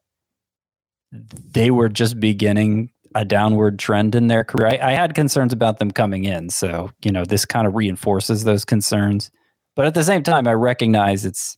they 1.12 1.70
were 1.70 1.88
just 1.88 2.20
beginning 2.20 2.90
a 3.14 3.24
downward 3.24 3.78
trend 3.78 4.14
in 4.14 4.28
their 4.28 4.44
career. 4.44 4.68
I, 4.68 4.90
I, 4.90 4.92
had 4.92 5.14
concerns 5.14 5.52
about 5.52 5.78
them 5.78 5.90
coming 5.90 6.24
in. 6.24 6.50
So, 6.50 6.90
you 7.02 7.10
know, 7.10 7.24
this 7.24 7.46
kind 7.46 7.66
of 7.66 7.74
reinforces 7.74 8.44
those 8.44 8.64
concerns. 8.66 9.30
But 9.74 9.86
at 9.86 9.94
the 9.94 10.04
same 10.04 10.22
time, 10.22 10.46
I 10.46 10.52
recognize 10.52 11.24
it's 11.24 11.56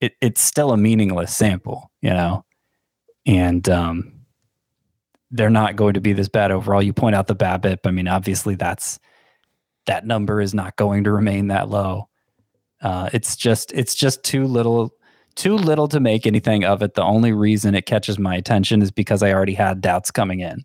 it, 0.00 0.12
it's 0.20 0.40
still 0.40 0.72
a 0.72 0.76
meaningless 0.76 1.34
sample, 1.34 1.90
you 2.02 2.10
know, 2.10 2.44
and 3.26 3.68
um, 3.68 4.12
they're 5.30 5.50
not 5.50 5.76
going 5.76 5.94
to 5.94 6.00
be 6.00 6.12
this 6.12 6.28
bad 6.28 6.50
overall. 6.50 6.82
You 6.82 6.92
point 6.92 7.14
out 7.14 7.26
the 7.26 7.36
BABIP. 7.36 7.78
I 7.84 7.90
mean, 7.90 8.08
obviously, 8.08 8.54
that's 8.54 8.98
that 9.86 10.06
number 10.06 10.40
is 10.40 10.54
not 10.54 10.76
going 10.76 11.04
to 11.04 11.12
remain 11.12 11.48
that 11.48 11.68
low. 11.68 12.08
Uh, 12.80 13.10
it's 13.12 13.36
just 13.36 13.72
it's 13.72 13.94
just 13.94 14.22
too 14.22 14.46
little 14.46 14.94
too 15.38 15.54
little 15.54 15.88
to 15.88 16.00
make 16.00 16.26
anything 16.26 16.64
of 16.64 16.82
it. 16.82 16.94
The 16.94 17.02
only 17.02 17.32
reason 17.32 17.74
it 17.74 17.86
catches 17.86 18.18
my 18.18 18.34
attention 18.34 18.82
is 18.82 18.90
because 18.90 19.22
I 19.22 19.32
already 19.32 19.54
had 19.54 19.80
doubts 19.80 20.10
coming 20.10 20.40
in. 20.40 20.64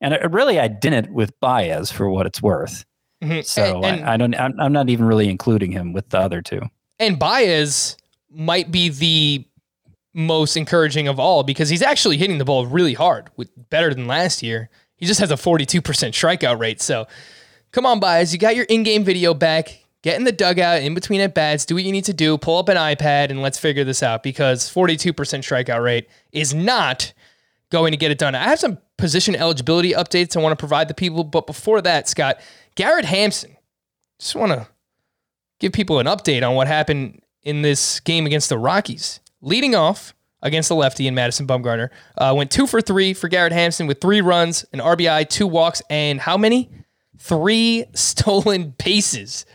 And 0.00 0.14
it, 0.14 0.30
really, 0.30 0.60
I 0.60 0.68
didn't 0.68 1.12
with 1.12 1.38
Baez 1.40 1.90
for 1.90 2.08
what 2.08 2.26
it's 2.26 2.40
worth. 2.40 2.84
Mm-hmm. 3.22 3.40
So 3.42 3.82
and, 3.82 4.00
and 4.00 4.04
I, 4.04 4.14
I, 4.14 4.16
don't, 4.16 4.34
I'm, 4.36 4.60
I'm 4.60 4.72
not 4.72 4.88
even 4.90 5.06
really 5.06 5.28
including 5.28 5.72
him 5.72 5.92
with 5.92 6.08
the 6.10 6.20
other 6.20 6.40
two. 6.40 6.62
And 6.98 7.18
Baez 7.18 7.96
might 8.30 8.70
be 8.70 8.90
the 8.90 9.44
most 10.14 10.56
encouraging 10.56 11.08
of 11.08 11.18
all 11.18 11.42
because 11.42 11.68
he's 11.68 11.82
actually 11.82 12.16
hitting 12.16 12.38
the 12.38 12.44
ball 12.44 12.66
really 12.66 12.94
hard, 12.94 13.30
with 13.36 13.50
better 13.70 13.92
than 13.92 14.06
last 14.06 14.42
year. 14.42 14.70
He 14.96 15.04
just 15.04 15.20
has 15.20 15.30
a 15.30 15.34
42% 15.34 15.80
strikeout 15.80 16.58
rate. 16.60 16.80
So 16.80 17.06
come 17.72 17.84
on, 17.86 17.98
Baez, 17.98 18.32
you 18.32 18.38
got 18.38 18.54
your 18.54 18.64
in-game 18.66 19.04
video 19.04 19.34
back 19.34 19.84
get 20.06 20.16
in 20.16 20.22
the 20.22 20.30
dugout 20.30 20.82
in 20.82 20.94
between 20.94 21.20
at 21.20 21.34
bats, 21.34 21.64
do 21.64 21.74
what 21.74 21.82
you 21.82 21.90
need 21.90 22.04
to 22.04 22.12
do, 22.12 22.38
pull 22.38 22.58
up 22.58 22.68
an 22.68 22.76
iPad, 22.76 23.30
and 23.30 23.42
let's 23.42 23.58
figure 23.58 23.82
this 23.82 24.04
out 24.04 24.22
because 24.22 24.72
42% 24.72 25.12
strikeout 25.12 25.82
rate 25.82 26.08
is 26.30 26.54
not 26.54 27.12
going 27.70 27.90
to 27.90 27.96
get 27.96 28.12
it 28.12 28.18
done. 28.18 28.36
I 28.36 28.44
have 28.44 28.60
some 28.60 28.78
position 28.98 29.34
eligibility 29.34 29.94
updates 29.94 30.36
I 30.36 30.40
want 30.40 30.52
to 30.52 30.62
provide 30.62 30.86
the 30.86 30.94
people, 30.94 31.24
but 31.24 31.48
before 31.48 31.82
that, 31.82 32.08
Scott, 32.08 32.38
Garrett 32.76 33.04
Hampson, 33.04 33.56
just 34.20 34.36
want 34.36 34.52
to 34.52 34.68
give 35.58 35.72
people 35.72 35.98
an 35.98 36.06
update 36.06 36.48
on 36.48 36.54
what 36.54 36.68
happened 36.68 37.20
in 37.42 37.62
this 37.62 37.98
game 37.98 38.26
against 38.26 38.48
the 38.48 38.58
Rockies. 38.58 39.18
Leading 39.40 39.74
off 39.74 40.14
against 40.40 40.68
the 40.68 40.76
lefty 40.76 41.08
in 41.08 41.16
Madison 41.16 41.48
Bumgarner, 41.48 41.88
uh, 42.16 42.32
went 42.36 42.52
two 42.52 42.68
for 42.68 42.80
three 42.80 43.12
for 43.12 43.26
Garrett 43.26 43.52
Hampson 43.52 43.88
with 43.88 44.00
three 44.00 44.20
runs, 44.20 44.64
an 44.72 44.78
RBI, 44.78 45.28
two 45.28 45.48
walks, 45.48 45.82
and 45.90 46.20
how 46.20 46.36
many? 46.36 46.70
Three 47.18 47.86
stolen 47.92 48.72
bases. 48.78 49.46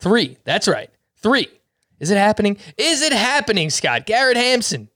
Three. 0.00 0.36
That's 0.44 0.68
right. 0.68 0.90
Three. 1.16 1.48
Is 2.00 2.10
it 2.10 2.18
happening? 2.18 2.58
Is 2.76 3.02
it 3.02 3.12
happening, 3.12 3.70
Scott? 3.70 4.06
Garrett 4.06 4.36
Hampson. 4.36 4.88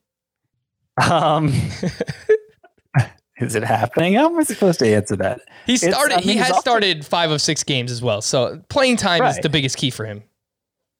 Um, 1.10 1.48
is 3.38 3.54
it 3.54 3.64
happening? 3.64 4.14
How 4.14 4.26
am 4.26 4.38
I 4.38 4.44
supposed 4.44 4.78
to 4.80 4.86
answer 4.86 5.16
that? 5.16 5.40
He 5.66 5.76
started. 5.76 6.14
I 6.14 6.16
mean, 6.18 6.28
he 6.28 6.36
has 6.36 6.56
started 6.58 7.04
five 7.04 7.30
of 7.30 7.40
six 7.40 7.64
games 7.64 7.90
as 7.90 8.02
well. 8.02 8.22
So 8.22 8.62
playing 8.68 8.98
time 8.98 9.22
right. 9.22 9.30
is 9.30 9.38
the 9.38 9.48
biggest 9.48 9.76
key 9.76 9.90
for 9.90 10.04
him. 10.04 10.22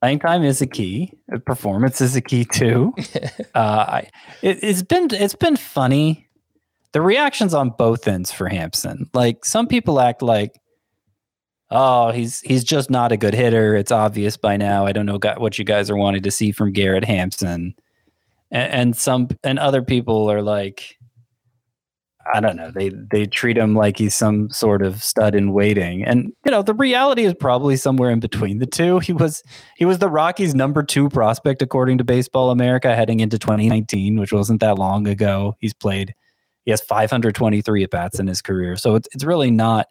Playing 0.01 0.19
time 0.19 0.43
is 0.43 0.61
a 0.61 0.67
key. 0.67 1.13
Performance 1.47 2.01
is 2.01 2.17
a 2.17 2.21
key 2.21 2.45
too. 2.45 2.93
uh, 3.55 4.03
it, 4.43 4.59
it's 4.63 4.83
been 4.83 5.09
it's 5.13 5.37
been 5.37 5.57
funny. 5.57 6.27
The 6.93 7.01
reactions 7.01 7.55
on 7.55 7.71
both 7.71 8.09
ends 8.09 8.33
for 8.33 8.49
Hampson. 8.49 9.09
Like 9.15 9.45
some 9.45 9.69
people 9.69 10.01
act 10.01 10.21
like 10.21 10.59
oh, 11.73 12.11
he's 12.11 12.41
he's 12.41 12.63
just 12.63 12.91
not 12.91 13.13
a 13.13 13.17
good 13.17 13.35
hitter. 13.35 13.75
It's 13.75 13.91
obvious 13.91 14.37
by 14.37 14.57
now. 14.57 14.87
I 14.87 14.93
don't 14.93 15.07
know 15.07 15.19
what 15.39 15.59
you 15.59 15.65
guys 15.65 15.91
are 15.91 15.97
wanting 15.97 16.23
to 16.23 16.31
see 16.31 16.53
from 16.53 16.73
Garrett 16.73 17.05
Hampson, 17.05 17.75
and, 18.51 18.73
and 18.73 18.97
some 18.97 19.29
and 19.43 19.59
other 19.59 19.83
people 19.83 20.31
are 20.31 20.43
like, 20.43 20.99
I 22.33 22.41
don't 22.41 22.57
know. 22.57 22.71
They 22.71 22.91
they 23.11 23.27
treat 23.27 23.57
him 23.57 23.75
like 23.75 23.99
he's 23.99 24.15
some 24.15 24.51
sort 24.51 24.83
of 24.83 25.03
stud 25.03 25.35
in 25.35 25.53
waiting, 25.53 26.05
and 26.05 26.33
you 26.45 26.51
know 26.51 26.63
the 26.63 26.75
reality 26.75 27.25
is 27.25 27.35
probably 27.35 27.77
somewhere 27.77 28.11
in 28.11 28.21
between 28.21 28.59
the 28.59 28.67
two. 28.67 28.99
He 28.99 29.13
was 29.13 29.43
he 29.77 29.85
was 29.85 29.99
the 29.99 30.11
Rockies' 30.11 30.55
number 30.55 30.83
two 30.83 31.09
prospect 31.09 31.63
according 31.63 31.99
to 31.99 32.05
Baseball 32.05 32.51
America 32.51 32.95
heading 32.95 33.21
into 33.21 33.39
2019, 33.39 34.21
which 34.21 34.33
wasn't 34.33 34.61
that 34.61 34.79
long 34.79 35.07
ago. 35.07 35.57
He's 35.59 35.75
played. 35.75 36.15
He 36.65 36.71
has 36.71 36.81
523 36.81 37.83
at 37.83 37.91
bats 37.91 38.21
in 38.21 38.29
his 38.29 38.43
career, 38.43 38.77
so 38.77 38.95
it's 38.95 39.09
it's 39.13 39.25
really 39.25 39.51
not 39.51 39.87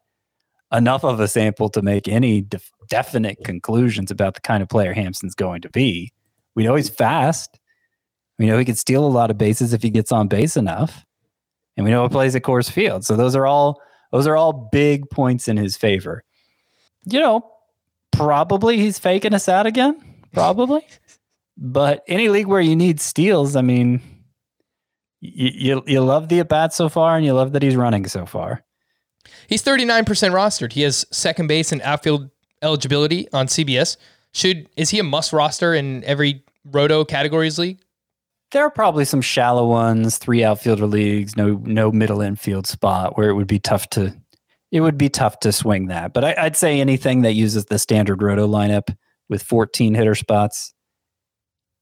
enough 0.72 1.04
of 1.04 1.20
a 1.20 1.28
sample 1.28 1.70
to 1.70 1.82
make 1.82 2.08
any 2.08 2.42
def- 2.42 2.72
definite 2.90 3.44
conclusions 3.44 4.12
about 4.12 4.36
the 4.36 4.42
kind 4.42 4.64
of 4.64 4.70
player 4.70 4.94
Hampson's 4.94 5.36
going 5.36 5.62
to 5.62 5.70
be. 5.70 6.12
We 6.56 6.64
know 6.64 6.76
he's 6.76 6.90
fast. 6.90 7.60
We 8.40 8.46
know 8.48 8.58
he 8.58 8.66
can 8.66 8.76
steal 8.76 9.06
a 9.06 9.08
lot 9.08 9.32
of 9.32 9.38
bases 9.38 9.74
if 9.74 9.82
he 9.84 9.90
gets 9.90 10.12
on 10.12 10.28
base 10.28 10.58
enough. 10.58 11.06
And 11.78 11.86
we 11.86 11.92
know 11.92 12.04
he 12.04 12.10
plays 12.10 12.36
at 12.36 12.42
Coors 12.42 12.72
Field. 12.72 13.06
So 13.06 13.16
those 13.16 13.36
are 13.36 13.46
all 13.46 13.82
those 14.12 14.28
are 14.28 14.36
all 14.36 14.70
big 14.72 15.10
points 15.10 15.48
in 15.48 15.58
his 15.58 15.78
favor. 15.78 16.24
You 17.06 17.20
know, 17.20 17.52
probably 18.12 18.78
he's 18.78 19.00
faking 19.00 19.34
us 19.34 19.48
out 19.48 19.66
again. 19.66 20.00
Probably. 20.34 20.86
but 21.58 22.04
any 22.08 22.30
league 22.30 22.48
where 22.48 22.62
you 22.62 22.76
need 22.76 23.00
steals, 23.00 23.56
I 23.56 23.62
mean, 23.62 24.02
you, 25.22 25.52
you, 25.54 25.84
you 25.88 26.02
love 26.02 26.30
the 26.30 26.40
at 26.40 26.50
bat 26.50 26.74
so 26.74 26.90
far 26.90 27.16
and 27.16 27.26
you 27.26 27.34
love 27.34 27.54
that 27.54 27.64
he's 27.64 27.76
running 27.76 28.08
so 28.08 28.26
far. 28.26 28.64
He's 29.48 29.64
39% 29.64 30.06
rostered. 30.06 30.74
He 30.74 30.82
has 30.82 31.06
second 31.12 31.48
base 31.48 31.72
and 31.72 31.82
outfield 31.82 32.30
eligibility 32.62 33.28
on 33.34 33.48
CBS. 33.48 33.98
should 34.34 34.70
is 34.78 34.90
he 34.90 35.00
a 35.00 35.04
must 35.04 35.34
roster 35.34 35.74
in 35.74 36.04
every 36.04 36.44
roto 36.66 37.04
categories 37.04 37.58
league? 37.58 37.80
There 38.52 38.64
are 38.64 38.70
probably 38.70 39.06
some 39.06 39.22
shallow 39.22 39.68
ones, 39.68 40.18
three 40.18 40.44
outfielder 40.44 40.86
leagues, 40.86 41.36
no 41.36 41.62
no 41.64 41.92
middle 41.92 42.22
infield 42.22 42.68
spot 42.68 43.18
where 43.18 43.30
it 43.30 43.34
would 43.34 43.48
be 43.48 43.60
tough 43.60 43.90
to 43.92 44.14
it 44.72 44.82
would 44.82 44.98
be 44.98 45.10
tough 45.10 45.40
to 45.42 45.52
swing 45.52 45.88
that. 45.88 46.14
But 46.14 46.24
I, 46.24 46.44
would 46.44 46.56
say 46.56 46.80
anything 46.80 47.24
that 47.24 47.34
uses 47.34 47.66
the 47.66 47.78
standard 47.78 48.22
roto 48.22 48.48
lineup 48.48 48.96
with 49.30 49.44
14 49.44 49.94
hitter 49.96 50.16
spots, 50.16 50.74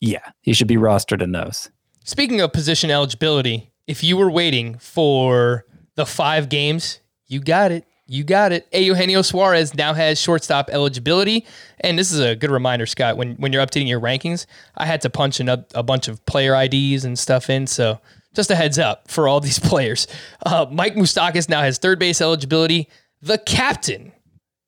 yeah, 0.02 0.32
he 0.42 0.54
should 0.54 0.68
be 0.68 0.78
rostered 0.78 1.22
in 1.22 1.32
those. 1.32 1.70
Speaking 2.04 2.42
of 2.42 2.52
position 2.52 2.90
eligibility, 2.90 3.72
if 3.86 4.04
you 4.04 4.18
were 4.18 4.32
waiting 4.32 4.78
for 4.80 5.66
the 5.96 6.06
five 6.06 6.50
games, 6.50 7.00
you 7.30 7.40
got 7.40 7.72
it. 7.72 7.86
You 8.08 8.24
got 8.24 8.52
it. 8.52 8.68
Eugenio 8.74 9.22
Suarez 9.22 9.76
now 9.76 9.94
has 9.94 10.20
shortstop 10.20 10.72
eligibility. 10.72 11.46
And 11.80 11.98
this 11.98 12.12
is 12.12 12.20
a 12.20 12.36
good 12.36 12.50
reminder, 12.50 12.88
Scott, 12.88 13.18
when, 13.18 13.36
when 13.36 13.54
you're 13.54 13.64
updating 13.64 13.88
your 13.88 14.02
rankings, 14.02 14.48
I 14.76 14.88
had 14.88 15.02
to 15.02 15.12
punch 15.12 15.40
in 15.40 15.48
a, 15.48 15.64
a 15.76 15.84
bunch 15.84 16.08
of 16.08 16.26
player 16.26 16.56
IDs 16.56 17.06
and 17.06 17.18
stuff 17.18 17.52
in. 17.52 17.68
So 17.68 18.02
just 18.34 18.50
a 18.50 18.56
heads 18.56 18.80
up 18.80 19.10
for 19.10 19.28
all 19.28 19.40
these 19.42 19.60
players. 19.60 20.08
Uh, 20.44 20.66
Mike 20.72 20.96
Moustakas 20.96 21.48
now 21.48 21.62
has 21.62 21.78
third 21.78 22.00
base 22.00 22.20
eligibility. 22.20 22.90
The 23.22 23.38
captain, 23.38 24.12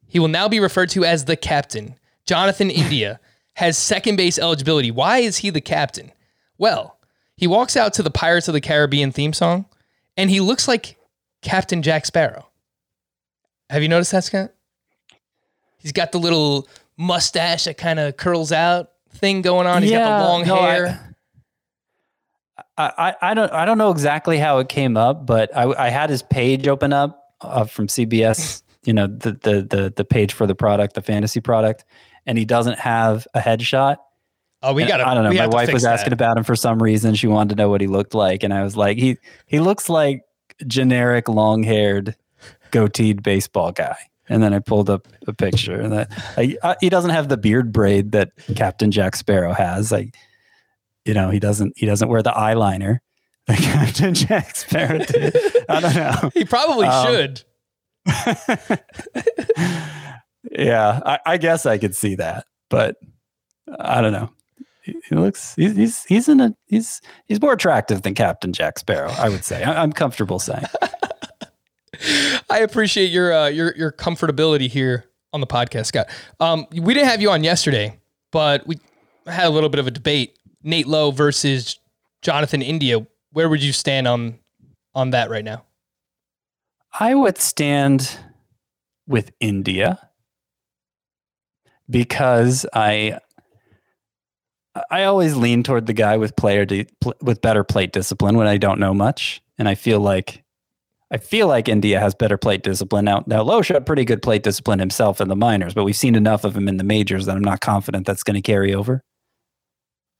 he 0.08 0.20
will 0.20 0.28
now 0.28 0.48
be 0.48 0.60
referred 0.60 0.90
to 0.92 1.04
as 1.04 1.26
the 1.26 1.36
captain. 1.36 1.96
Jonathan 2.28 2.70
India 2.70 3.20
has 3.56 3.76
second 3.76 4.18
base 4.18 4.38
eligibility. 4.38 4.92
Why 4.92 5.18
is 5.18 5.38
he 5.38 5.50
the 5.50 5.62
captain? 5.62 6.12
Well, 6.60 7.00
he 7.36 7.48
walks 7.48 7.76
out 7.76 7.94
to 7.96 8.04
the 8.04 8.12
Pirates 8.12 8.48
of 8.48 8.54
the 8.54 8.62
Caribbean 8.62 9.12
theme 9.12 9.34
song 9.34 9.66
and 10.16 10.30
he 10.30 10.40
looks 10.40 10.68
like 10.68 10.98
Captain 11.42 11.82
Jack 11.82 12.06
Sparrow. 12.06 12.51
Have 13.72 13.82
you 13.82 13.88
noticed 13.88 14.12
that, 14.12 14.26
Scott? 14.26 14.52
He's 15.78 15.94
got 15.94 16.12
the 16.12 16.20
little 16.20 16.68
mustache 16.98 17.64
that 17.64 17.78
kind 17.78 18.00
of 18.00 18.18
curls 18.18 18.52
out 18.52 18.92
thing 19.14 19.42
going 19.42 19.66
on. 19.66 19.82
He's 19.82 19.92
yeah, 19.92 20.00
got 20.00 20.20
the 20.20 20.26
long 20.26 20.46
no, 20.46 20.56
hair. 20.58 21.16
I, 22.78 22.92
I, 22.98 23.16
I, 23.22 23.34
don't 23.34 23.52
I 23.54 23.64
don't 23.64 23.78
know 23.78 23.92
exactly 23.92 24.38
how 24.38 24.58
it 24.58 24.68
came 24.68 24.98
up, 24.98 25.26
but 25.26 25.56
I, 25.56 25.64
I 25.86 25.90
had 25.90 26.10
his 26.10 26.22
page 26.22 26.68
open 26.68 26.92
up 26.92 27.34
uh, 27.40 27.64
from 27.64 27.88
CBS. 27.88 28.62
you 28.84 28.92
know 28.92 29.08
the, 29.08 29.32
the 29.34 29.62
the 29.62 29.94
the 29.96 30.04
page 30.04 30.34
for 30.34 30.46
the 30.46 30.56
product, 30.56 30.96
the 30.96 31.02
fantasy 31.02 31.40
product, 31.40 31.86
and 32.26 32.38
he 32.38 32.44
doesn't 32.44 32.78
have 32.78 33.26
a 33.34 33.40
headshot. 33.40 33.98
Oh, 34.62 34.74
we 34.74 34.84
got. 34.84 35.00
I 35.00 35.14
don't 35.14 35.24
know. 35.24 35.34
My 35.34 35.48
wife 35.48 35.72
was 35.72 35.86
asking 35.86 36.12
about 36.12 36.38
him 36.38 36.44
for 36.44 36.58
some 36.58 36.84
reason. 36.84 37.16
She 37.16 37.28
wanted 37.28 37.56
to 37.56 37.56
know 37.56 37.70
what 37.70 37.80
he 37.80 37.88
looked 37.88 38.14
like, 38.14 38.44
and 38.44 38.54
I 38.54 38.64
was 38.64 38.76
like, 38.76 38.98
he 38.98 39.18
he 39.46 39.62
looks 39.62 39.88
like 39.88 40.24
generic 40.68 41.30
long 41.30 41.64
haired 41.64 42.18
goateed 42.72 43.24
baseball 43.24 43.72
guy. 43.72 43.98
And 44.30 44.42
then 44.42 44.54
I 44.54 44.60
pulled 44.60 44.90
up 44.90 45.08
a 45.28 45.34
picture, 45.34 45.80
and 45.80 45.92
that 45.92 46.10
I, 46.38 46.56
I, 46.64 46.78
he 46.80 46.90
doesn't 46.90 47.10
have 47.12 47.28
the 47.28 47.36
beard 47.36 47.74
braid 47.74 48.14
that 48.14 48.32
Captain 48.56 48.90
Jack 48.90 49.18
Sparrow 49.18 49.52
has. 49.52 49.92
Like, 49.92 50.16
you 51.04 51.14
know, 51.14 51.30
he 51.30 51.40
doesn't 51.40 51.74
he 51.76 51.86
doesn't 51.86 52.08
wear 52.08 52.24
the 52.24 52.32
eyeliner 52.32 53.00
that 53.48 53.58
Captain 53.62 54.14
Jack 54.14 54.56
Sparrow 54.56 55.00
did. 55.00 55.36
I 55.68 55.80
don't 55.80 55.96
know. 55.96 56.30
He 56.34 56.46
probably 56.46 56.88
um, 56.88 57.08
should. 57.08 57.44
yeah, 60.52 61.00
I, 61.06 61.20
I, 61.26 61.38
guess 61.38 61.68
I 61.68 61.78
could 61.78 61.96
see 61.96 62.16
that, 62.16 62.46
but 62.70 62.96
I 63.80 64.02
don't 64.02 64.12
know. 64.14 64.32
He, 64.84 65.16
looks 65.16 65.54
he's, 65.56 65.76
he's 65.76 66.04
he's 66.06 66.28
in 66.28 66.40
a 66.40 66.56
he's 66.66 67.02
he's 67.28 67.40
more 67.40 67.54
attractive 67.54 68.02
than 68.02 68.16
Captain 68.16 68.52
Jack 68.52 68.80
Sparrow. 68.80 69.12
I 69.12 69.30
would 69.30 69.46
say. 69.46 69.64
I, 69.64 69.84
I'm 69.84 69.94
comfortable 69.94 70.40
saying. 70.40 70.66
I 72.50 72.60
appreciate 72.60 73.12
your 73.12 73.34
uh, 73.34 73.48
your 73.48 73.76
your 73.76 73.92
comfortability 73.92 74.70
here 74.70 75.06
on 75.34 75.42
the 75.42 75.48
podcast, 75.48 75.88
Scott. 75.88 76.10
Um, 76.40 76.66
we 76.72 76.94
didn't 76.94 77.10
have 77.10 77.22
you 77.22 77.32
on 77.32 77.44
yesterday, 77.44 78.00
but 78.32 78.66
we 78.66 78.80
had 79.28 79.46
a 79.46 79.50
little 79.50 79.70
bit 79.70 79.80
of 79.80 79.88
a 79.88 79.92
debate: 79.92 80.38
Nate 80.64 80.88
Lowe 80.88 81.12
versus 81.12 81.80
Jonathan 82.22 82.62
India. 82.62 83.06
Where 83.32 83.50
would 83.50 83.64
you 83.64 83.74
stand 83.74 84.08
on 84.08 84.40
on 84.96 85.12
that 85.12 85.30
right 85.30 85.44
now? 85.44 85.66
I 87.00 87.16
would 87.16 87.38
stand 87.38 88.18
with 89.08 89.32
India 89.40 90.10
because 91.90 92.66
I 92.74 93.20
I 94.90 95.04
always 95.04 95.36
lean 95.36 95.64
toward 95.64 95.86
the 95.86 95.94
guy 95.94 96.18
with 96.18 96.36
player 96.36 96.66
de- 96.66 96.88
with 97.22 97.42
better 97.42 97.64
plate 97.64 97.92
discipline 97.92 98.38
when 98.38 98.48
I 98.48 98.58
don't 98.58 98.80
know 98.80 98.94
much, 98.94 99.42
and 99.58 99.68
I 99.68 99.76
feel 99.76 100.00
like 100.00 100.41
I 101.12 101.18
feel 101.18 101.48
like 101.48 101.68
India 101.68 102.00
has 102.00 102.16
better 102.16 102.38
plate 102.38 102.64
discipline. 102.64 103.04
Now, 103.04 103.24
now 103.28 103.42
Lowe 103.44 103.62
showed 103.62 103.86
pretty 103.86 104.06
good 104.06 104.22
plate 104.22 104.44
discipline 104.44 104.80
himself 104.80 105.20
in 105.20 105.28
the 105.28 105.36
minors, 105.36 105.74
but 105.74 105.84
we've 105.84 105.96
seen 105.96 106.16
enough 106.16 106.46
of 106.46 106.56
him 106.56 106.70
in 106.70 106.78
the 106.78 106.86
majors 106.86 107.26
that 107.26 107.36
I'm 107.36 107.44
not 107.44 107.60
confident 107.60 108.08
that's 108.08 108.24
going 108.24 108.36
to 108.36 108.42
carry 108.42 108.74
over. 108.74 109.04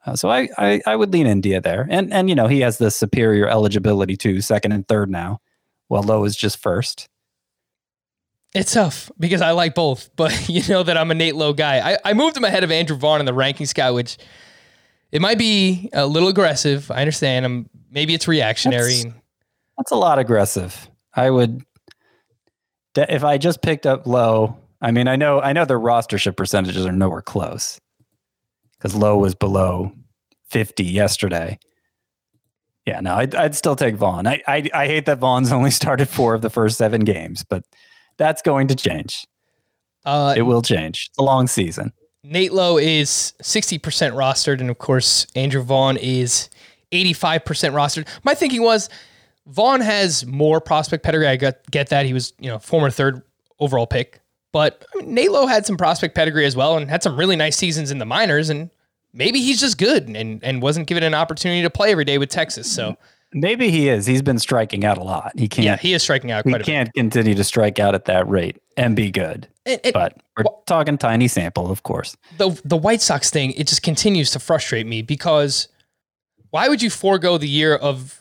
Uh, 0.06 0.16
so 0.18 0.30
I, 0.30 0.50
I, 0.58 0.82
I 0.86 0.96
would 0.98 1.14
lean 1.14 1.28
India 1.28 1.62
there, 1.62 1.88
and 1.90 2.12
and 2.12 2.28
you 2.28 2.36
know 2.36 2.48
he 2.48 2.62
has 2.62 2.80
the 2.80 2.90
superior 2.90 3.48
eligibility 3.48 4.18
to 4.18 4.42
second 4.42 4.72
and 4.72 4.88
third 4.88 5.12
now, 5.12 5.40
while 5.88 6.02
Lowe 6.02 6.24
is 6.24 6.36
just 6.36 6.58
first. 6.58 7.08
It's 8.54 8.74
tough 8.74 9.12
because 9.20 9.42
I 9.42 9.52
like 9.52 9.76
both, 9.76 10.10
but 10.16 10.50
you 10.50 10.64
know 10.68 10.84
that 10.84 10.98
I'm 10.98 11.12
a 11.12 11.14
Nate 11.14 11.36
Lowe 11.36 11.54
guy. 11.54 11.94
I, 11.94 11.98
I 12.04 12.14
moved 12.14 12.36
him 12.36 12.44
ahead 12.44 12.64
of 12.64 12.72
Andrew 12.72 12.98
Vaughn 12.98 13.20
in 13.20 13.28
the 13.28 13.32
rankings 13.32 13.76
guy, 13.76 13.92
which 13.92 14.18
it 15.12 15.22
might 15.22 15.38
be 15.38 15.90
a 15.94 16.08
little 16.08 16.30
aggressive. 16.30 16.90
I 16.90 17.02
understand. 17.02 17.46
I'm 17.46 17.70
maybe 17.92 18.16
it's 18.16 18.28
reactionary. 18.28 19.04
That's, 19.04 19.16
that's 19.82 19.92
a 19.92 19.96
lot 19.96 20.20
aggressive. 20.20 20.92
I 21.16 21.32
would 21.32 21.64
if 22.96 23.24
I 23.24 23.40
just 23.40 23.64
picked 23.64 23.88
up 23.88 24.06
Lowe. 24.06 24.58
I 24.80 24.92
mean, 24.92 25.08
I 25.08 25.16
know 25.16 25.42
I 25.42 25.54
know 25.54 25.66
their 25.66 25.80
rostership 25.80 26.38
percentages 26.38 26.86
are 26.86 26.92
nowhere 26.92 27.24
close 27.24 27.80
because 28.78 28.94
Lowe 28.96 29.18
was 29.18 29.34
below 29.34 29.92
50 30.50 30.84
yesterday. 30.84 31.58
Yeah, 32.86 33.00
no, 33.00 33.16
I'd, 33.16 33.34
I'd 33.34 33.56
still 33.56 33.76
take 33.76 33.96
Vaughn. 33.96 34.28
I, 34.28 34.44
I 34.48 34.70
I 34.72 34.86
hate 34.86 35.08
that 35.08 35.18
Vaughn's 35.18 35.52
only 35.58 35.72
started 35.72 36.08
four 36.08 36.36
of 36.36 36.44
the 36.44 36.52
first 36.52 36.78
seven 36.78 37.04
games, 37.04 37.44
but 37.44 37.64
that's 38.20 38.44
going 38.44 38.68
to 38.68 38.76
change. 38.76 39.26
Uh, 40.06 40.36
it 40.38 40.44
will 40.44 40.62
change. 40.62 41.08
It's 41.10 41.18
a 41.18 41.24
long 41.24 41.48
season. 41.48 41.92
Nate 42.24 42.54
Lowe 42.54 42.78
is 42.78 43.34
60% 43.42 43.80
rostered, 44.14 44.60
and 44.60 44.70
of 44.70 44.78
course, 44.78 45.26
Andrew 45.36 45.64
Vaughn 45.64 45.98
is 45.98 46.52
85% 46.92 47.42
rostered. 47.74 48.08
My 48.24 48.36
thinking 48.36 48.62
was 48.62 48.90
Vaughn 49.48 49.82
has 49.82 50.26
more 50.26 50.62
prospect 50.62 51.04
pedigree. 51.04 51.28
I 51.28 51.36
get, 51.36 51.70
get 51.72 51.90
that. 51.90 52.06
He 52.06 52.14
was, 52.14 52.34
you 52.40 52.50
know, 52.50 52.60
former 52.60 52.90
third 52.90 53.22
overall 53.60 53.88
pick. 53.88 54.22
But 54.52 54.86
I 54.94 55.00
mean, 55.00 55.14
Nate 55.14 55.32
Lowe 55.32 55.48
had 55.48 55.66
some 55.66 55.78
prospect 55.78 56.16
pedigree 56.16 56.46
as 56.46 56.56
well 56.56 56.78
and 56.78 56.90
had 56.90 57.04
some 57.04 57.18
really 57.18 57.36
nice 57.36 57.56
seasons 57.56 57.90
in 57.92 58.00
the 58.00 58.06
minors. 58.06 58.50
And 58.50 58.70
maybe 59.14 59.40
he's 59.40 59.60
just 59.60 59.78
good 59.78 60.10
and, 60.10 60.44
and 60.44 60.62
wasn't 60.62 60.88
given 60.88 61.04
an 61.04 61.14
opportunity 61.14 61.62
to 61.62 61.70
play 61.70 61.92
every 61.92 62.06
day 62.06 62.18
with 62.18 62.30
Texas. 62.30 62.72
So 62.72 62.98
maybe 63.34 63.70
he 63.70 63.90
is. 63.90 64.06
He's 64.06 64.22
been 64.22 64.40
striking 64.40 64.86
out 64.86 64.98
a 64.98 65.04
lot. 65.04 65.32
He 65.38 65.48
can't. 65.48 65.66
Yeah, 65.66 65.78
he 65.78 65.94
is 65.94 66.04
striking 66.04 66.32
out. 66.32 66.46
He 66.46 66.54
can't 66.60 66.94
continue 66.94 67.36
to 67.36 67.44
strike 67.44 67.80
out 67.80 67.96
at 67.96 68.06
that 68.06 68.28
rate 68.28 68.62
and 68.78 68.96
be 68.96 69.12
good. 69.12 69.48
It, 69.66 69.82
it, 69.86 69.94
but 69.94 70.18
we're 70.38 70.44
well, 70.44 70.64
talking 70.66 70.98
tiny 70.98 71.28
sample, 71.28 71.72
of 71.72 71.84
course. 71.84 72.18
The 72.38 72.60
the 72.66 72.78
White 72.78 73.02
Sox 73.02 73.30
thing, 73.30 73.52
it 73.52 73.68
just 73.68 73.84
continues 73.84 74.32
to 74.32 74.40
frustrate 74.40 74.88
me 74.88 75.02
because 75.02 75.68
why 76.50 76.68
would 76.68 76.82
you 76.82 76.90
forego 76.90 77.38
the 77.38 77.48
year 77.48 77.76
of 77.76 78.21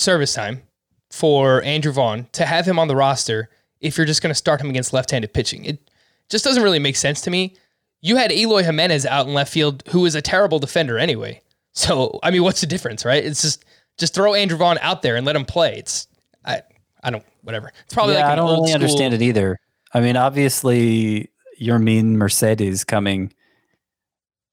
service 0.00 0.34
time 0.34 0.62
for 1.10 1.62
Andrew 1.62 1.92
Vaughn 1.92 2.26
to 2.32 2.46
have 2.46 2.66
him 2.66 2.78
on 2.78 2.88
the 2.88 2.96
roster 2.96 3.50
if 3.80 3.96
you're 3.96 4.06
just 4.06 4.22
going 4.22 4.30
to 4.30 4.34
start 4.34 4.60
him 4.60 4.70
against 4.70 4.92
left-handed 4.92 5.32
pitching. 5.32 5.64
It 5.64 5.90
just 6.28 6.44
doesn't 6.44 6.62
really 6.62 6.78
make 6.78 6.96
sense 6.96 7.20
to 7.22 7.30
me. 7.30 7.56
You 8.00 8.16
had 8.16 8.32
Eloy 8.32 8.62
Jimenez 8.62 9.04
out 9.06 9.26
in 9.26 9.34
left 9.34 9.52
field, 9.52 9.82
who 9.88 10.06
is 10.06 10.14
a 10.14 10.22
terrible 10.22 10.58
defender 10.58 10.98
anyway. 10.98 11.42
So 11.72 12.18
I 12.22 12.30
mean, 12.30 12.42
what's 12.42 12.60
the 12.60 12.66
difference, 12.66 13.04
right? 13.04 13.24
It's 13.24 13.42
just 13.42 13.64
just 13.96 14.12
throw 14.14 14.34
Andrew 14.34 14.58
Vaughn 14.58 14.78
out 14.80 15.02
there 15.02 15.16
and 15.16 15.24
let 15.24 15.36
him 15.36 15.44
play. 15.44 15.76
It's 15.76 16.08
I 16.44 16.62
I 17.02 17.10
don't 17.10 17.24
whatever. 17.42 17.72
It's 17.84 17.94
probably 17.94 18.14
yeah, 18.14 18.22
like 18.22 18.32
I 18.32 18.34
don't 18.34 18.50
really 18.50 18.68
school, 18.68 18.74
understand 18.74 19.14
it 19.14 19.22
either. 19.22 19.58
I 19.94 20.00
mean, 20.00 20.16
obviously, 20.16 21.30
Yermin 21.60 22.16
Mercedes 22.16 22.84
coming 22.84 23.32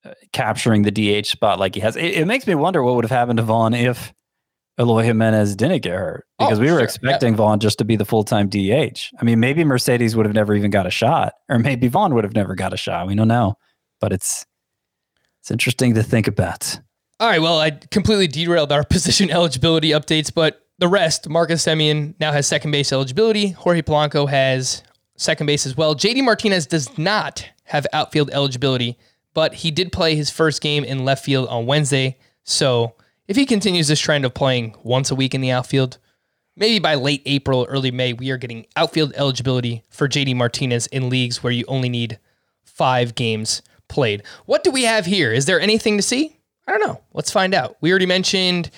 uh, 0.05 0.13
capturing 0.31 0.83
the 0.83 0.91
DH 0.91 1.25
spot 1.25 1.59
like 1.59 1.75
he 1.75 1.81
has. 1.81 1.95
It, 1.95 2.13
it, 2.13 2.25
makes 2.25 2.45
me 2.45 2.55
wonder 2.55 2.83
what 2.83 2.95
would 2.95 3.05
have 3.05 3.11
happened 3.11 3.37
to 3.37 3.43
Vaughn 3.43 3.73
if 3.73 4.13
Eloy 4.79 5.03
Jimenez 5.03 5.55
didn't 5.55 5.81
get 5.81 5.93
hurt 5.93 6.25
oh, 6.39 6.45
because 6.45 6.59
oh, 6.59 6.61
we 6.61 6.67
were 6.67 6.77
sure. 6.77 6.83
expecting 6.83 7.33
yeah. 7.33 7.37
Vaughn 7.37 7.59
just 7.59 7.79
to 7.79 7.85
be 7.85 7.95
the 7.95 8.05
full 8.05 8.23
time 8.23 8.47
DH. 8.47 9.09
I 9.19 9.23
mean, 9.23 9.39
maybe 9.39 9.63
Mercedes 9.63 10.15
would 10.15 10.25
have 10.25 10.35
never 10.35 10.53
even 10.53 10.69
got 10.69 10.85
a 10.85 10.91
shot, 10.91 11.33
or 11.49 11.57
maybe 11.59 11.87
Vaughn 11.87 12.13
would 12.13 12.23
have 12.23 12.35
never 12.35 12.55
got 12.55 12.73
a 12.73 12.77
shot. 12.77 13.07
We 13.07 13.15
don't 13.15 13.27
know, 13.27 13.55
but 13.99 14.13
it's 14.13 14.45
it's 15.41 15.51
interesting 15.51 15.95
to 15.95 16.03
think 16.03 16.27
about. 16.27 16.79
All 17.19 17.27
right, 17.27 17.41
well, 17.41 17.59
I 17.59 17.71
completely 17.71 18.27
derailed 18.27 18.71
our 18.71 18.83
position 18.89 19.31
eligibility 19.31 19.89
updates, 19.89 20.31
but 20.33 20.61
the 20.77 20.87
rest, 20.87 21.27
Marcus 21.27 21.65
Semien 21.65 22.13
now 22.19 22.31
has 22.31 22.45
second 22.45 22.69
base 22.71 22.93
eligibility. 22.93 23.49
Jorge 23.49 23.81
Polanco 23.81 24.29
has 24.29 24.83
second 25.15 25.47
base 25.47 25.65
as 25.65 25.75
well. 25.75 25.95
JD 25.95 26.23
Martinez 26.23 26.67
does 26.67 26.95
not 26.99 27.47
have 27.63 27.87
outfield 27.93 28.29
eligibility, 28.31 28.97
but 29.33 29.55
he 29.55 29.71
did 29.71 29.91
play 29.91 30.15
his 30.15 30.29
first 30.29 30.61
game 30.61 30.83
in 30.83 31.05
left 31.05 31.25
field 31.25 31.47
on 31.49 31.65
Wednesday, 31.65 32.17
so 32.43 32.93
if 33.27 33.35
he 33.35 33.45
continues 33.45 33.87
this 33.87 33.99
trend 33.99 34.25
of 34.25 34.33
playing 34.33 34.75
once 34.83 35.11
a 35.11 35.15
week 35.15 35.35
in 35.35 35.41
the 35.41 35.51
outfield, 35.51 35.97
maybe 36.55 36.79
by 36.79 36.95
late 36.95 37.21
April, 37.25 37.65
early 37.69 37.91
May, 37.91 38.13
we 38.13 38.31
are 38.31 38.37
getting 38.37 38.65
outfield 38.75 39.13
eligibility 39.15 39.83
for 39.89 40.07
JD 40.07 40.35
Martinez 40.35 40.87
in 40.87 41.09
leagues 41.09 41.43
where 41.43 41.53
you 41.53 41.65
only 41.67 41.89
need 41.89 42.19
five 42.63 43.15
games 43.15 43.61
played. 43.89 44.23
What 44.45 44.63
do 44.63 44.71
we 44.71 44.83
have 44.83 45.05
here? 45.05 45.31
Is 45.31 45.45
there 45.45 45.59
anything 45.59 45.97
to 45.97 46.03
see? 46.03 46.37
I 46.67 46.71
don't 46.71 46.85
know. 46.85 47.01
Let's 47.13 47.31
find 47.31 47.53
out. 47.53 47.77
We 47.81 47.91
already 47.91 48.05
mentioned 48.05 48.69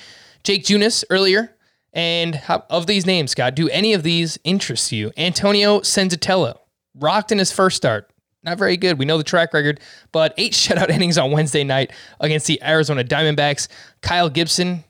Jake 0.43 0.63
Junis 0.63 1.03
earlier. 1.09 1.55
And 1.91 2.35
how, 2.35 2.65
of 2.69 2.85
these 2.85 3.07
names, 3.07 3.31
Scott, 3.31 3.55
do 3.55 3.67
any 3.69 3.93
of 3.93 4.03
these 4.03 4.37
interest 4.43 4.91
you? 4.91 5.11
Antonio 5.17 5.79
Senzatela 5.79 6.55
rocked 6.93 7.31
in 7.31 7.39
his 7.39 7.51
first 7.51 7.77
start. 7.77 8.11
Not 8.43 8.57
very 8.57 8.77
good. 8.77 8.97
We 8.97 9.05
know 9.05 9.17
the 9.17 9.23
track 9.23 9.53
record, 9.53 9.79
but 10.11 10.33
eight 10.37 10.53
shutout 10.53 10.89
innings 10.89 11.17
on 11.17 11.31
Wednesday 11.31 11.63
night 11.63 11.91
against 12.19 12.47
the 12.47 12.61
Arizona 12.63 13.03
Diamondbacks. 13.03 13.67
Kyle 14.01 14.29
Gibson, 14.29 14.83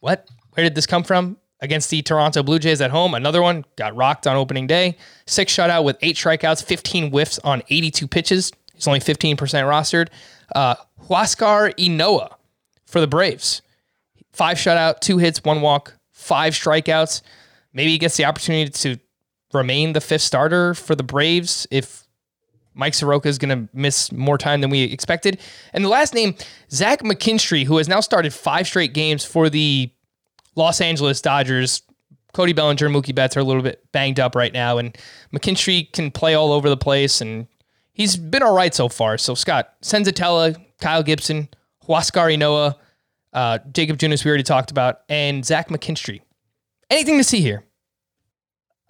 what? 0.00 0.28
Where 0.52 0.64
did 0.64 0.74
this 0.74 0.86
come 0.86 1.04
from? 1.04 1.36
Against 1.62 1.90
the 1.90 2.00
Toronto 2.00 2.42
Blue 2.42 2.58
Jays 2.58 2.80
at 2.80 2.90
home. 2.90 3.14
Another 3.14 3.42
one 3.42 3.66
got 3.76 3.94
rocked 3.94 4.26
on 4.26 4.34
opening 4.36 4.66
day. 4.66 4.96
Six 5.26 5.54
shutout 5.54 5.84
with 5.84 5.98
eight 6.00 6.16
strikeouts, 6.16 6.64
15 6.64 7.10
whiffs 7.10 7.38
on 7.40 7.62
82 7.68 8.08
pitches. 8.08 8.50
He's 8.74 8.88
only 8.88 9.00
15% 9.00 9.36
rostered. 9.36 10.08
Uh, 10.54 10.74
Huascar 11.06 11.74
Ynoa 11.76 12.34
for 12.86 13.00
the 13.00 13.06
Braves. 13.06 13.60
Five 14.32 14.56
shutout, 14.56 15.00
two 15.00 15.18
hits, 15.18 15.44
one 15.44 15.60
walk, 15.60 15.94
five 16.12 16.54
strikeouts. 16.54 17.20
Maybe 17.74 17.90
he 17.90 17.98
gets 17.98 18.16
the 18.16 18.24
opportunity 18.24 18.70
to 18.70 18.98
remain 19.52 19.92
the 19.92 20.00
fifth 20.00 20.22
starter 20.22 20.72
for 20.74 20.94
the 20.94 21.02
Braves 21.02 21.66
if 21.70 22.06
Mike 22.74 22.94
Soroka 22.94 23.28
is 23.28 23.38
going 23.38 23.66
to 23.66 23.68
miss 23.74 24.12
more 24.12 24.38
time 24.38 24.60
than 24.60 24.70
we 24.70 24.82
expected. 24.82 25.40
And 25.72 25.84
the 25.84 25.88
last 25.88 26.14
name, 26.14 26.34
Zach 26.70 27.02
McKinstry, 27.02 27.64
who 27.64 27.78
has 27.78 27.88
now 27.88 28.00
started 28.00 28.32
five 28.32 28.66
straight 28.66 28.94
games 28.94 29.24
for 29.24 29.50
the 29.50 29.90
Los 30.56 30.80
Angeles 30.80 31.20
Dodgers. 31.20 31.82
Cody 32.32 32.52
Bellinger 32.52 32.86
and 32.86 32.94
Mookie 32.94 33.14
Betts 33.14 33.36
are 33.36 33.40
a 33.40 33.44
little 33.44 33.62
bit 33.62 33.84
banged 33.90 34.20
up 34.20 34.36
right 34.36 34.52
now, 34.52 34.78
and 34.78 34.96
McKinstry 35.34 35.92
can 35.92 36.12
play 36.12 36.34
all 36.34 36.52
over 36.52 36.68
the 36.68 36.76
place, 36.76 37.20
and 37.20 37.48
he's 37.92 38.16
been 38.16 38.42
all 38.42 38.54
right 38.54 38.72
so 38.72 38.88
far. 38.88 39.18
So 39.18 39.34
Scott 39.34 39.74
Senzatela, 39.82 40.56
Kyle 40.80 41.02
Gibson, 41.02 41.48
Huascar 41.88 42.32
Ynoa, 42.32 42.76
uh, 43.32 43.58
Jakob 43.72 43.98
Junis, 43.98 44.24
we 44.24 44.28
already 44.28 44.44
talked 44.44 44.70
about, 44.70 45.00
and 45.08 45.44
Zach 45.44 45.70
McKinstry. 45.70 46.20
Anything 46.88 47.18
to 47.18 47.24
see 47.24 47.40
here? 47.40 47.64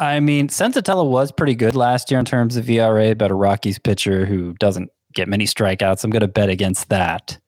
I 0.01 0.19
mean, 0.19 0.49
Senzatela 0.49 1.09
was 1.09 1.31
pretty 1.31 1.55
good 1.55 1.77
last 1.77 2.11
year 2.11 2.19
in 2.19 2.25
terms 2.25 2.57
of 2.57 2.69
ERA, 2.69 3.15
but 3.15 3.31
a 3.31 3.35
Rockies 3.35 3.79
pitcher 3.79 4.25
who 4.25 4.55
doesn't 4.55 4.91
get 5.13 5.29
many 5.29 5.45
strikeouts. 5.45 6.03
I'm 6.03 6.11
going 6.11 6.23
to 6.23 6.29
bet 6.29 6.49
against 6.49 6.89
that. 6.89 7.39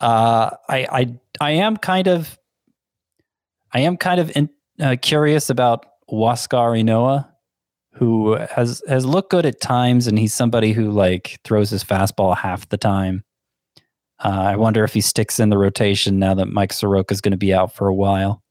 Uh, 0.00 0.50
I, 0.68 0.86
I, 0.92 1.14
I 1.40 1.50
am 1.52 1.78
kind 1.78 2.08
of, 2.08 2.38
I 3.72 3.80
am 3.80 3.96
kind 3.96 4.20
of 4.20 4.36
in, 4.36 4.50
uh, 4.80 4.96
curious 5.00 5.48
about 5.48 5.86
Huascar 6.10 6.78
Ynoa, 6.78 7.26
who 7.94 8.34
has 8.34 8.82
has 8.86 9.04
looked 9.04 9.30
good 9.30 9.46
at 9.46 9.60
times, 9.60 10.06
and 10.06 10.18
he's 10.18 10.34
somebody 10.34 10.72
who 10.72 10.90
like 10.90 11.40
throws 11.42 11.70
his 11.70 11.82
fastball 11.82 12.36
half 12.36 12.68
the 12.68 12.76
time. 12.76 13.24
Uh, 14.22 14.28
I 14.28 14.56
wonder 14.56 14.84
if 14.84 14.94
he 14.94 15.00
sticks 15.00 15.40
in 15.40 15.48
the 15.48 15.58
rotation 15.58 16.18
now 16.18 16.34
that 16.34 16.46
Mike 16.46 16.72
Soroka 16.72 17.12
is 17.12 17.20
going 17.20 17.32
to 17.32 17.38
be 17.38 17.54
out 17.54 17.74
for 17.74 17.88
a 17.88 17.94
while. 17.94 18.42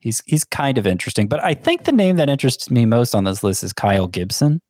He's 0.00 0.22
he's 0.26 0.44
kind 0.44 0.78
of 0.78 0.86
interesting, 0.86 1.28
but 1.28 1.44
I 1.44 1.54
think 1.54 1.84
the 1.84 1.92
name 1.92 2.16
that 2.16 2.30
interests 2.30 2.70
me 2.70 2.86
most 2.86 3.14
on 3.14 3.24
this 3.24 3.42
list 3.42 3.62
is 3.62 3.72
Kyle 3.72 4.06
Gibson, 4.06 4.62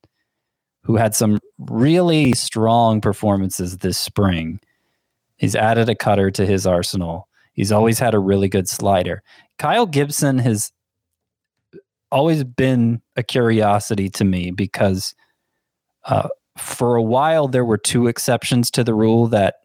who 0.83 0.97
had 0.97 1.15
some 1.15 1.39
really 1.59 2.33
strong 2.33 3.01
performances 3.01 3.79
this 3.79 3.97
spring. 3.97 4.61
He's 5.37 5.55
added 5.55 5.89
a 5.89 5.95
cutter 5.95 6.31
to 6.33 6.45
his 6.45 6.67
arsenal. 6.67 7.29
He's 7.53 7.71
always 7.71 7.99
had 7.99 8.15
a 8.15 8.19
really 8.19 8.49
good 8.49 8.69
slider. 8.69 9.23
Kyle 9.59 9.87
Gibson 9.87 10.39
has 10.39 10.73
always 12.11 12.43
been 12.43 13.01
a 13.17 13.23
curiosity 13.23 14.09
to 14.11 14.25
me 14.25 14.51
because 14.51 15.15
uh, 16.05 16.29
for 16.59 16.97
a 16.97 17.03
while 17.03 17.47
there 17.47 17.65
were 17.65 17.79
two 17.79 18.09
exceptions 18.09 18.71
to 18.73 18.83
the 18.83 18.95
rule 18.95 19.29
that 19.29 19.57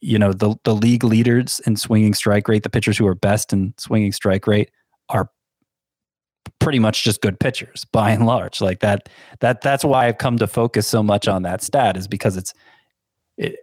you 0.00 0.18
know 0.18 0.32
the 0.32 0.54
the 0.64 0.74
league 0.74 1.04
leaders 1.04 1.60
in 1.66 1.76
swinging 1.76 2.12
strike 2.12 2.48
rate, 2.48 2.62
the 2.62 2.70
pitchers 2.70 2.98
who 2.98 3.06
are 3.06 3.14
best 3.14 3.52
in 3.52 3.72
swinging 3.78 4.12
strike 4.12 4.46
rate, 4.46 4.70
are 5.10 5.30
pretty 6.58 6.78
much 6.78 7.04
just 7.04 7.20
good 7.20 7.38
pitchers 7.38 7.86
by 7.92 8.10
and 8.10 8.26
large. 8.26 8.60
Like 8.60 8.80
that 8.80 9.08
that 9.40 9.60
that's 9.60 9.84
why 9.84 10.06
I've 10.06 10.18
come 10.18 10.38
to 10.38 10.46
focus 10.46 10.86
so 10.86 11.02
much 11.02 11.28
on 11.28 11.42
that 11.42 11.62
stat 11.62 11.96
is 11.96 12.08
because 12.08 12.36
it's 12.36 12.54
it 13.36 13.56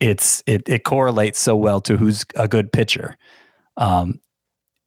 it's 0.00 0.42
it 0.46 0.68
it 0.68 0.84
correlates 0.84 1.38
so 1.38 1.56
well 1.56 1.80
to 1.82 1.96
who's 1.96 2.24
a 2.34 2.48
good 2.48 2.72
pitcher. 2.72 3.16
Um, 3.76 4.20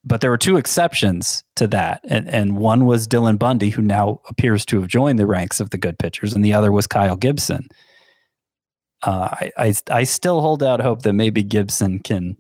but 0.04 0.22
there 0.22 0.30
were 0.30 0.38
two 0.38 0.58
exceptions 0.58 1.44
to 1.58 1.68
that, 1.68 2.02
and 2.06 2.30
and 2.30 2.58
one 2.58 2.86
was 2.86 3.08
Dylan 3.08 3.38
Bundy, 3.38 3.70
who 3.70 3.82
now 3.82 4.22
appears 4.30 4.66
to 4.68 4.80
have 4.80 4.90
joined 4.90 5.20
the 5.20 5.26
ranks 5.26 5.60
of 5.60 5.72
the 5.72 5.78
good 5.78 6.00
pitchers, 6.00 6.34
and 6.34 6.46
the 6.46 6.54
other 6.54 6.72
was 6.72 6.88
Kyle 6.88 7.18
Gibson 7.18 7.68
uh, 9.04 9.30
I, 9.32 9.52
I 9.58 9.74
I 9.90 10.04
still 10.04 10.42
hold 10.42 10.64
out 10.64 10.82
hope 10.82 11.04
that 11.04 11.14
maybe 11.14 11.44
Gibson 11.44 12.00
can 12.00 12.38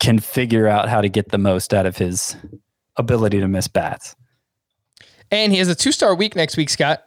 can 0.00 0.18
figure 0.18 0.66
out 0.68 0.88
how 0.88 1.00
to 1.00 1.08
get 1.08 1.30
the 1.30 1.38
most 1.38 1.74
out 1.74 1.86
of 1.86 1.96
his 1.96 2.36
ability 2.96 3.40
to 3.40 3.48
miss 3.48 3.68
bats. 3.68 4.14
And 5.30 5.52
he 5.52 5.58
has 5.58 5.68
a 5.68 5.74
two 5.74 5.92
star 5.92 6.14
week 6.14 6.34
next 6.34 6.56
week, 6.56 6.70
Scott, 6.70 7.04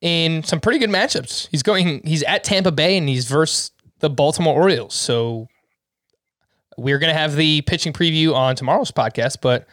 in 0.00 0.42
some 0.42 0.60
pretty 0.60 0.78
good 0.78 0.90
matchups. 0.90 1.48
He's 1.50 1.62
going. 1.62 2.02
He's 2.04 2.22
at 2.24 2.44
Tampa 2.44 2.72
Bay 2.72 2.96
and 2.96 3.08
he's 3.08 3.26
versus 3.26 3.70
the 4.00 4.10
Baltimore 4.10 4.54
Orioles. 4.54 4.94
So 4.94 5.48
we're 6.76 6.98
gonna 6.98 7.14
have 7.14 7.36
the 7.36 7.62
pitching 7.62 7.92
preview 7.92 8.34
on 8.34 8.56
tomorrow's 8.56 8.90
podcast, 8.90 9.38
but 9.40 9.66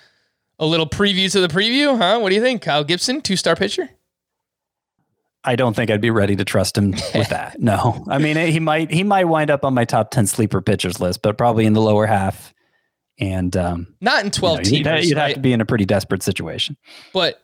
a 0.60 0.66
little 0.66 0.88
preview 0.88 1.32
to 1.32 1.40
the 1.42 1.48
preview, 1.48 1.98
huh? 1.98 2.20
What 2.20 2.30
do 2.30 2.36
you 2.36 2.42
think, 2.42 2.62
Kyle 2.62 2.84
Gibson, 2.84 3.22
two 3.22 3.36
star 3.36 3.56
pitcher? 3.56 3.90
I 5.44 5.56
don't 5.56 5.76
think 5.76 5.90
I'd 5.90 6.02
be 6.02 6.12
ready 6.12 6.36
to 6.36 6.46
trust 6.46 6.78
him 6.78 6.92
with 6.92 7.30
that. 7.30 7.60
No, 7.60 8.06
I 8.08 8.18
mean 8.18 8.38
he 8.38 8.60
might 8.60 8.92
he 8.92 9.04
might 9.04 9.26
wind 9.26 9.50
up 9.50 9.66
on 9.66 9.74
my 9.74 9.86
top 9.86 10.12
ten 10.12 10.28
sleeper 10.28 10.62
pitchers 10.62 11.00
list, 11.00 11.22
but 11.22 11.38
probably 11.38 11.66
in 11.66 11.74
the 11.74 11.82
lower 11.82 12.06
half. 12.06 12.54
And 13.20 13.56
um, 13.56 13.94
not 14.02 14.24
in 14.24 14.32
twelve 14.32 14.66
you 14.66 14.84
know, 14.84 14.92
teamers. 14.92 15.02
You'd, 15.04 15.10
you'd 15.10 15.18
have 15.18 15.28
right? 15.28 15.36
to 15.36 15.42
be 15.42 15.54
in 15.54 15.62
a 15.62 15.66
pretty 15.66 15.86
desperate 15.86 16.24
situation. 16.24 16.78
But 17.14 17.42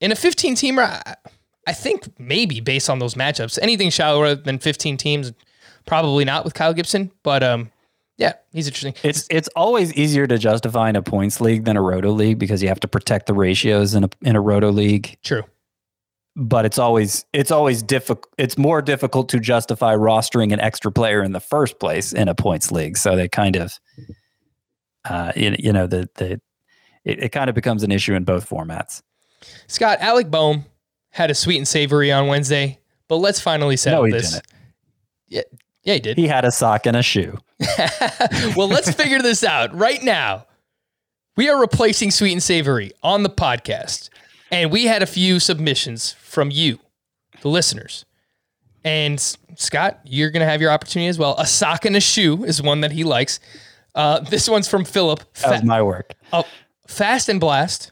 in 0.00 0.12
a 0.12 0.16
fifteen 0.16 0.54
teamer, 0.54 0.84
I, 0.84 1.16
I 1.66 1.72
think 1.72 2.08
maybe 2.18 2.60
based 2.60 2.90
on 2.90 2.98
those 2.98 3.14
matchups, 3.14 3.58
anything 3.60 3.90
shallower 3.90 4.34
than 4.34 4.58
fifteen 4.58 4.96
teams, 4.96 5.32
probably 5.84 6.24
not 6.24 6.44
with 6.44 6.54
Kyle 6.54 6.74
Gibson. 6.74 7.12
But 7.22 7.42
um, 7.42 7.70
yeah, 8.16 8.34
he's 8.52 8.66
interesting. 8.66 8.94
It's 9.02 9.26
it's 9.30 9.48
always 9.54 9.92
easier 9.94 10.26
to 10.26 10.38
justify 10.38 10.88
in 10.88 10.96
a 10.96 11.02
points 11.02 11.40
league 11.40 11.64
than 11.64 11.76
a 11.76 11.82
roto 11.82 12.10
league 12.10 12.38
because 12.38 12.62
you 12.62 12.68
have 12.68 12.80
to 12.80 12.88
protect 12.88 13.26
the 13.26 13.34
ratios 13.34 13.94
in 13.94 14.04
a 14.04 14.10
in 14.22 14.36
a 14.36 14.40
roto 14.40 14.70
league. 14.70 15.18
True. 15.22 15.44
But 16.38 16.66
it's 16.66 16.78
always 16.78 17.24
it's 17.32 17.50
always 17.50 17.82
difficult. 17.82 18.28
It's 18.36 18.58
more 18.58 18.82
difficult 18.82 19.30
to 19.30 19.40
justify 19.40 19.94
rostering 19.96 20.52
an 20.52 20.60
extra 20.60 20.92
player 20.92 21.22
in 21.22 21.32
the 21.32 21.40
first 21.40 21.80
place 21.80 22.12
in 22.12 22.28
a 22.28 22.34
points 22.34 22.70
league. 22.70 22.98
So 22.98 23.16
they 23.16 23.26
kind 23.26 23.56
of, 23.56 23.72
uh, 25.08 25.32
you, 25.34 25.56
you 25.58 25.72
know, 25.72 25.86
the 25.86 26.08
the 26.16 26.32
it, 27.04 27.22
it 27.24 27.28
kind 27.30 27.48
of 27.48 27.54
becomes 27.54 27.82
an 27.82 27.90
issue 27.90 28.14
in 28.14 28.24
both 28.24 28.48
formats. 28.48 29.00
Scott 29.66 29.98
Alec 30.00 30.30
Bohm 30.30 30.66
had 31.10 31.30
a 31.30 31.34
sweet 31.34 31.56
and 31.56 31.66
savory 31.66 32.12
on 32.12 32.26
Wednesday, 32.26 32.80
but 33.08 33.16
let's 33.16 33.40
finally 33.40 33.76
settle 33.78 34.00
No, 34.00 34.04
he 34.04 34.12
this. 34.12 34.32
didn't. 34.32 34.46
Yeah, 35.28 35.42
yeah, 35.84 35.94
he 35.94 36.00
did. 36.00 36.18
He 36.18 36.26
had 36.26 36.44
a 36.44 36.50
sock 36.52 36.84
and 36.84 36.96
a 36.98 37.02
shoe. 37.02 37.38
well, 38.56 38.68
let's 38.68 38.92
figure 38.92 39.22
this 39.22 39.42
out 39.42 39.74
right 39.74 40.02
now. 40.02 40.44
We 41.36 41.48
are 41.48 41.58
replacing 41.58 42.10
sweet 42.10 42.32
and 42.32 42.42
savory 42.42 42.92
on 43.02 43.22
the 43.22 43.30
podcast, 43.30 44.10
and 44.50 44.70
we 44.70 44.84
had 44.86 45.02
a 45.02 45.06
few 45.06 45.40
submissions 45.40 46.12
from 46.14 46.50
you, 46.50 46.78
the 47.40 47.48
listeners. 47.48 48.04
And 48.84 49.20
Scott, 49.56 50.00
you're 50.04 50.30
going 50.30 50.40
to 50.40 50.46
have 50.50 50.60
your 50.60 50.70
opportunity 50.70 51.08
as 51.08 51.18
well. 51.18 51.34
A 51.38 51.46
sock 51.46 51.84
and 51.84 51.96
a 51.96 52.00
shoe 52.00 52.44
is 52.44 52.62
one 52.62 52.82
that 52.82 52.92
he 52.92 53.02
likes. 53.04 53.40
Uh, 53.94 54.20
this 54.20 54.48
one's 54.48 54.68
from 54.68 54.84
Philip. 54.84 55.20
That 55.42 55.50
was 55.50 55.64
my 55.64 55.82
work. 55.82 56.14
oh, 56.32 56.44
fast 56.86 57.28
and 57.28 57.40
blast. 57.40 57.90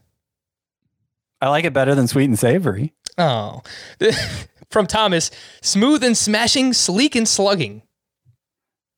I 1.40 1.48
like 1.48 1.64
it 1.64 1.72
better 1.72 1.94
than 1.94 2.06
sweet 2.06 2.24
and 2.26 2.38
savory. 2.38 2.94
Oh, 3.18 3.62
from 4.70 4.86
Thomas. 4.86 5.30
Smooth 5.62 6.04
and 6.04 6.16
smashing, 6.16 6.72
sleek 6.72 7.16
and 7.16 7.26
slugging. 7.28 7.82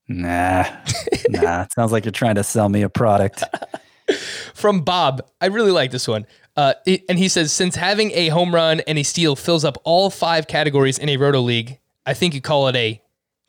Nah, 0.08 0.64
nah. 1.30 1.62
It 1.62 1.72
sounds 1.72 1.92
like 1.92 2.04
you're 2.04 2.12
trying 2.12 2.36
to 2.36 2.44
sell 2.44 2.68
me 2.68 2.82
a 2.82 2.88
product. 2.88 3.42
from 4.54 4.82
Bob. 4.82 5.26
I 5.40 5.46
really 5.46 5.72
like 5.72 5.90
this 5.90 6.06
one. 6.06 6.26
Uh, 6.56 6.72
and 7.08 7.18
he 7.18 7.28
says, 7.28 7.52
since 7.52 7.76
having 7.76 8.12
a 8.12 8.28
home 8.28 8.54
run 8.54 8.80
and 8.80 8.98
a 8.98 9.02
steal 9.02 9.36
fills 9.36 9.64
up 9.64 9.76
all 9.84 10.08
five 10.08 10.46
categories 10.46 10.98
in 10.98 11.08
a 11.08 11.16
roto 11.18 11.40
league, 11.40 11.78
I 12.06 12.14
think 12.14 12.34
you 12.34 12.40
call 12.40 12.68
it 12.68 12.76
a 12.76 13.02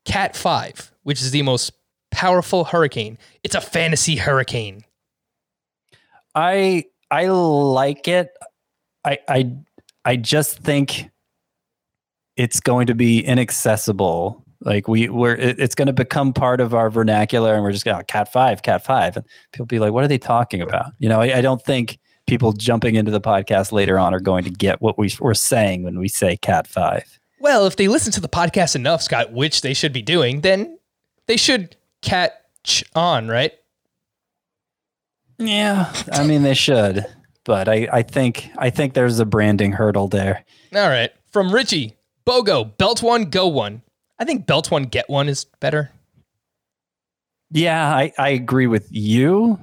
Cat 0.04 0.36
Five, 0.36 0.92
which 1.04 1.22
is 1.22 1.32
the 1.32 1.42
most 1.42 1.72
powerful 2.12 2.66
hurricane. 2.66 3.18
It's 3.44 3.56
a 3.56 3.62
fantasy 3.62 4.18
hurricane. 4.18 4.84
I 6.36 6.86
I 7.10 7.28
like 7.28 8.08
it. 8.08 8.30
I 9.06 9.20
I 9.28 9.52
I 10.04 10.16
just 10.18 10.60
think 10.60 11.10
it's 12.36 12.60
going 12.60 12.88
to 12.88 12.96
be 12.96 13.20
inaccessible. 13.20 14.44
Like 14.62 14.88
we 14.88 15.08
we're 15.08 15.36
it, 15.36 15.60
it's 15.60 15.76
going 15.76 15.88
to 15.88 15.94
become 15.94 16.34
part 16.34 16.60
of 16.60 16.74
our 16.74 16.90
vernacular, 16.90 17.54
and 17.54 17.64
we're 17.64 17.72
just 17.72 17.86
going 17.86 17.98
to 17.98 18.04
cat 18.04 18.32
five, 18.34 18.64
cat 18.64 18.84
five, 18.84 19.16
and 19.16 19.26
people 19.52 19.66
be 19.66 19.80
like, 19.80 19.94
"What 19.94 20.04
are 20.04 20.08
they 20.08 20.18
talking 20.18 20.62
about?" 20.62 20.92
You 21.00 21.10
know, 21.10 21.22
I, 21.22 21.38
I 21.38 21.42
don't 21.42 21.62
think 21.62 22.00
people 22.28 22.54
jumping 22.54 22.96
into 22.96 23.12
the 23.12 23.22
podcast 23.22 23.72
later 23.72 23.98
on 23.98 24.14
are 24.14 24.20
going 24.20 24.44
to 24.44 24.50
get 24.50 24.82
what 24.82 24.98
we, 24.98 25.12
we're 25.20 25.34
saying 25.34 25.84
when 25.84 25.98
we 25.98 26.08
say 26.08 26.38
cat 26.38 26.68
five. 26.68 27.20
Well, 27.40 27.66
if 27.66 27.76
they 27.76 27.88
listen 27.88 28.12
to 28.14 28.22
the 28.22 28.30
podcast 28.30 28.76
enough, 28.76 29.02
Scott, 29.02 29.32
which 29.32 29.62
they 29.62 29.74
should 29.74 29.94
be 29.94 30.02
doing, 30.02 30.42
then 30.42 30.78
they 31.28 31.38
should 31.38 31.76
catch 32.02 32.84
on, 32.96 33.28
right? 33.28 33.54
Yeah, 35.40 35.94
I 36.12 36.26
mean 36.26 36.44
they 36.44 36.56
should, 36.56 37.06
but 37.44 37.70
I, 37.70 37.88
I 37.92 38.02
think 38.02 38.50
I 38.58 38.70
think 38.70 38.94
there's 38.94 39.20
a 39.20 39.26
branding 39.26 39.72
hurdle 39.72 40.08
there. 40.08 40.44
All 40.76 40.90
right. 40.90 41.12
From 41.32 41.54
Richie, 41.54 41.96
Bogo, 42.26 42.76
belt 42.78 43.04
one, 43.04 43.26
go 43.26 43.48
one. 43.48 43.84
I 44.20 44.26
think 44.26 44.48
belt 44.48 44.72
one, 44.72 44.84
get 44.84 45.10
one 45.10 45.30
is 45.30 45.46
better. 45.60 45.92
Yeah, 47.52 47.88
I, 47.88 48.12
I 48.18 48.30
agree 48.30 48.68
with 48.68 48.88
you, 48.92 49.60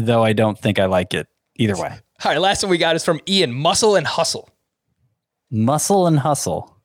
though 0.00 0.24
I 0.24 0.32
don't 0.32 0.58
think 0.58 0.78
I 0.78 0.86
like 0.86 1.14
it 1.14 1.26
either 1.56 1.76
way. 1.76 1.98
All 2.24 2.32
right. 2.32 2.38
Last 2.38 2.62
one 2.62 2.70
we 2.70 2.78
got 2.78 2.96
is 2.96 3.04
from 3.04 3.20
Ian, 3.28 3.52
muscle 3.52 3.96
and 3.96 4.06
hustle. 4.06 4.50
Muscle 5.50 6.06
and 6.06 6.18
hustle. 6.18 6.76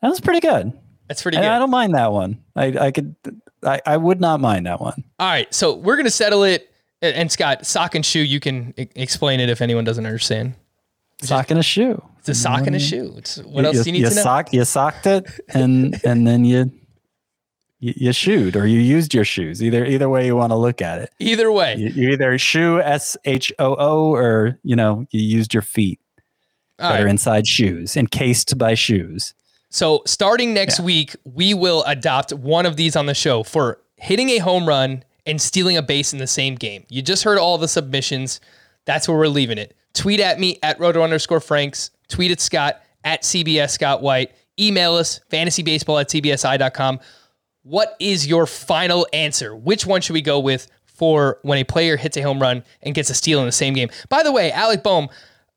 That 0.00 0.08
was 0.08 0.20
pretty 0.20 0.40
good. 0.40 0.72
That's 1.08 1.22
pretty 1.22 1.36
good. 1.36 1.46
I 1.46 1.58
don't 1.58 1.70
mind 1.70 1.94
that 1.94 2.12
one. 2.12 2.42
I, 2.56 2.66
I 2.78 2.90
could 2.90 3.14
I, 3.62 3.80
I 3.84 3.96
would 3.96 4.20
not 4.20 4.40
mind 4.40 4.66
that 4.66 4.80
one. 4.80 5.04
All 5.18 5.28
right. 5.28 5.52
So 5.52 5.74
we're 5.74 5.96
going 5.96 6.06
to 6.06 6.10
settle 6.10 6.44
it. 6.44 6.68
And 7.00 7.14
and 7.14 7.32
Scott, 7.32 7.66
sock 7.66 7.94
and 7.94 8.06
shoe, 8.06 8.20
you 8.20 8.40
can 8.40 8.72
explain 8.76 9.40
it 9.40 9.50
if 9.50 9.60
anyone 9.60 9.84
doesn't 9.84 10.06
understand. 10.06 10.54
Sock 11.20 11.50
and 11.50 11.60
a 11.60 11.62
shoe. 11.62 12.02
It's 12.18 12.28
a 12.28 12.34
sock 12.34 12.66
and 12.66 12.76
a 12.76 12.78
mm-hmm. 12.78 12.88
shoe. 12.88 13.14
It's, 13.16 13.38
what 13.38 13.64
else 13.64 13.78
you, 13.78 13.84
do 13.84 13.90
you 13.90 13.92
need 13.92 14.08
to 14.08 14.14
know? 14.14 14.22
Sock, 14.22 14.52
you 14.52 14.64
socked 14.64 15.06
it 15.06 15.26
and 15.48 16.00
and 16.04 16.26
then 16.26 16.44
you 16.44 16.72
you, 17.82 17.92
you 17.96 18.12
shoed 18.12 18.56
or 18.56 18.66
you 18.66 18.78
used 18.78 19.12
your 19.12 19.24
shoes. 19.24 19.62
Either 19.62 19.84
either 19.84 20.08
way 20.08 20.24
you 20.24 20.36
want 20.36 20.50
to 20.52 20.56
look 20.56 20.80
at 20.80 21.00
it. 21.00 21.10
Either 21.18 21.50
way. 21.52 21.74
You, 21.76 21.88
you 21.88 22.10
either 22.10 22.38
shoe 22.38 22.80
S 22.80 23.16
H 23.26 23.52
O 23.58 23.76
O 23.78 24.14
or 24.14 24.58
you 24.62 24.74
know 24.76 25.04
you 25.10 25.20
used 25.20 25.52
your 25.52 25.62
feet 25.62 26.00
All 26.78 26.88
that 26.88 26.94
right. 26.96 27.04
are 27.04 27.08
inside 27.08 27.46
shoes, 27.46 27.96
encased 27.96 28.56
by 28.56 28.74
shoes. 28.74 29.34
So 29.68 30.02
starting 30.06 30.54
next 30.54 30.78
Yeah. 30.78 30.84
week, 30.84 31.16
we 31.24 31.54
will 31.54 31.82
adopt 31.86 32.32
one 32.32 32.66
of 32.66 32.76
these 32.76 32.94
on 32.96 33.06
the 33.06 33.14
show 33.14 33.42
for 33.42 33.78
hitting 33.96 34.28
a 34.30 34.38
home 34.38 34.66
run 34.68 35.02
and 35.26 35.40
stealing 35.40 35.76
a 35.76 35.82
base 35.82 36.12
in 36.12 36.18
the 36.18 36.26
same 36.26 36.54
game. 36.56 36.84
You 36.88 37.00
just 37.02 37.24
heard 37.24 37.38
all 37.38 37.56
the 37.58 37.68
submissions. 37.68 38.40
That's 38.84 39.08
where 39.08 39.16
we're 39.16 39.28
leaving 39.28 39.58
it. 39.58 39.74
Tweet 39.94 40.20
at 40.20 40.38
me 40.40 40.58
at 40.62 40.78
roto 40.80 41.02
underscore 41.02 41.40
franks. 41.40 41.90
Tweet 42.08 42.30
at 42.30 42.40
Scott 42.40 42.82
at 43.04 43.22
CBS 43.22 43.70
Scott 43.70 44.02
White. 44.02 44.32
Email 44.60 44.94
us 44.94 45.20
fantasybaseball 45.30 46.00
at 46.00 46.08
cbsi.com. 46.10 47.00
What 47.62 47.96
is 48.00 48.26
your 48.26 48.46
final 48.46 49.06
answer? 49.12 49.54
Which 49.54 49.86
one 49.86 50.00
should 50.00 50.14
we 50.14 50.22
go 50.22 50.40
with 50.40 50.68
for 50.86 51.38
when 51.42 51.58
a 51.58 51.64
player 51.64 51.96
hits 51.96 52.16
a 52.16 52.22
home 52.22 52.40
run 52.40 52.64
and 52.82 52.94
gets 52.94 53.10
a 53.10 53.14
steal 53.14 53.40
in 53.40 53.46
the 53.46 53.52
same 53.52 53.74
game? 53.74 53.90
By 54.08 54.22
the 54.22 54.32
way, 54.32 54.50
Alec 54.52 54.82
Bohm, 54.82 55.08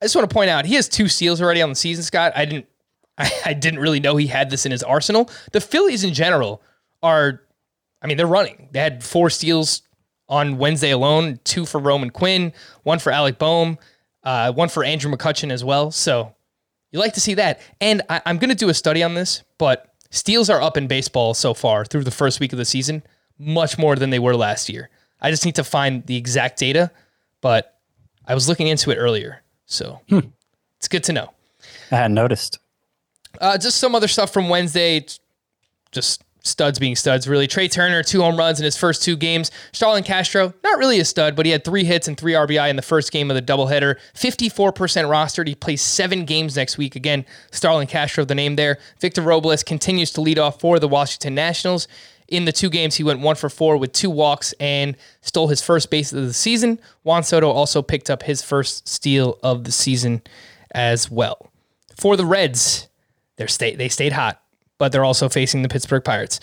I 0.01 0.05
just 0.05 0.15
want 0.15 0.29
to 0.29 0.33
point 0.33 0.49
out 0.49 0.65
he 0.65 0.75
has 0.75 0.87
two 0.87 1.07
steals 1.07 1.41
already 1.41 1.61
on 1.61 1.69
the 1.69 1.75
season, 1.75 2.03
Scott. 2.03 2.33
I 2.35 2.45
didn't 2.45 2.67
I, 3.17 3.31
I 3.45 3.53
didn't 3.53 3.79
really 3.79 3.99
know 3.99 4.17
he 4.17 4.27
had 4.27 4.49
this 4.49 4.65
in 4.65 4.71
his 4.71 4.83
arsenal. 4.83 5.29
The 5.51 5.61
Phillies 5.61 6.03
in 6.03 6.13
general 6.13 6.61
are, 7.01 7.41
I 8.01 8.07
mean, 8.07 8.17
they're 8.17 8.27
running. 8.27 8.69
They 8.71 8.79
had 8.79 9.03
four 9.03 9.29
steals 9.29 9.83
on 10.27 10.57
Wednesday 10.57 10.91
alone, 10.91 11.39
two 11.43 11.65
for 11.65 11.79
Roman 11.79 12.09
Quinn, 12.09 12.51
one 12.83 12.99
for 12.99 13.11
Alec 13.11 13.37
Bohm, 13.37 13.77
uh, 14.23 14.51
one 14.51 14.69
for 14.69 14.83
Andrew 14.83 15.11
McCutchen 15.11 15.51
as 15.51 15.63
well. 15.63 15.91
So 15.91 16.33
you 16.91 16.99
like 16.99 17.13
to 17.13 17.19
see 17.21 17.35
that. 17.35 17.61
And 17.79 18.01
I, 18.09 18.21
I'm 18.25 18.37
going 18.37 18.49
to 18.49 18.55
do 18.55 18.69
a 18.69 18.73
study 18.73 19.03
on 19.03 19.13
this, 19.13 19.43
but 19.57 19.93
steals 20.09 20.49
are 20.49 20.61
up 20.61 20.77
in 20.77 20.87
baseball 20.87 21.33
so 21.33 21.53
far 21.53 21.85
through 21.85 22.03
the 22.03 22.11
first 22.11 22.39
week 22.39 22.53
of 22.53 22.57
the 22.57 22.65
season, 22.65 23.03
much 23.37 23.77
more 23.77 23.95
than 23.95 24.09
they 24.09 24.19
were 24.19 24.35
last 24.35 24.69
year. 24.69 24.89
I 25.21 25.31
just 25.31 25.45
need 25.45 25.55
to 25.55 25.63
find 25.63 26.05
the 26.05 26.17
exact 26.17 26.59
data, 26.59 26.91
but 27.41 27.79
I 28.27 28.33
was 28.33 28.49
looking 28.49 28.67
into 28.67 28.91
it 28.91 28.95
earlier. 28.95 29.41
So 29.65 30.01
it's 30.77 30.87
good 30.87 31.03
to 31.05 31.13
know. 31.13 31.31
I 31.91 31.95
hadn't 31.97 32.15
noticed. 32.15 32.59
Uh, 33.39 33.57
just 33.57 33.77
some 33.77 33.95
other 33.95 34.07
stuff 34.07 34.31
from 34.31 34.49
Wednesday. 34.49 35.05
Just 35.91 36.23
studs 36.45 36.79
being 36.79 36.95
studs, 36.95 37.27
really. 37.27 37.47
Trea 37.47 37.67
Turner, 37.67 38.03
two 38.03 38.21
home 38.21 38.37
runs 38.37 38.59
in 38.59 38.65
his 38.65 38.77
first 38.77 39.03
two 39.03 39.17
games. 39.17 39.51
Starlin 39.71 40.03
Castro, 40.03 40.53
not 40.63 40.77
really 40.77 40.99
a 40.99 41.05
stud, 41.05 41.35
but 41.35 41.45
he 41.45 41.51
had 41.51 41.63
three 41.63 41.83
hits 41.83 42.07
and 42.07 42.17
three 42.17 42.33
RBI 42.33 42.69
in 42.69 42.75
the 42.75 42.81
first 42.81 43.11
game 43.11 43.31
of 43.31 43.35
the 43.35 43.41
doubleheader. 43.41 43.95
54% 44.13 44.73
rostered. 44.73 45.47
He 45.47 45.55
plays 45.55 45.81
seven 45.81 46.25
games 46.25 46.55
next 46.55 46.77
week. 46.77 46.95
Again, 46.95 47.25
Starlin 47.51 47.87
Castro, 47.87 48.23
the 48.23 48.35
name 48.35 48.55
there. 48.55 48.77
Victor 48.99 49.21
Robles 49.21 49.63
continues 49.63 50.11
to 50.11 50.21
lead 50.21 50.39
off 50.39 50.59
for 50.59 50.79
the 50.79 50.87
Washington 50.87 51.35
Nationals. 51.35 51.87
In 52.27 52.45
the 52.45 52.51
two 52.51 52.69
games, 52.69 52.95
he 52.95 53.03
went 53.03 53.19
one 53.19 53.35
for 53.35 53.49
four 53.49 53.77
with 53.77 53.91
two 53.91 54.09
walks 54.09 54.53
and 54.59 54.97
stole 55.21 55.47
his 55.47 55.61
first 55.61 55.91
base 55.91 56.11
of 56.11 56.25
the 56.25 56.33
season. 56.33 56.79
Juan 57.03 57.23
Soto 57.23 57.49
also 57.49 57.81
picked 57.81 58.09
up 58.09 58.23
his 58.23 58.41
first 58.41 58.87
steal 58.87 59.37
of 59.43 59.63
the 59.63 59.71
season 59.71 60.21
as 60.71 61.11
well. 61.11 61.51
For 61.95 62.17
the 62.17 62.25
Reds, 62.25 62.87
they're 63.37 63.47
stay, 63.47 63.75
they 63.75 63.89
stayed 63.89 64.13
hot, 64.13 64.41
but 64.77 64.91
they're 64.91 65.05
also 65.05 65.29
facing 65.29 65.61
the 65.61 65.69
Pittsburgh 65.69 66.03
Pirates. 66.03 66.39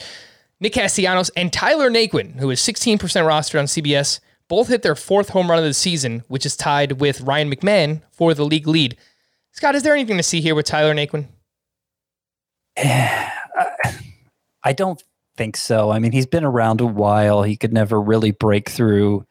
Nick 0.61 0.75
Castellanos 0.75 1.31
and 1.31 1.53
Tyler 1.53 1.91
Naquin, 1.91 2.39
who 2.39 2.51
is 2.51 2.61
16% 2.61 2.99
rostered 2.99 3.59
on 3.59 3.67
CBS, 3.67 4.21
both 4.49 4.69
hit 4.69 4.83
their 4.83 4.95
fourth 4.95 5.31
home 5.31 5.51
run 5.51 5.59
of 5.59 5.65
the 5.65 5.75
season, 5.75 6.23
which 6.29 6.47
is 6.47 6.57
tied 6.57 7.01
with 7.01 7.21
Ryan 7.23 7.51
McMahon 7.51 8.03
for 8.13 8.35
the 8.35 8.45
league 8.45 8.69
lead. 8.69 8.97
Scott, 9.53 9.75
is 9.75 9.83
there 9.83 9.95
anything 9.95 10.17
to 10.17 10.23
see 10.23 10.41
here 10.41 10.55
with 10.55 10.67
Tyler 10.67 10.95
Naquin? 10.95 11.27
I 14.65 14.73
don't 14.73 15.03
think 15.37 15.57
so. 15.57 15.91
I 15.91 15.99
mean, 15.99 16.13
he's 16.13 16.27
been 16.27 16.45
around 16.45 16.81
a 16.81 16.87
while. 16.87 17.43
He 17.43 17.57
could 17.57 17.73
never 17.73 18.01
really 18.01 18.31
break 18.31 18.69
through 18.69 19.27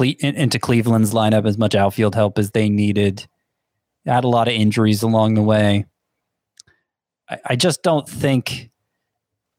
into 0.00 0.58
Cleveland's 0.58 1.14
lineup 1.14 1.46
as 1.46 1.56
much 1.56 1.74
outfield 1.74 2.14
help 2.14 2.38
as 2.38 2.50
they 2.50 2.68
needed. 2.68 3.26
Had 4.04 4.24
a 4.24 4.28
lot 4.28 4.48
of 4.48 4.54
injuries 4.54 5.02
along 5.02 5.34
the 5.34 5.42
way. 5.42 5.86
I, 7.44 7.56
just 7.56 7.82
don't 7.82 8.08
think 8.08 8.70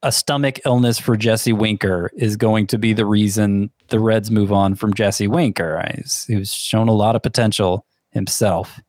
a 0.01 0.11
stomach 0.11 0.59
illness 0.65 0.99
for 0.99 1.15
Jesse 1.15 1.53
Winker 1.53 2.09
is 2.15 2.35
going 2.35 2.67
to 2.67 2.77
be 2.77 2.93
the 2.93 3.05
reason 3.05 3.69
the 3.89 3.99
Reds 3.99 4.31
move 4.31 4.51
on 4.51 4.75
from 4.75 4.93
Jesse 4.93 5.27
Winker. 5.27 5.83
He's, 5.95 6.25
he's 6.25 6.53
shown 6.53 6.87
a 6.87 6.93
lot 6.93 7.15
of 7.15 7.21
potential 7.21 7.85
himself. 8.11 8.79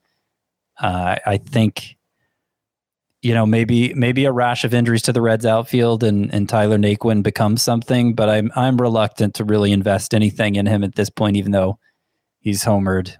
Uh, 0.80 1.16
I 1.26 1.36
think 1.36 1.96
you 3.22 3.34
know, 3.34 3.44
maybe 3.44 3.92
maybe 3.94 4.24
a 4.24 4.32
rash 4.32 4.64
of 4.64 4.72
injuries 4.72 5.02
to 5.02 5.12
the 5.12 5.20
Reds 5.20 5.44
outfield 5.44 6.02
and, 6.02 6.32
and 6.32 6.48
Tyler 6.48 6.78
Naquin 6.78 7.22
becomes 7.22 7.62
something, 7.62 8.14
but 8.14 8.30
I'm 8.30 8.50
I'm 8.56 8.80
reluctant 8.80 9.34
to 9.34 9.44
really 9.44 9.72
invest 9.72 10.14
anything 10.14 10.54
in 10.54 10.66
him 10.66 10.82
at 10.82 10.94
this 10.94 11.10
point, 11.10 11.36
even 11.36 11.52
though 11.52 11.78
he's 12.38 12.64
homered 12.64 13.14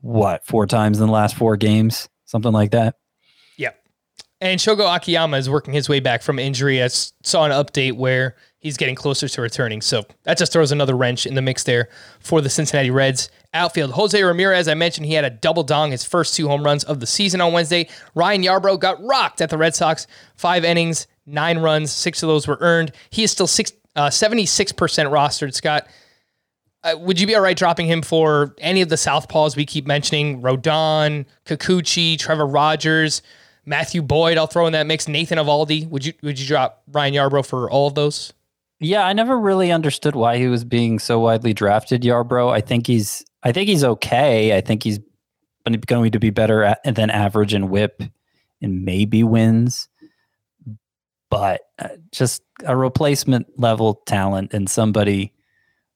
what 0.00 0.44
four 0.44 0.66
times 0.66 1.00
in 1.00 1.06
the 1.06 1.12
last 1.12 1.36
four 1.36 1.56
games, 1.56 2.08
something 2.24 2.52
like 2.52 2.72
that. 2.72 2.96
And 4.44 4.60
Shogo 4.60 4.94
Akiyama 4.94 5.38
is 5.38 5.48
working 5.48 5.72
his 5.72 5.88
way 5.88 6.00
back 6.00 6.20
from 6.20 6.38
injury. 6.38 6.82
I 6.82 6.88
saw 6.88 7.46
an 7.46 7.50
update 7.50 7.94
where 7.94 8.36
he's 8.58 8.76
getting 8.76 8.94
closer 8.94 9.26
to 9.26 9.40
returning. 9.40 9.80
So 9.80 10.02
that 10.24 10.36
just 10.36 10.52
throws 10.52 10.70
another 10.70 10.94
wrench 10.94 11.24
in 11.24 11.34
the 11.34 11.40
mix 11.40 11.62
there 11.62 11.88
for 12.20 12.42
the 12.42 12.50
Cincinnati 12.50 12.90
Reds. 12.90 13.30
Outfield, 13.54 13.92
Jose 13.92 14.22
Ramirez, 14.22 14.68
I 14.68 14.74
mentioned 14.74 15.06
he 15.06 15.14
had 15.14 15.24
a 15.24 15.30
double 15.30 15.62
dong, 15.62 15.92
his 15.92 16.04
first 16.04 16.36
two 16.36 16.46
home 16.46 16.62
runs 16.62 16.84
of 16.84 17.00
the 17.00 17.06
season 17.06 17.40
on 17.40 17.54
Wednesday. 17.54 17.88
Ryan 18.14 18.42
Yarbrough 18.42 18.80
got 18.80 19.02
rocked 19.02 19.40
at 19.40 19.48
the 19.48 19.56
Red 19.56 19.74
Sox. 19.74 20.06
Five 20.36 20.62
innings, 20.62 21.06
nine 21.24 21.60
runs, 21.60 21.90
six 21.90 22.22
of 22.22 22.28
those 22.28 22.46
were 22.46 22.58
earned. 22.60 22.92
He 23.08 23.22
is 23.22 23.30
still 23.30 23.46
six, 23.46 23.72
uh, 23.96 24.10
76% 24.10 24.74
rostered, 25.10 25.54
Scott. 25.54 25.86
Uh, 26.82 26.98
would 26.98 27.18
you 27.18 27.26
be 27.26 27.34
all 27.34 27.40
right 27.40 27.56
dropping 27.56 27.86
him 27.86 28.02
for 28.02 28.54
any 28.58 28.82
of 28.82 28.90
the 28.90 28.96
Southpaws 28.96 29.56
we 29.56 29.64
keep 29.64 29.86
mentioning? 29.86 30.42
Rodon, 30.42 31.24
Kikuchi, 31.46 32.18
Trevor 32.18 32.46
Rogers, 32.46 33.22
Matthew 33.66 34.02
Boyd. 34.02 34.38
I'll 34.38 34.46
throw 34.46 34.66
in 34.66 34.72
that 34.72 34.86
mix. 34.86 35.08
Nathan 35.08 35.38
Avaldi. 35.38 35.88
Would 35.88 36.04
you 36.04 36.12
would 36.22 36.38
you 36.38 36.46
drop 36.46 36.82
Ryan 36.88 37.14
Yarbrough 37.14 37.46
for 37.46 37.70
all 37.70 37.86
of 37.86 37.94
those? 37.94 38.32
Yeah, 38.80 39.06
I 39.06 39.12
never 39.12 39.38
really 39.38 39.72
understood 39.72 40.14
why 40.14 40.36
he 40.36 40.48
was 40.48 40.64
being 40.64 40.98
so 40.98 41.20
widely 41.20 41.54
drafted, 41.54 42.02
Yarbrough. 42.02 42.52
I 42.52 42.60
think 42.60 42.86
he's 42.86 43.24
I 43.42 43.52
think 43.52 43.68
he's 43.68 43.84
okay. 43.84 44.56
I 44.56 44.60
think 44.60 44.82
he's 44.82 45.00
going 45.86 46.10
to 46.10 46.18
be 46.18 46.30
better 46.30 46.64
at, 46.64 46.82
than 46.84 47.10
average 47.10 47.54
in 47.54 47.70
whip 47.70 48.02
and 48.60 48.84
maybe 48.84 49.24
wins. 49.24 49.88
But 51.30 51.62
uh, 51.78 51.88
just 52.12 52.42
a 52.64 52.76
replacement 52.76 53.46
level 53.58 54.02
talent 54.06 54.52
and 54.52 54.68
somebody 54.68 55.32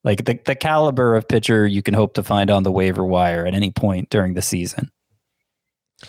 like 0.04 0.24
the, 0.24 0.38
the 0.46 0.54
caliber 0.54 1.16
of 1.16 1.28
pitcher 1.28 1.66
you 1.66 1.82
can 1.82 1.94
hope 1.94 2.14
to 2.14 2.22
find 2.22 2.50
on 2.50 2.62
the 2.62 2.72
waiver 2.72 3.04
wire 3.04 3.46
at 3.46 3.54
any 3.54 3.70
point 3.70 4.10
during 4.10 4.34
the 4.34 4.42
season. 4.42 4.90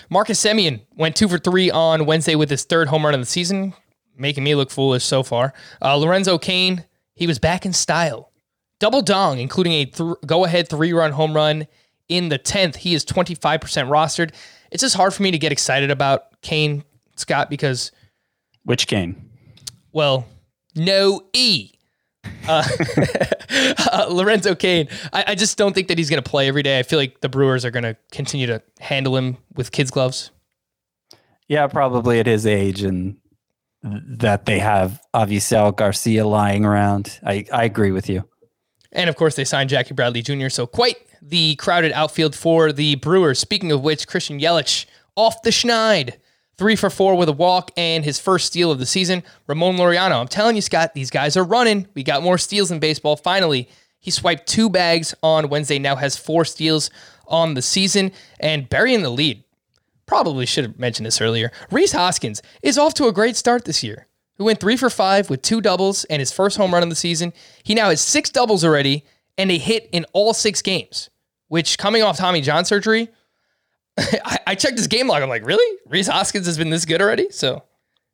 Marcus 0.10 0.44
Semien 0.44 0.82
went 0.96 1.16
two 1.16 1.28
for 1.28 1.38
three 1.38 1.72
on 1.72 2.06
Wednesday 2.06 2.36
with 2.36 2.50
his 2.50 2.64
third 2.64 2.88
home 2.90 3.06
run 3.06 3.14
of 3.14 3.20
the 3.20 3.26
season, 3.26 3.74
making 4.18 4.44
me 4.44 4.56
look 4.56 4.70
foolish 4.70 5.04
so 5.04 5.24
far. 5.24 5.54
Uh, 5.82 5.96
Lorenzo 5.96 6.38
Cain, 6.38 6.86
he 7.16 7.26
was 7.28 7.40
back 7.40 7.66
in 7.66 7.74
style. 7.74 8.32
Double 8.80 9.02
dong, 9.02 9.40
including 9.40 9.74
a 9.74 9.86
th- 9.86 10.16
go 10.26 10.46
ahead 10.46 10.70
three 10.70 10.94
run 10.94 11.12
home 11.12 11.34
run 11.34 11.68
in 12.08 12.30
the 12.30 12.40
10th. 12.40 12.78
He 12.78 12.94
is 12.94 13.04
25% 13.04 13.60
rostered. 13.90 14.34
It's 14.72 14.82
just 14.82 14.96
hard 14.96 15.14
for 15.14 15.24
me 15.24 15.32
to 15.32 15.38
get 15.38 15.52
excited 15.52 15.92
about 15.92 16.40
Cain, 16.42 16.84
Scott, 17.16 17.50
because, 17.50 17.92
Which 18.64 18.88
game? 18.88 19.30
well, 19.92 20.28
no 20.76 21.22
E. 21.34 21.72
Uh, 22.48 22.68
uh, 23.92 24.08
Lorenzo 24.10 24.56
Cain, 24.56 24.88
I, 25.14 25.26
I 25.28 25.36
just 25.36 25.58
don't 25.58 25.74
think 25.74 25.88
that 25.88 25.98
he's 25.98 26.10
going 26.10 26.22
to 26.22 26.30
play 26.30 26.48
every 26.48 26.64
day. 26.64 26.80
I 26.80 26.84
feel 26.84 27.00
like 27.00 27.22
the 27.22 27.30
Brewers 27.30 27.66
are 27.66 27.72
going 27.72 27.84
to 27.84 27.96
continue 28.12 28.48
to 28.48 28.62
handle 28.80 29.16
him 29.16 29.38
with 29.56 29.72
kids' 29.72 29.92
gloves. 29.92 30.32
Yeah, 31.48 31.68
probably 31.68 32.20
at 32.20 32.28
his 32.28 32.46
age 32.46 32.84
and 32.84 33.18
that 33.84 34.46
they 34.46 34.60
have 34.60 35.02
Avisail 35.14 35.76
Garcia 35.76 36.28
lying 36.28 36.66
around. 36.66 37.20
I, 37.26 37.46
I 37.52 37.64
agree 37.64 37.92
with 37.92 38.10
you. 38.10 38.26
And 38.92 39.10
of 39.10 39.16
course, 39.16 39.36
they 39.36 39.46
signed 39.46 39.70
Jackie 39.70 39.94
Bradley 39.94 40.22
Jr. 40.22 40.50
So 40.50 40.68
quite 40.68 40.98
the 41.22 41.56
crowded 41.56 41.92
outfield 41.94 42.36
for 42.36 42.72
the 42.72 42.96
Brewers. 42.96 43.40
Speaking 43.40 43.72
of 43.72 43.82
which, 43.82 44.08
Christian 44.08 44.40
Yelich 44.40 44.86
off 45.16 45.42
the 45.42 45.50
schneid. 45.50 46.16
Three 46.60 46.76
for 46.76 46.90
four 46.90 47.16
with 47.16 47.30
a 47.30 47.32
walk 47.32 47.72
and 47.78 48.04
his 48.04 48.20
first 48.20 48.48
steal 48.48 48.70
of 48.70 48.80
the 48.80 48.86
season. 48.86 49.24
Ramon 49.48 49.78
Laureano. 49.78 50.20
I'm 50.20 50.28
telling 50.28 50.58
you, 50.58 50.62
Scott, 50.62 50.94
these 50.94 51.10
guys 51.10 51.38
are 51.38 51.44
running. 51.46 51.88
We 51.94 52.04
got 52.04 52.22
more 52.22 52.38
steals 52.38 52.70
in 52.70 52.80
baseball. 52.80 53.16
Finally, 53.16 53.70
he 54.02 54.12
swiped 54.12 54.46
two 54.46 54.70
bags 54.70 55.16
on 55.24 55.48
Wednesday, 55.48 55.80
now 55.80 55.96
has 55.96 56.18
four 56.18 56.44
steals 56.44 56.90
on 57.28 57.54
the 57.54 57.62
season 57.62 58.12
and 58.42 58.68
burying 58.68 59.04
the 59.04 59.10
lead. 59.10 59.42
Probably 60.06 60.46
should 60.46 60.66
have 60.66 60.78
mentioned 60.78 61.06
this 61.06 61.22
earlier. 61.22 61.50
Rhys 61.72 61.94
Hoskins 61.94 62.42
is 62.62 62.78
off 62.78 62.94
to 62.96 63.08
a 63.08 63.14
great 63.14 63.38
start 63.38 63.64
this 63.64 63.82
year. 63.82 64.08
He 64.36 64.44
went 64.44 64.60
three 64.60 64.76
for 64.76 64.90
five 64.90 65.30
with 65.30 65.42
two 65.42 65.62
doubles 65.62 66.04
and 66.06 66.20
his 66.20 66.34
first 66.34 66.58
home 66.58 66.74
run 66.74 66.84
of 66.84 66.90
the 66.90 66.96
season. 66.96 67.32
He 67.64 67.74
now 67.74 67.90
has 67.90 68.02
six 68.02 68.30
doubles 68.30 68.66
already 68.66 69.06
and 69.38 69.50
a 69.50 69.58
hit 69.58 69.88
in 69.94 70.06
all 70.12 70.34
six 70.34 70.62
games, 70.62 71.10
which 71.48 71.78
coming 71.78 72.04
off 72.04 72.18
Tommy 72.18 72.42
John 72.42 72.66
surgery, 72.66 73.08
I, 74.26 74.40
I 74.48 74.56
checked 74.56 74.78
his 74.78 74.88
game 74.88 75.08
log. 75.08 75.22
I'm 75.22 75.30
like, 75.30 75.46
really? 75.46 75.78
Rhys 75.88 76.08
Hoskins 76.08 76.46
has 76.46 76.58
been 76.58 76.70
this 76.70 76.86
good 76.86 77.02
already? 77.02 77.30
So, 77.32 77.64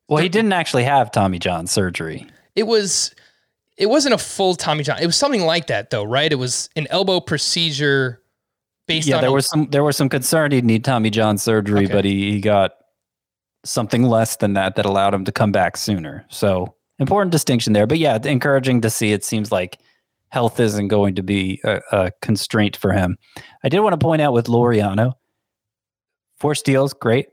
well, 0.07 0.21
he 0.21 0.29
didn't 0.29 0.53
actually 0.53 0.83
have 0.83 1.11
Tommy 1.11 1.39
John 1.39 1.67
surgery. 1.67 2.27
It 2.55 2.63
was, 2.63 3.13
it 3.77 3.87
wasn't 3.87 4.13
a 4.15 4.17
full 4.17 4.55
Tommy 4.55 4.83
John. 4.83 4.99
It 5.01 5.05
was 5.05 5.17
something 5.17 5.41
like 5.41 5.67
that, 5.67 5.89
though, 5.89 6.03
right? 6.03 6.31
It 6.31 6.35
was 6.35 6.69
an 6.75 6.87
elbow 6.89 7.19
procedure 7.19 8.21
based 8.87 9.07
yeah, 9.07 9.15
on. 9.17 9.21
there 9.21 9.31
was 9.31 9.47
some 9.49 9.67
there 9.71 9.83
was 9.83 9.97
some 9.97 10.09
concern 10.09 10.51
he'd 10.51 10.63
need 10.65 10.83
Tommy 10.83 11.09
John 11.09 11.37
surgery, 11.37 11.85
Okay. 11.85 11.93
but 11.93 12.05
he, 12.05 12.31
he 12.31 12.39
got 12.39 12.71
something 13.63 14.03
less 14.03 14.35
than 14.37 14.53
that 14.53 14.75
that 14.75 14.85
allowed 14.85 15.13
him 15.13 15.25
to 15.25 15.31
come 15.31 15.51
back 15.51 15.75
sooner. 15.75 16.25
So 16.29 16.75
important 16.99 17.31
distinction 17.31 17.73
there. 17.73 17.87
But 17.87 17.97
yeah, 17.97 18.17
encouraging 18.23 18.81
to 18.81 18.89
see. 18.89 19.11
It 19.11 19.23
seems 19.25 19.51
like 19.51 19.79
health 20.29 20.59
isn't 20.59 20.87
going 20.89 21.15
to 21.15 21.23
be 21.23 21.59
a, 21.63 21.81
a 21.91 22.11
constraint 22.21 22.77
for 22.77 22.91
him. 22.93 23.17
I 23.63 23.69
did 23.69 23.79
want 23.79 23.93
to 23.93 24.03
point 24.03 24.21
out 24.21 24.33
with 24.33 24.47
Laureano, 24.47 25.13
four 26.45 26.53
steals, 26.53 26.93
great. 26.93 27.25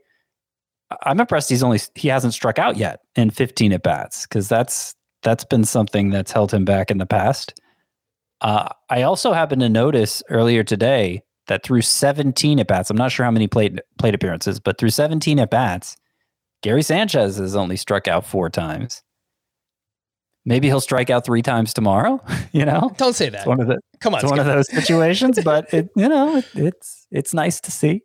I'm 1.03 1.19
impressed 1.19 1.47
he's 1.47 1.61
only 1.61 1.79
he 1.93 2.07
hasn't 2.07 2.33
struck 2.33 2.57
out 2.57 2.77
yet 2.77 3.01
in 3.15 3.29
15 3.29 3.71
at 3.71 3.83
bats 3.83 4.25
because 4.25 4.49
that's 4.49 4.95
that's 5.21 5.43
been 5.43 5.65
something 5.65 6.09
that's 6.09 6.31
held 6.31 6.51
him 6.51 6.65
back 6.65 6.89
in 6.89 6.97
the 6.97 7.05
past. 7.05 7.53
Uh, 8.41 8.69
I 8.89 9.03
also 9.03 9.31
happened 9.31 9.61
to 9.61 9.69
notice 9.69 10.23
earlier 10.29 10.63
today 10.63 11.21
that 11.45 11.61
through 11.63 11.83
17 11.83 12.59
at 12.59 12.65
bats, 12.65 12.89
I'm 12.89 12.97
not 12.97 13.11
sure 13.11 13.23
how 13.23 13.29
many 13.29 13.47
plate 13.47 13.79
plate 13.99 14.15
appearances, 14.15 14.59
but 14.59 14.79
through 14.79 14.89
17 14.89 15.37
at 15.37 15.51
bats, 15.51 15.95
Gary 16.63 16.81
Sanchez 16.81 17.37
has 17.37 17.55
only 17.55 17.77
struck 17.77 18.07
out 18.07 18.25
four 18.25 18.49
times. 18.49 19.03
Maybe 20.43 20.69
he'll 20.69 20.81
strike 20.81 21.11
out 21.11 21.23
three 21.23 21.43
times 21.43 21.71
tomorrow. 21.71 22.19
You 22.51 22.65
know, 22.65 22.91
Don't 22.97 23.15
say 23.15 23.29
that. 23.29 23.39
it's 23.41 23.47
one 23.47 23.59
of 23.59 23.67
the 23.67 23.79
Come 23.99 24.13
on, 24.13 24.21
it's 24.21 24.29
one 24.29 24.39
of 24.39 24.45
those 24.45 24.71
situations, 24.71 25.39
but 25.43 25.71
it 25.73 25.89
you 25.95 26.07
know 26.07 26.37
it, 26.37 26.45
it's 26.55 27.07
it's 27.11 27.33
nice 27.33 27.59
to 27.61 27.71
see. 27.71 28.01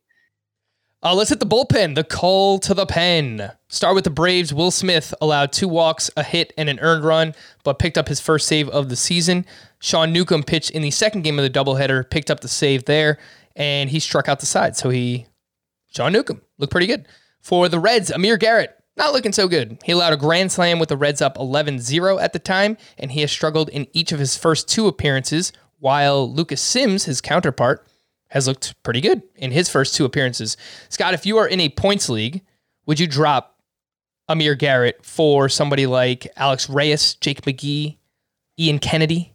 Uh, 1.01 1.15
let's 1.15 1.31
hit 1.31 1.39
the 1.39 1.47
bullpen. 1.47 1.95
The 1.95 2.03
call 2.03 2.59
to 2.59 2.75
the 2.75 2.85
pen. 2.85 3.53
Start 3.69 3.95
with 3.95 4.03
the 4.03 4.11
Braves. 4.11 4.53
Will 4.53 4.73
Smith 4.73 5.15
allowed 5.21 5.53
two 5.53 5.69
walks, 5.69 6.11
a 6.17 6.25
hit, 6.25 6.53
and 6.59 6.69
an 6.69 6.81
earned 6.81 7.05
run, 7.05 7.35
but 7.63 7.79
picked 7.79 7.97
up 7.97 8.09
his 8.09 8.19
first 8.19 8.49
save 8.49 8.69
of 8.71 8.89
the 8.89 8.97
season. 8.97 9.47
Sean 9.79 10.13
Newcomb 10.13 10.43
pitched 10.43 10.73
in 10.73 10.83
the 10.83 10.91
second 10.91 11.23
game 11.23 11.39
of 11.39 11.45
the 11.45 11.51
doubleheader, 11.51 12.11
picked 12.11 12.33
up 12.33 12.41
the 12.41 12.49
save 12.49 12.85
there, 12.87 13.19
and 13.55 13.91
he 13.91 14.01
struck 14.01 14.29
out 14.29 14.41
the 14.41 14.47
side. 14.47 14.77
So 14.77 14.91
he, 14.91 15.27
Sean 15.95 16.13
Newcomb, 16.13 16.43
looked 16.59 16.73
pretty 16.73 16.89
good. 16.89 17.07
For 17.43 17.69
the 17.69 17.79
Reds, 17.79 18.11
Amir 18.11 18.37
Garrett, 18.37 18.75
not 18.97 19.13
looking 19.13 19.33
so 19.33 19.47
good. 19.47 19.79
He 19.85 19.93
allowed 19.93 20.15
a 20.15 20.17
grand 20.17 20.51
slam 20.51 20.81
with 20.81 20.89
the 20.89 20.97
Reds 20.97 21.23
up 21.23 21.39
11 21.39 21.79
0 21.79 22.19
at 22.19 22.33
the 22.33 22.41
time, 22.41 22.77
and 22.99 23.13
he 23.13 23.21
has 23.21 23.31
struggled 23.31 23.69
in 23.69 23.87
each 23.93 24.11
of 24.11 24.19
his 24.19 24.37
first 24.37 24.69
two 24.69 24.89
appearances, 24.89 25.53
while 25.79 26.29
Lucas 26.29 26.61
Sims, 26.61 27.05
his 27.05 27.21
counterpart, 27.21 27.87
has 28.29 28.47
looked 28.47 28.75
pretty 28.83 29.01
good 29.01 29.23
in 29.37 29.51
his 29.51 29.69
first 29.69 29.95
two 29.95 30.05
appearances. 30.05 30.57
Scott, 30.89 31.15
if 31.15 31.25
you 31.27 31.39
are 31.39 31.47
in 31.49 31.61
a 31.61 31.69
points 31.71 32.09
league, 32.09 32.43
would 32.87 33.01
you 33.01 33.07
drop 33.07 33.59
Amir 34.29 34.55
Garrett 34.55 35.05
for 35.05 35.49
somebody 35.49 35.87
like 35.87 36.27
Alex 36.37 36.69
Reyes, 36.69 37.15
Jake 37.15 37.43
McGee, 37.43 37.97
Ian 38.59 38.79
Kennedy? 38.79 39.35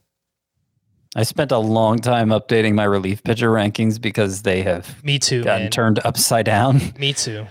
I 1.15 1.23
spent 1.23 1.51
a 1.51 1.57
long 1.59 1.99
time 1.99 2.29
updating 2.29 2.73
my 2.73 2.83
relief 2.85 3.23
pitcher 3.23 3.51
rankings 3.51 4.01
because 4.01 4.41
they 4.41 4.63
have 4.63 5.03
Me 5.03 5.19
too, 5.19 5.43
gotten 5.43 5.63
man. 5.65 5.71
turned 5.71 5.99
upside 6.05 6.45
down. 6.45 6.79
Me 6.97 7.13
too. 7.13 7.45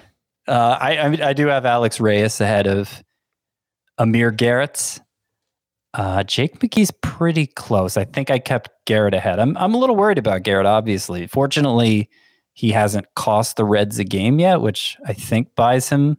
Uh, 0.49 0.77
I, 0.81 0.97
I 0.97 1.29
I 1.29 1.33
do 1.33 1.47
have 1.47 1.65
Alex 1.65 2.01
Reyes 2.01 2.41
ahead 2.41 2.67
of 2.67 3.03
Amir 3.99 4.33
Garrett. 4.33 4.99
Uh, 5.95 6.23
Jake 6.25 6.59
McGee's 6.61 6.91
pretty 7.03 7.47
close. 7.47 7.97
I 7.97 8.05
think 8.05 8.31
I 8.31 8.39
kept 8.39 8.71
Garrett 8.87 9.15
ahead. 9.15 9.39
I'm 9.39 9.57
I'm 9.59 9.75
a 9.75 9.79
little 9.79 9.97
worried 9.97 10.19
about 10.19 10.43
Garrett. 10.43 10.67
Obviously, 10.67 11.27
fortunately, 11.27 12.09
he 12.55 12.71
hasn't 12.71 13.15
cost 13.15 13.57
the 13.57 13.65
Reds 13.65 13.99
a 13.99 14.05
game 14.05 14.39
yet, 14.39 14.61
which 14.63 14.97
I 15.07 15.13
think 15.13 15.55
buys 15.55 15.89
him 15.89 16.17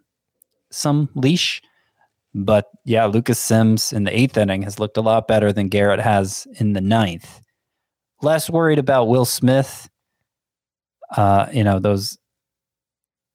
some 0.72 1.10
leash. 1.16 1.62
But 2.36 2.68
yeah, 2.86 3.06
Lucas 3.06 3.40
Sims 3.40 3.94
in 3.94 4.04
the 4.04 4.18
eighth 4.18 4.38
inning 4.38 4.64
has 4.64 4.80
looked 4.80 4.98
a 4.98 5.02
lot 5.02 5.28
better 5.28 5.52
than 5.52 5.70
Garrett 5.70 6.00
has 6.00 6.48
in 6.60 6.74
the 6.74 6.82
ninth. 6.82 7.42
Less 8.22 8.50
worried 8.50 8.80
about 8.80 9.08
Will 9.08 9.26
Smith. 9.26 9.90
Uh, 11.16 11.48
you 11.52 11.64
know 11.64 11.80
those 11.80 12.18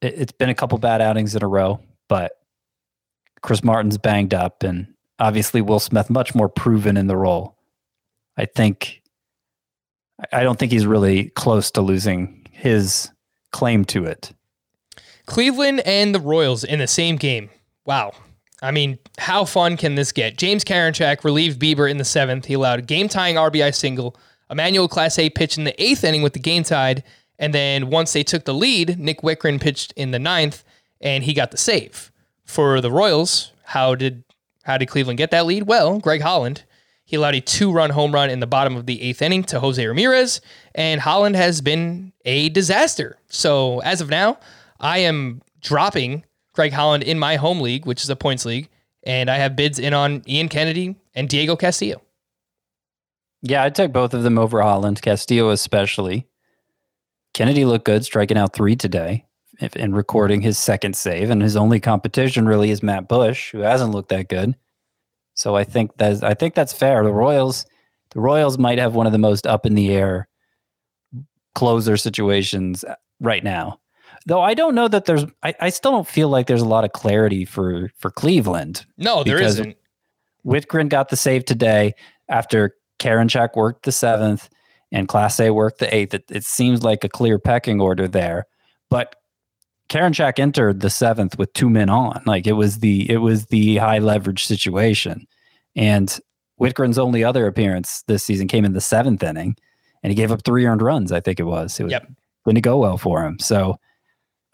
it, 0.01 0.15
it's 0.19 0.33
been 0.33 0.49
a 0.49 0.55
couple 0.55 0.79
bad 0.79 1.01
outings 1.01 1.35
in 1.35 1.43
a 1.43 1.49
row, 1.49 1.81
but 2.09 2.33
Chris 3.43 3.63
Martin's 3.63 3.99
banged 3.99 4.35
up, 4.35 4.63
and 4.63 4.87
obviously 5.19 5.61
Will 5.61 5.81
Smith 5.81 6.11
much 6.11 6.35
more 6.35 6.49
proven 6.49 6.97
in 6.97 7.07
the 7.07 7.17
role. 7.17 7.57
I 8.37 8.45
think 8.47 9.03
I- 10.33 10.43
don't 10.43 10.59
think 10.59 10.73
he's 10.73 10.87
really 10.87 11.31
close 11.31 11.71
to 11.73 11.81
losing 11.81 12.47
his 12.51 13.11
claim 13.53 13.85
to 13.87 14.05
it. 14.05 14.33
Cleveland 15.27 15.81
and 15.81 16.15
the 16.15 16.21
Royals 16.21 16.65
in 16.65 16.79
the 16.81 16.87
same 16.87 17.17
game. 17.17 17.51
Wow. 17.85 18.13
I 18.61 18.73
mean, 18.73 18.99
how 19.19 19.45
fun 19.45 19.77
can 19.77 19.95
this 19.95 20.11
get? 20.11 20.37
James 20.37 20.65
Karinchak 20.65 21.23
relieved 21.23 21.61
Bieber 21.61 21.89
in 21.89 21.99
the 21.99 22.05
seventh. 22.05 22.47
He 22.47 22.55
allowed 22.55 22.81
a 22.81 22.83
game 22.83 23.09
tying 23.09 23.37
RBI 23.37 23.73
single. 23.73 24.17
Emmanuel 24.51 24.89
Clase 24.89 25.33
pitched 25.35 25.59
in 25.59 25.65
the 25.65 25.81
eighth 25.83 26.03
inning 26.03 26.23
with 26.23 26.33
the 26.33 26.41
game 26.41 26.65
tied. 26.65 27.05
And 27.39 27.55
then 27.55 27.91
once 27.91 28.13
they 28.13 28.25
took 28.25 28.45
the 28.45 28.55
lead, 28.55 28.99
Nick 28.99 29.21
Wittgren 29.21 29.61
pitched 29.61 29.93
in 29.93 30.11
the 30.11 30.19
ninth 30.19 30.65
and 31.01 31.23
he 31.23 31.35
got 31.35 31.53
the 31.53 31.57
save. 31.57 32.11
For 32.45 32.81
the 32.81 32.91
Royals, 32.91 33.53
how 33.63 33.95
did 33.95 34.25
how 34.69 34.77
did 34.77 34.87
Cleveland 34.87 35.17
get 35.17 35.31
that 35.31 35.47
lead? 35.47 35.63
Well, 35.63 35.99
Greg 35.99 36.21
Holland. 36.21 36.65
He 37.07 37.17
allowed 37.17 37.35
a 37.35 37.41
two 37.41 37.73
run 37.73 37.89
home 37.89 38.13
run 38.13 38.29
in 38.29 38.41
the 38.41 38.47
bottom 38.47 38.77
of 38.77 38.85
the 38.85 39.01
eighth 39.01 39.23
inning 39.23 39.43
to 39.45 39.61
Jose 39.61 39.85
Ramirez, 39.85 40.43
and 40.75 41.01
Holland 41.01 41.37
has 41.37 41.63
been 41.63 42.13
a 42.27 42.51
disaster. 42.51 43.17
So 43.31 43.79
as 43.79 44.03
of 44.03 44.11
now, 44.11 44.39
I 44.79 44.99
am 44.99 45.41
dropping 45.63 46.27
Greg 46.53 46.75
Holland 46.75 47.03
in 47.03 47.19
my 47.19 47.37
home 47.37 47.63
league, 47.63 47.87
which 47.87 48.03
is 48.03 48.11
a 48.11 48.17
points 48.17 48.45
league, 48.45 48.69
and 49.05 49.31
I 49.31 49.37
have 49.37 49.57
bids 49.57 49.79
in 49.79 49.95
on 49.95 50.23
Ian 50.29 50.51
Kennedy 50.51 50.97
and 51.15 51.31
Diego 51.31 51.57
Castillo. 51.57 52.03
Yeah, 53.41 53.63
I'd 53.63 53.75
take 53.75 53.91
both 53.91 54.13
of 54.13 54.23
them 54.23 54.37
over 54.37 54.61
Holland, 54.61 55.01
Castillo 55.01 55.49
especially. 55.49 56.29
Kennedy 57.33 57.65
looked 57.65 57.87
good, 57.87 58.05
striking 58.05 58.37
out 58.37 58.53
three 58.53 58.77
today 58.77 59.25
if- 59.61 59.77
and 59.77 59.97
recording 59.97 60.41
his 60.41 60.59
second 60.59 60.97
save. 60.97 61.31
And 61.31 61.43
his 61.43 61.57
only 61.57 61.81
competition 61.81 62.47
really 62.47 62.71
is 62.71 62.83
Matt 62.83 63.09
Bush, 63.09 63.51
who 63.53 63.61
hasn't 63.61 63.93
looked 63.93 64.11
that 64.11 64.29
good. 64.29 64.55
So 65.35 65.55
I 65.55 65.65
think 65.65 65.97
that's 65.97 66.23
I 66.23 66.35
think 66.35 66.55
that's 66.55 66.73
fair. 66.73 67.05
The 67.05 67.13
Royals, 67.13 67.65
the 68.11 68.21
Royals 68.21 68.59
might 68.59 68.79
have 68.79 68.95
one 68.95 69.07
of 69.07 69.13
the 69.13 69.19
most 69.19 69.47
up 69.47 69.65
in 69.67 69.75
the 69.75 69.93
air 69.93 70.29
closer 71.55 71.97
situations 71.97 72.85
uh, 72.85 72.95
right 73.21 73.45
now. 73.45 73.81
Though 74.27 74.41
I 74.41 74.55
don't 74.55 74.75
know 74.75 74.89
that 74.89 75.05
there's 75.05 75.25
I, 75.43 75.55
I 75.61 75.69
still 75.71 75.93
don't 75.93 76.09
feel 76.09 76.29
like 76.29 76.47
there's 76.47 76.63
a 76.63 76.69
lot 76.69 76.85
of 76.85 76.93
clarity 76.93 77.45
for 77.45 77.91
for 77.99 78.11
Cleveland. 78.11 78.85
No, 78.97 79.23
there 79.25 79.41
isn't. 79.41 79.77
Wittgren 80.45 80.89
got 80.89 81.09
the 81.09 81.17
save 81.17 81.45
today 81.45 81.95
after 82.29 82.75
Karinchak 82.99 83.51
worked 83.55 83.85
the 83.85 83.93
seventh 83.93 84.49
and 84.91 85.09
Clase 85.09 85.53
worked 85.53 85.79
the 85.79 85.95
eighth. 85.95 86.15
It, 86.15 86.25
it 86.31 86.45
seems 86.45 86.83
like 86.83 87.05
a 87.05 87.09
clear 87.09 87.39
pecking 87.39 87.81
order 87.81 88.09
there, 88.09 88.47
but 88.91 89.15
Karinchak 89.89 90.39
entered 90.39 90.81
the 90.81 90.91
seventh 90.91 91.39
with 91.39 91.53
two 91.55 91.71
men 91.71 91.89
on. 91.89 92.23
Like 92.27 92.47
it 92.47 92.53
was 92.53 92.79
the 92.79 93.11
it 93.11 93.19
was 93.19 93.47
the 93.47 93.77
high 93.79 93.99
leverage 93.99 94.45
situation, 94.45 95.27
and 95.75 96.19
Wittgren's 96.61 96.99
only 96.99 97.25
other 97.25 97.47
appearance 97.47 98.03
this 98.07 98.25
season 98.25 98.49
came 98.49 98.65
in 98.65 98.73
the 98.73 98.81
seventh 98.81 99.23
inning, 99.23 99.57
and 100.03 100.11
he 100.11 100.15
gave 100.15 100.31
up 100.33 100.45
three 100.45 100.67
earned 100.67 100.83
runs. 100.83 101.13
I 101.13 101.21
think 101.21 101.41
it 101.41 101.45
was. 101.45 101.79
It 101.81 101.85
was 101.85 101.93
Yep. 101.93 102.09
didn't 102.47 102.63
go 102.63 102.79
well 102.79 102.99
for 102.99 103.25
him. 103.25 103.39
So 103.39 103.79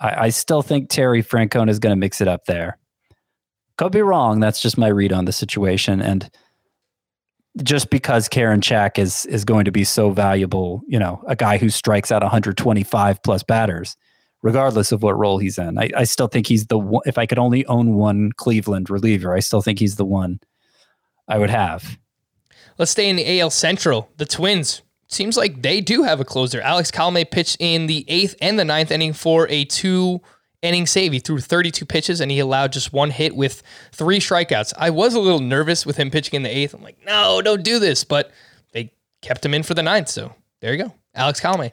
I, 0.01 0.27
I 0.27 0.29
still 0.31 0.63
think 0.63 0.89
Terry 0.89 1.23
Francona 1.23 1.71
is 1.71 1.79
going 1.79 1.93
to 1.93 2.01
mix 2.01 2.21
it 2.21 2.29
up 2.29 2.45
there. 2.47 2.79
Could 3.77 3.93
be 3.93 4.03
wrong. 4.03 4.39
That's 4.39 4.61
just 4.61 4.79
my 4.79 4.89
read 4.89 5.13
on 5.13 5.25
the 5.25 5.33
situation. 5.33 6.01
And 6.01 6.31
just 7.63 7.91
because 7.91 8.29
Karinchak 8.29 8.99
is 8.99 9.27
is 9.27 9.45
going 9.45 9.65
to 9.65 9.73
be 9.73 9.85
so 9.85 10.11
valuable, 10.11 10.83
you 10.87 10.99
know, 10.99 11.23
a 11.27 11.35
guy 11.35 11.59
who 11.59 11.71
strikes 11.71 12.13
out 12.13 12.23
125 12.23 13.23
plus 13.23 13.43
batters, 13.43 13.97
regardless 14.45 14.93
of 14.93 15.03
what 15.03 15.19
role 15.19 15.39
he's 15.39 15.59
in. 15.59 15.79
I, 15.79 15.89
I 15.97 16.05
still 16.05 16.29
think 16.29 16.47
he's 16.47 16.67
the 16.67 16.79
one. 16.79 17.03
If 17.07 17.17
I 17.17 17.25
could 17.25 17.39
only 17.39 17.65
own 17.67 17.95
one 17.95 18.31
Cleveland 18.33 18.91
reliever, 18.91 19.35
I 19.35 19.41
still 19.41 19.63
think 19.63 19.79
he's 19.79 19.97
the 19.97 20.05
one 20.05 20.39
I 21.27 21.39
would 21.39 21.51
have. 21.51 21.99
Let's 22.77 22.91
stay 22.91 23.09
in 23.09 23.17
the 23.17 23.41
AL 23.41 23.51
Central. 23.51 24.11
The 24.19 24.27
Twins 24.27 24.83
seems 25.09 25.39
like 25.39 25.63
they 25.63 25.81
do 25.81 26.03
have 26.03 26.21
a 26.21 26.27
closer. 26.27 26.61
Alex 26.61 26.91
Colome 26.91 27.29
pitched 27.29 27.57
in 27.59 27.87
the 27.87 28.05
eighth 28.07 28.37
and 28.43 28.59
the 28.59 28.67
ninth 28.67 28.91
inning 28.91 29.15
for 29.15 29.49
a 29.49 29.65
two 29.65 30.21
inning 30.61 30.87
save. 30.87 31.13
He 31.13 31.21
threw 31.21 31.39
32 31.39 31.87
pitches 31.87 32.21
and 32.21 32.31
he 32.31 32.39
allowed 32.39 32.73
just 32.73 32.93
one 32.93 33.11
hit 33.11 33.35
with 33.35 33.63
three 33.93 34.19
strikeouts. 34.19 34.75
I 34.77 34.91
was 34.91 35.15
a 35.15 35.21
little 35.21 35.41
nervous 35.41 35.87
with 35.87 35.97
him 35.97 36.11
pitching 36.11 36.35
in 36.35 36.43
the 36.43 36.51
eighth. 36.51 36.75
I'm 36.75 36.83
like, 36.83 36.99
no, 37.07 37.41
don't 37.41 37.63
do 37.63 37.79
this. 37.79 38.05
But 38.05 38.31
they 38.73 38.93
kept 39.23 39.43
him 39.43 39.55
in 39.55 39.63
for 39.63 39.73
the 39.73 39.83
ninth. 39.83 40.11
So 40.11 40.35
there 40.61 40.75
you 40.75 40.85
go. 40.85 40.93
Alex 41.15 41.41
Colome. 41.41 41.73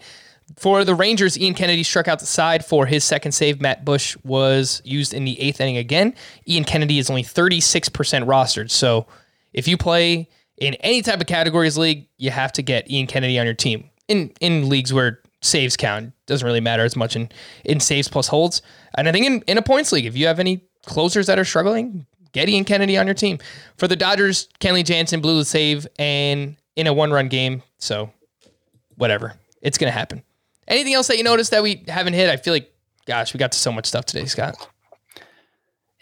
For 0.62 0.86
the 0.86 0.94
Rangers, 0.94 1.40
Ian 1.40 1.56
Kennedy 1.56 1.82
struck 1.82 2.08
out 2.08 2.20
the 2.20 2.28
side 2.28 2.64
for 2.64 2.86
his 2.86 3.04
second 3.04 3.32
save. 3.32 3.60
Matt 3.60 3.84
Bush 3.84 4.16
was 4.24 4.80
used 4.86 5.12
in 5.12 5.26
the 5.26 5.42
eighth 5.42 5.60
inning 5.60 5.78
again. 5.78 6.14
Ian 6.48 6.66
Kennedy 6.66 7.00
is 7.00 7.10
only 7.10 7.24
36% 7.24 7.90
rostered. 8.26 8.70
So 8.70 9.08
if 9.54 9.68
you 9.68 9.76
play 9.76 10.30
in 10.58 10.76
any 10.76 11.02
type 11.02 11.20
of 11.20 11.26
categories 11.26 11.80
league, 11.80 12.08
you 12.20 12.30
have 12.30 12.52
to 12.52 12.62
get 12.62 12.92
Ian 12.92 13.08
Kennedy 13.08 13.40
on 13.40 13.46
your 13.48 13.56
team. 13.56 13.90
In 14.08 14.32
in 14.40 14.70
leagues 14.70 14.94
where 14.94 15.24
saves 15.42 15.76
count, 15.76 16.14
doesn't 16.28 16.46
really 16.46 16.60
matter 16.60 16.84
as 16.84 16.96
much 16.96 17.16
in, 17.16 17.30
in 17.66 17.80
saves 17.80 18.08
plus 18.08 18.28
holds. 18.28 18.62
And 18.94 19.10
I 19.10 19.12
think 19.12 19.26
in, 19.26 19.42
in 19.48 19.58
a 19.58 19.64
points 19.64 19.92
league, 19.92 20.06
if 20.06 20.16
you 20.16 20.28
have 20.28 20.40
any 20.40 20.64
closers 20.86 21.26
that 21.26 21.40
are 21.40 21.44
struggling, 21.44 22.06
get 22.34 22.48
Ian 22.50 22.66
Kennedy 22.66 23.00
on 23.00 23.08
your 23.08 23.16
team. 23.16 23.40
For 23.78 23.88
the 23.88 23.96
Dodgers, 23.96 24.48
Kenley 24.60 24.86
Jansen 24.86 25.22
blew 25.22 25.40
the 25.40 25.46
save 25.46 25.88
and 25.98 26.56
in 26.76 26.86
a 26.86 26.94
one 26.94 27.12
run 27.12 27.30
game. 27.30 27.64
So 27.80 28.12
whatever. 28.98 29.34
It's 29.64 29.80
gonna 29.80 29.92
happen. 29.92 30.22
Anything 30.72 30.94
else 30.94 31.08
that 31.08 31.18
you 31.18 31.24
noticed 31.26 31.52
that 31.52 31.64
we 31.64 31.84
haven't 31.90 32.14
hit? 32.14 32.30
I 32.30 32.38
feel 32.38 32.54
like, 32.54 32.74
gosh, 33.06 33.34
we 33.34 33.38
got 33.38 33.52
to 33.52 33.60
so 33.60 33.74
much 33.74 33.86
stuff 33.86 34.06
today, 34.06 34.24
Scott. 34.26 34.56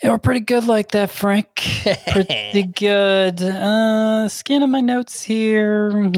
Yeah, 0.04 0.12
we're 0.12 0.20
pretty 0.20 0.42
good 0.42 0.66
like 0.66 0.92
that, 0.92 1.10
Frank. 1.10 1.48
pretty 2.12 2.64
good. 2.64 3.42
Uh, 3.42 4.30
scanning 4.30 4.70
my 4.70 4.80
notes 4.80 5.24
here. 5.24 5.90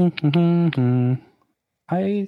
I, 1.89 2.27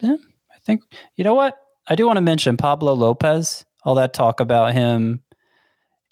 yeah, 0.00 0.16
I 0.16 0.58
think 0.64 0.82
you 1.16 1.24
know 1.24 1.34
what 1.34 1.58
I 1.86 1.94
do 1.94 2.06
want 2.06 2.16
to 2.16 2.22
mention 2.22 2.56
Pablo 2.56 2.94
Lopez. 2.94 3.66
All 3.84 3.96
that 3.96 4.14
talk 4.14 4.40
about 4.40 4.72
him 4.72 5.22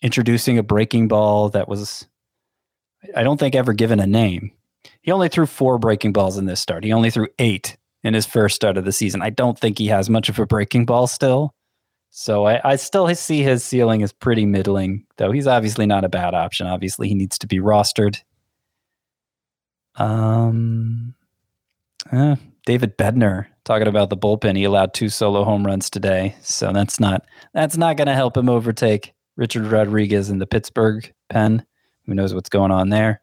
introducing 0.02 0.58
a 0.58 0.62
breaking 0.62 1.08
ball 1.08 1.48
that 1.48 1.68
was, 1.68 2.06
I 3.16 3.22
don't 3.22 3.40
think 3.40 3.54
ever 3.54 3.72
given 3.72 3.98
a 3.98 4.06
name. 4.06 4.52
He 5.00 5.10
only 5.10 5.30
threw 5.30 5.46
four 5.46 5.78
breaking 5.78 6.12
balls 6.12 6.36
in 6.36 6.44
this 6.44 6.60
start. 6.60 6.84
He 6.84 6.92
only 6.92 7.10
threw 7.10 7.28
eight 7.38 7.78
in 8.04 8.14
his 8.14 8.26
first 8.26 8.56
start 8.56 8.76
of 8.76 8.84
the 8.84 8.92
season. 8.92 9.22
I 9.22 9.30
don't 9.30 9.58
think 9.58 9.78
he 9.78 9.86
has 9.88 10.10
much 10.10 10.28
of 10.28 10.38
a 10.38 10.46
breaking 10.46 10.86
ball 10.86 11.06
still. 11.06 11.54
So 12.10 12.46
I, 12.46 12.60
I 12.72 12.76
still 12.76 13.12
see 13.14 13.42
his 13.42 13.64
ceiling 13.64 14.02
as 14.02 14.12
pretty 14.12 14.44
middling, 14.44 15.06
though 15.16 15.32
he's 15.32 15.46
obviously 15.46 15.86
not 15.86 16.04
a 16.04 16.10
bad 16.10 16.34
option. 16.34 16.66
Obviously, 16.66 17.08
he 17.08 17.14
needs 17.14 17.38
to 17.38 17.46
be 17.46 17.58
rostered. 17.58 18.18
Um, 19.96 21.14
uh, 22.10 22.36
David 22.66 22.98
Bednar 22.98 23.46
talking 23.64 23.88
about 23.88 24.10
the 24.10 24.16
bullpen. 24.16 24.56
He 24.56 24.64
allowed 24.64 24.92
two 24.92 25.08
solo 25.08 25.44
home 25.44 25.66
runs 25.66 25.88
today, 25.88 26.36
so 26.42 26.72
that's 26.72 27.00
not 27.00 27.24
that's 27.54 27.76
not 27.76 27.96
going 27.96 28.08
to 28.08 28.14
help 28.14 28.36
him 28.36 28.48
overtake 28.48 29.14
Richard 29.36 29.64
Rodriguez 29.64 30.28
in 30.28 30.38
the 30.38 30.46
Pittsburgh 30.46 31.10
pen. 31.30 31.64
Who 32.06 32.14
knows 32.14 32.34
what's 32.34 32.50
going 32.50 32.72
on 32.72 32.90
there? 32.90 33.22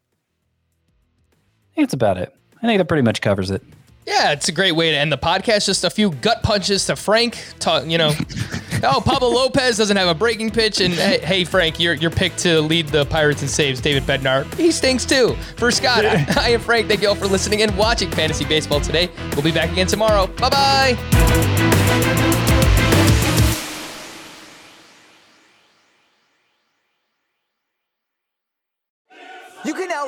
I 1.31 1.75
think 1.75 1.87
that's 1.87 1.93
about 1.93 2.17
it. 2.17 2.33
I 2.57 2.65
think 2.65 2.79
that 2.79 2.87
pretty 2.87 3.03
much 3.03 3.21
covers 3.21 3.51
it. 3.51 3.61
Yeah, 4.05 4.31
it's 4.31 4.49
a 4.49 4.51
great 4.51 4.71
way 4.73 4.91
to 4.91 4.97
end 4.97 5.11
the 5.11 5.17
podcast. 5.17 5.65
Just 5.65 5.83
a 5.83 5.89
few 5.89 6.11
gut 6.11 6.41
punches 6.41 6.85
to 6.87 6.95
Frank. 6.95 7.43
Talk, 7.59 7.85
you 7.85 7.97
know, 7.97 8.11
oh, 8.83 9.01
Pablo 9.05 9.29
Lopez 9.29 9.77
doesn't 9.77 9.97
have 9.97 10.07
a 10.07 10.15
breaking 10.15 10.49
pitch, 10.51 10.81
and 10.81 10.93
hey, 10.93 11.19
hey, 11.19 11.43
Frank, 11.43 11.79
your 11.79 11.93
your 11.93 12.09
pick 12.11 12.35
to 12.37 12.59
lead 12.61 12.87
the 12.87 13.05
Pirates 13.05 13.41
in 13.43 13.47
saves, 13.47 13.79
David 13.81 14.03
Bednar, 14.03 14.51
he 14.55 14.71
stinks 14.71 15.05
too. 15.05 15.35
For 15.57 15.69
Scott, 15.69 16.05
I, 16.05 16.25
I 16.37 16.49
am 16.49 16.59
Frank. 16.59 16.87
Thank 16.87 17.01
you 17.01 17.09
all 17.09 17.15
for 17.15 17.27
listening 17.27 17.61
and 17.61 17.75
watching 17.77 18.09
Fantasy 18.11 18.45
Baseball 18.45 18.81
today. 18.81 19.09
We'll 19.33 19.43
be 19.43 19.51
back 19.51 19.71
again 19.71 19.87
tomorrow. 19.87 20.27
Bye 20.27 20.49
bye. 20.49 22.45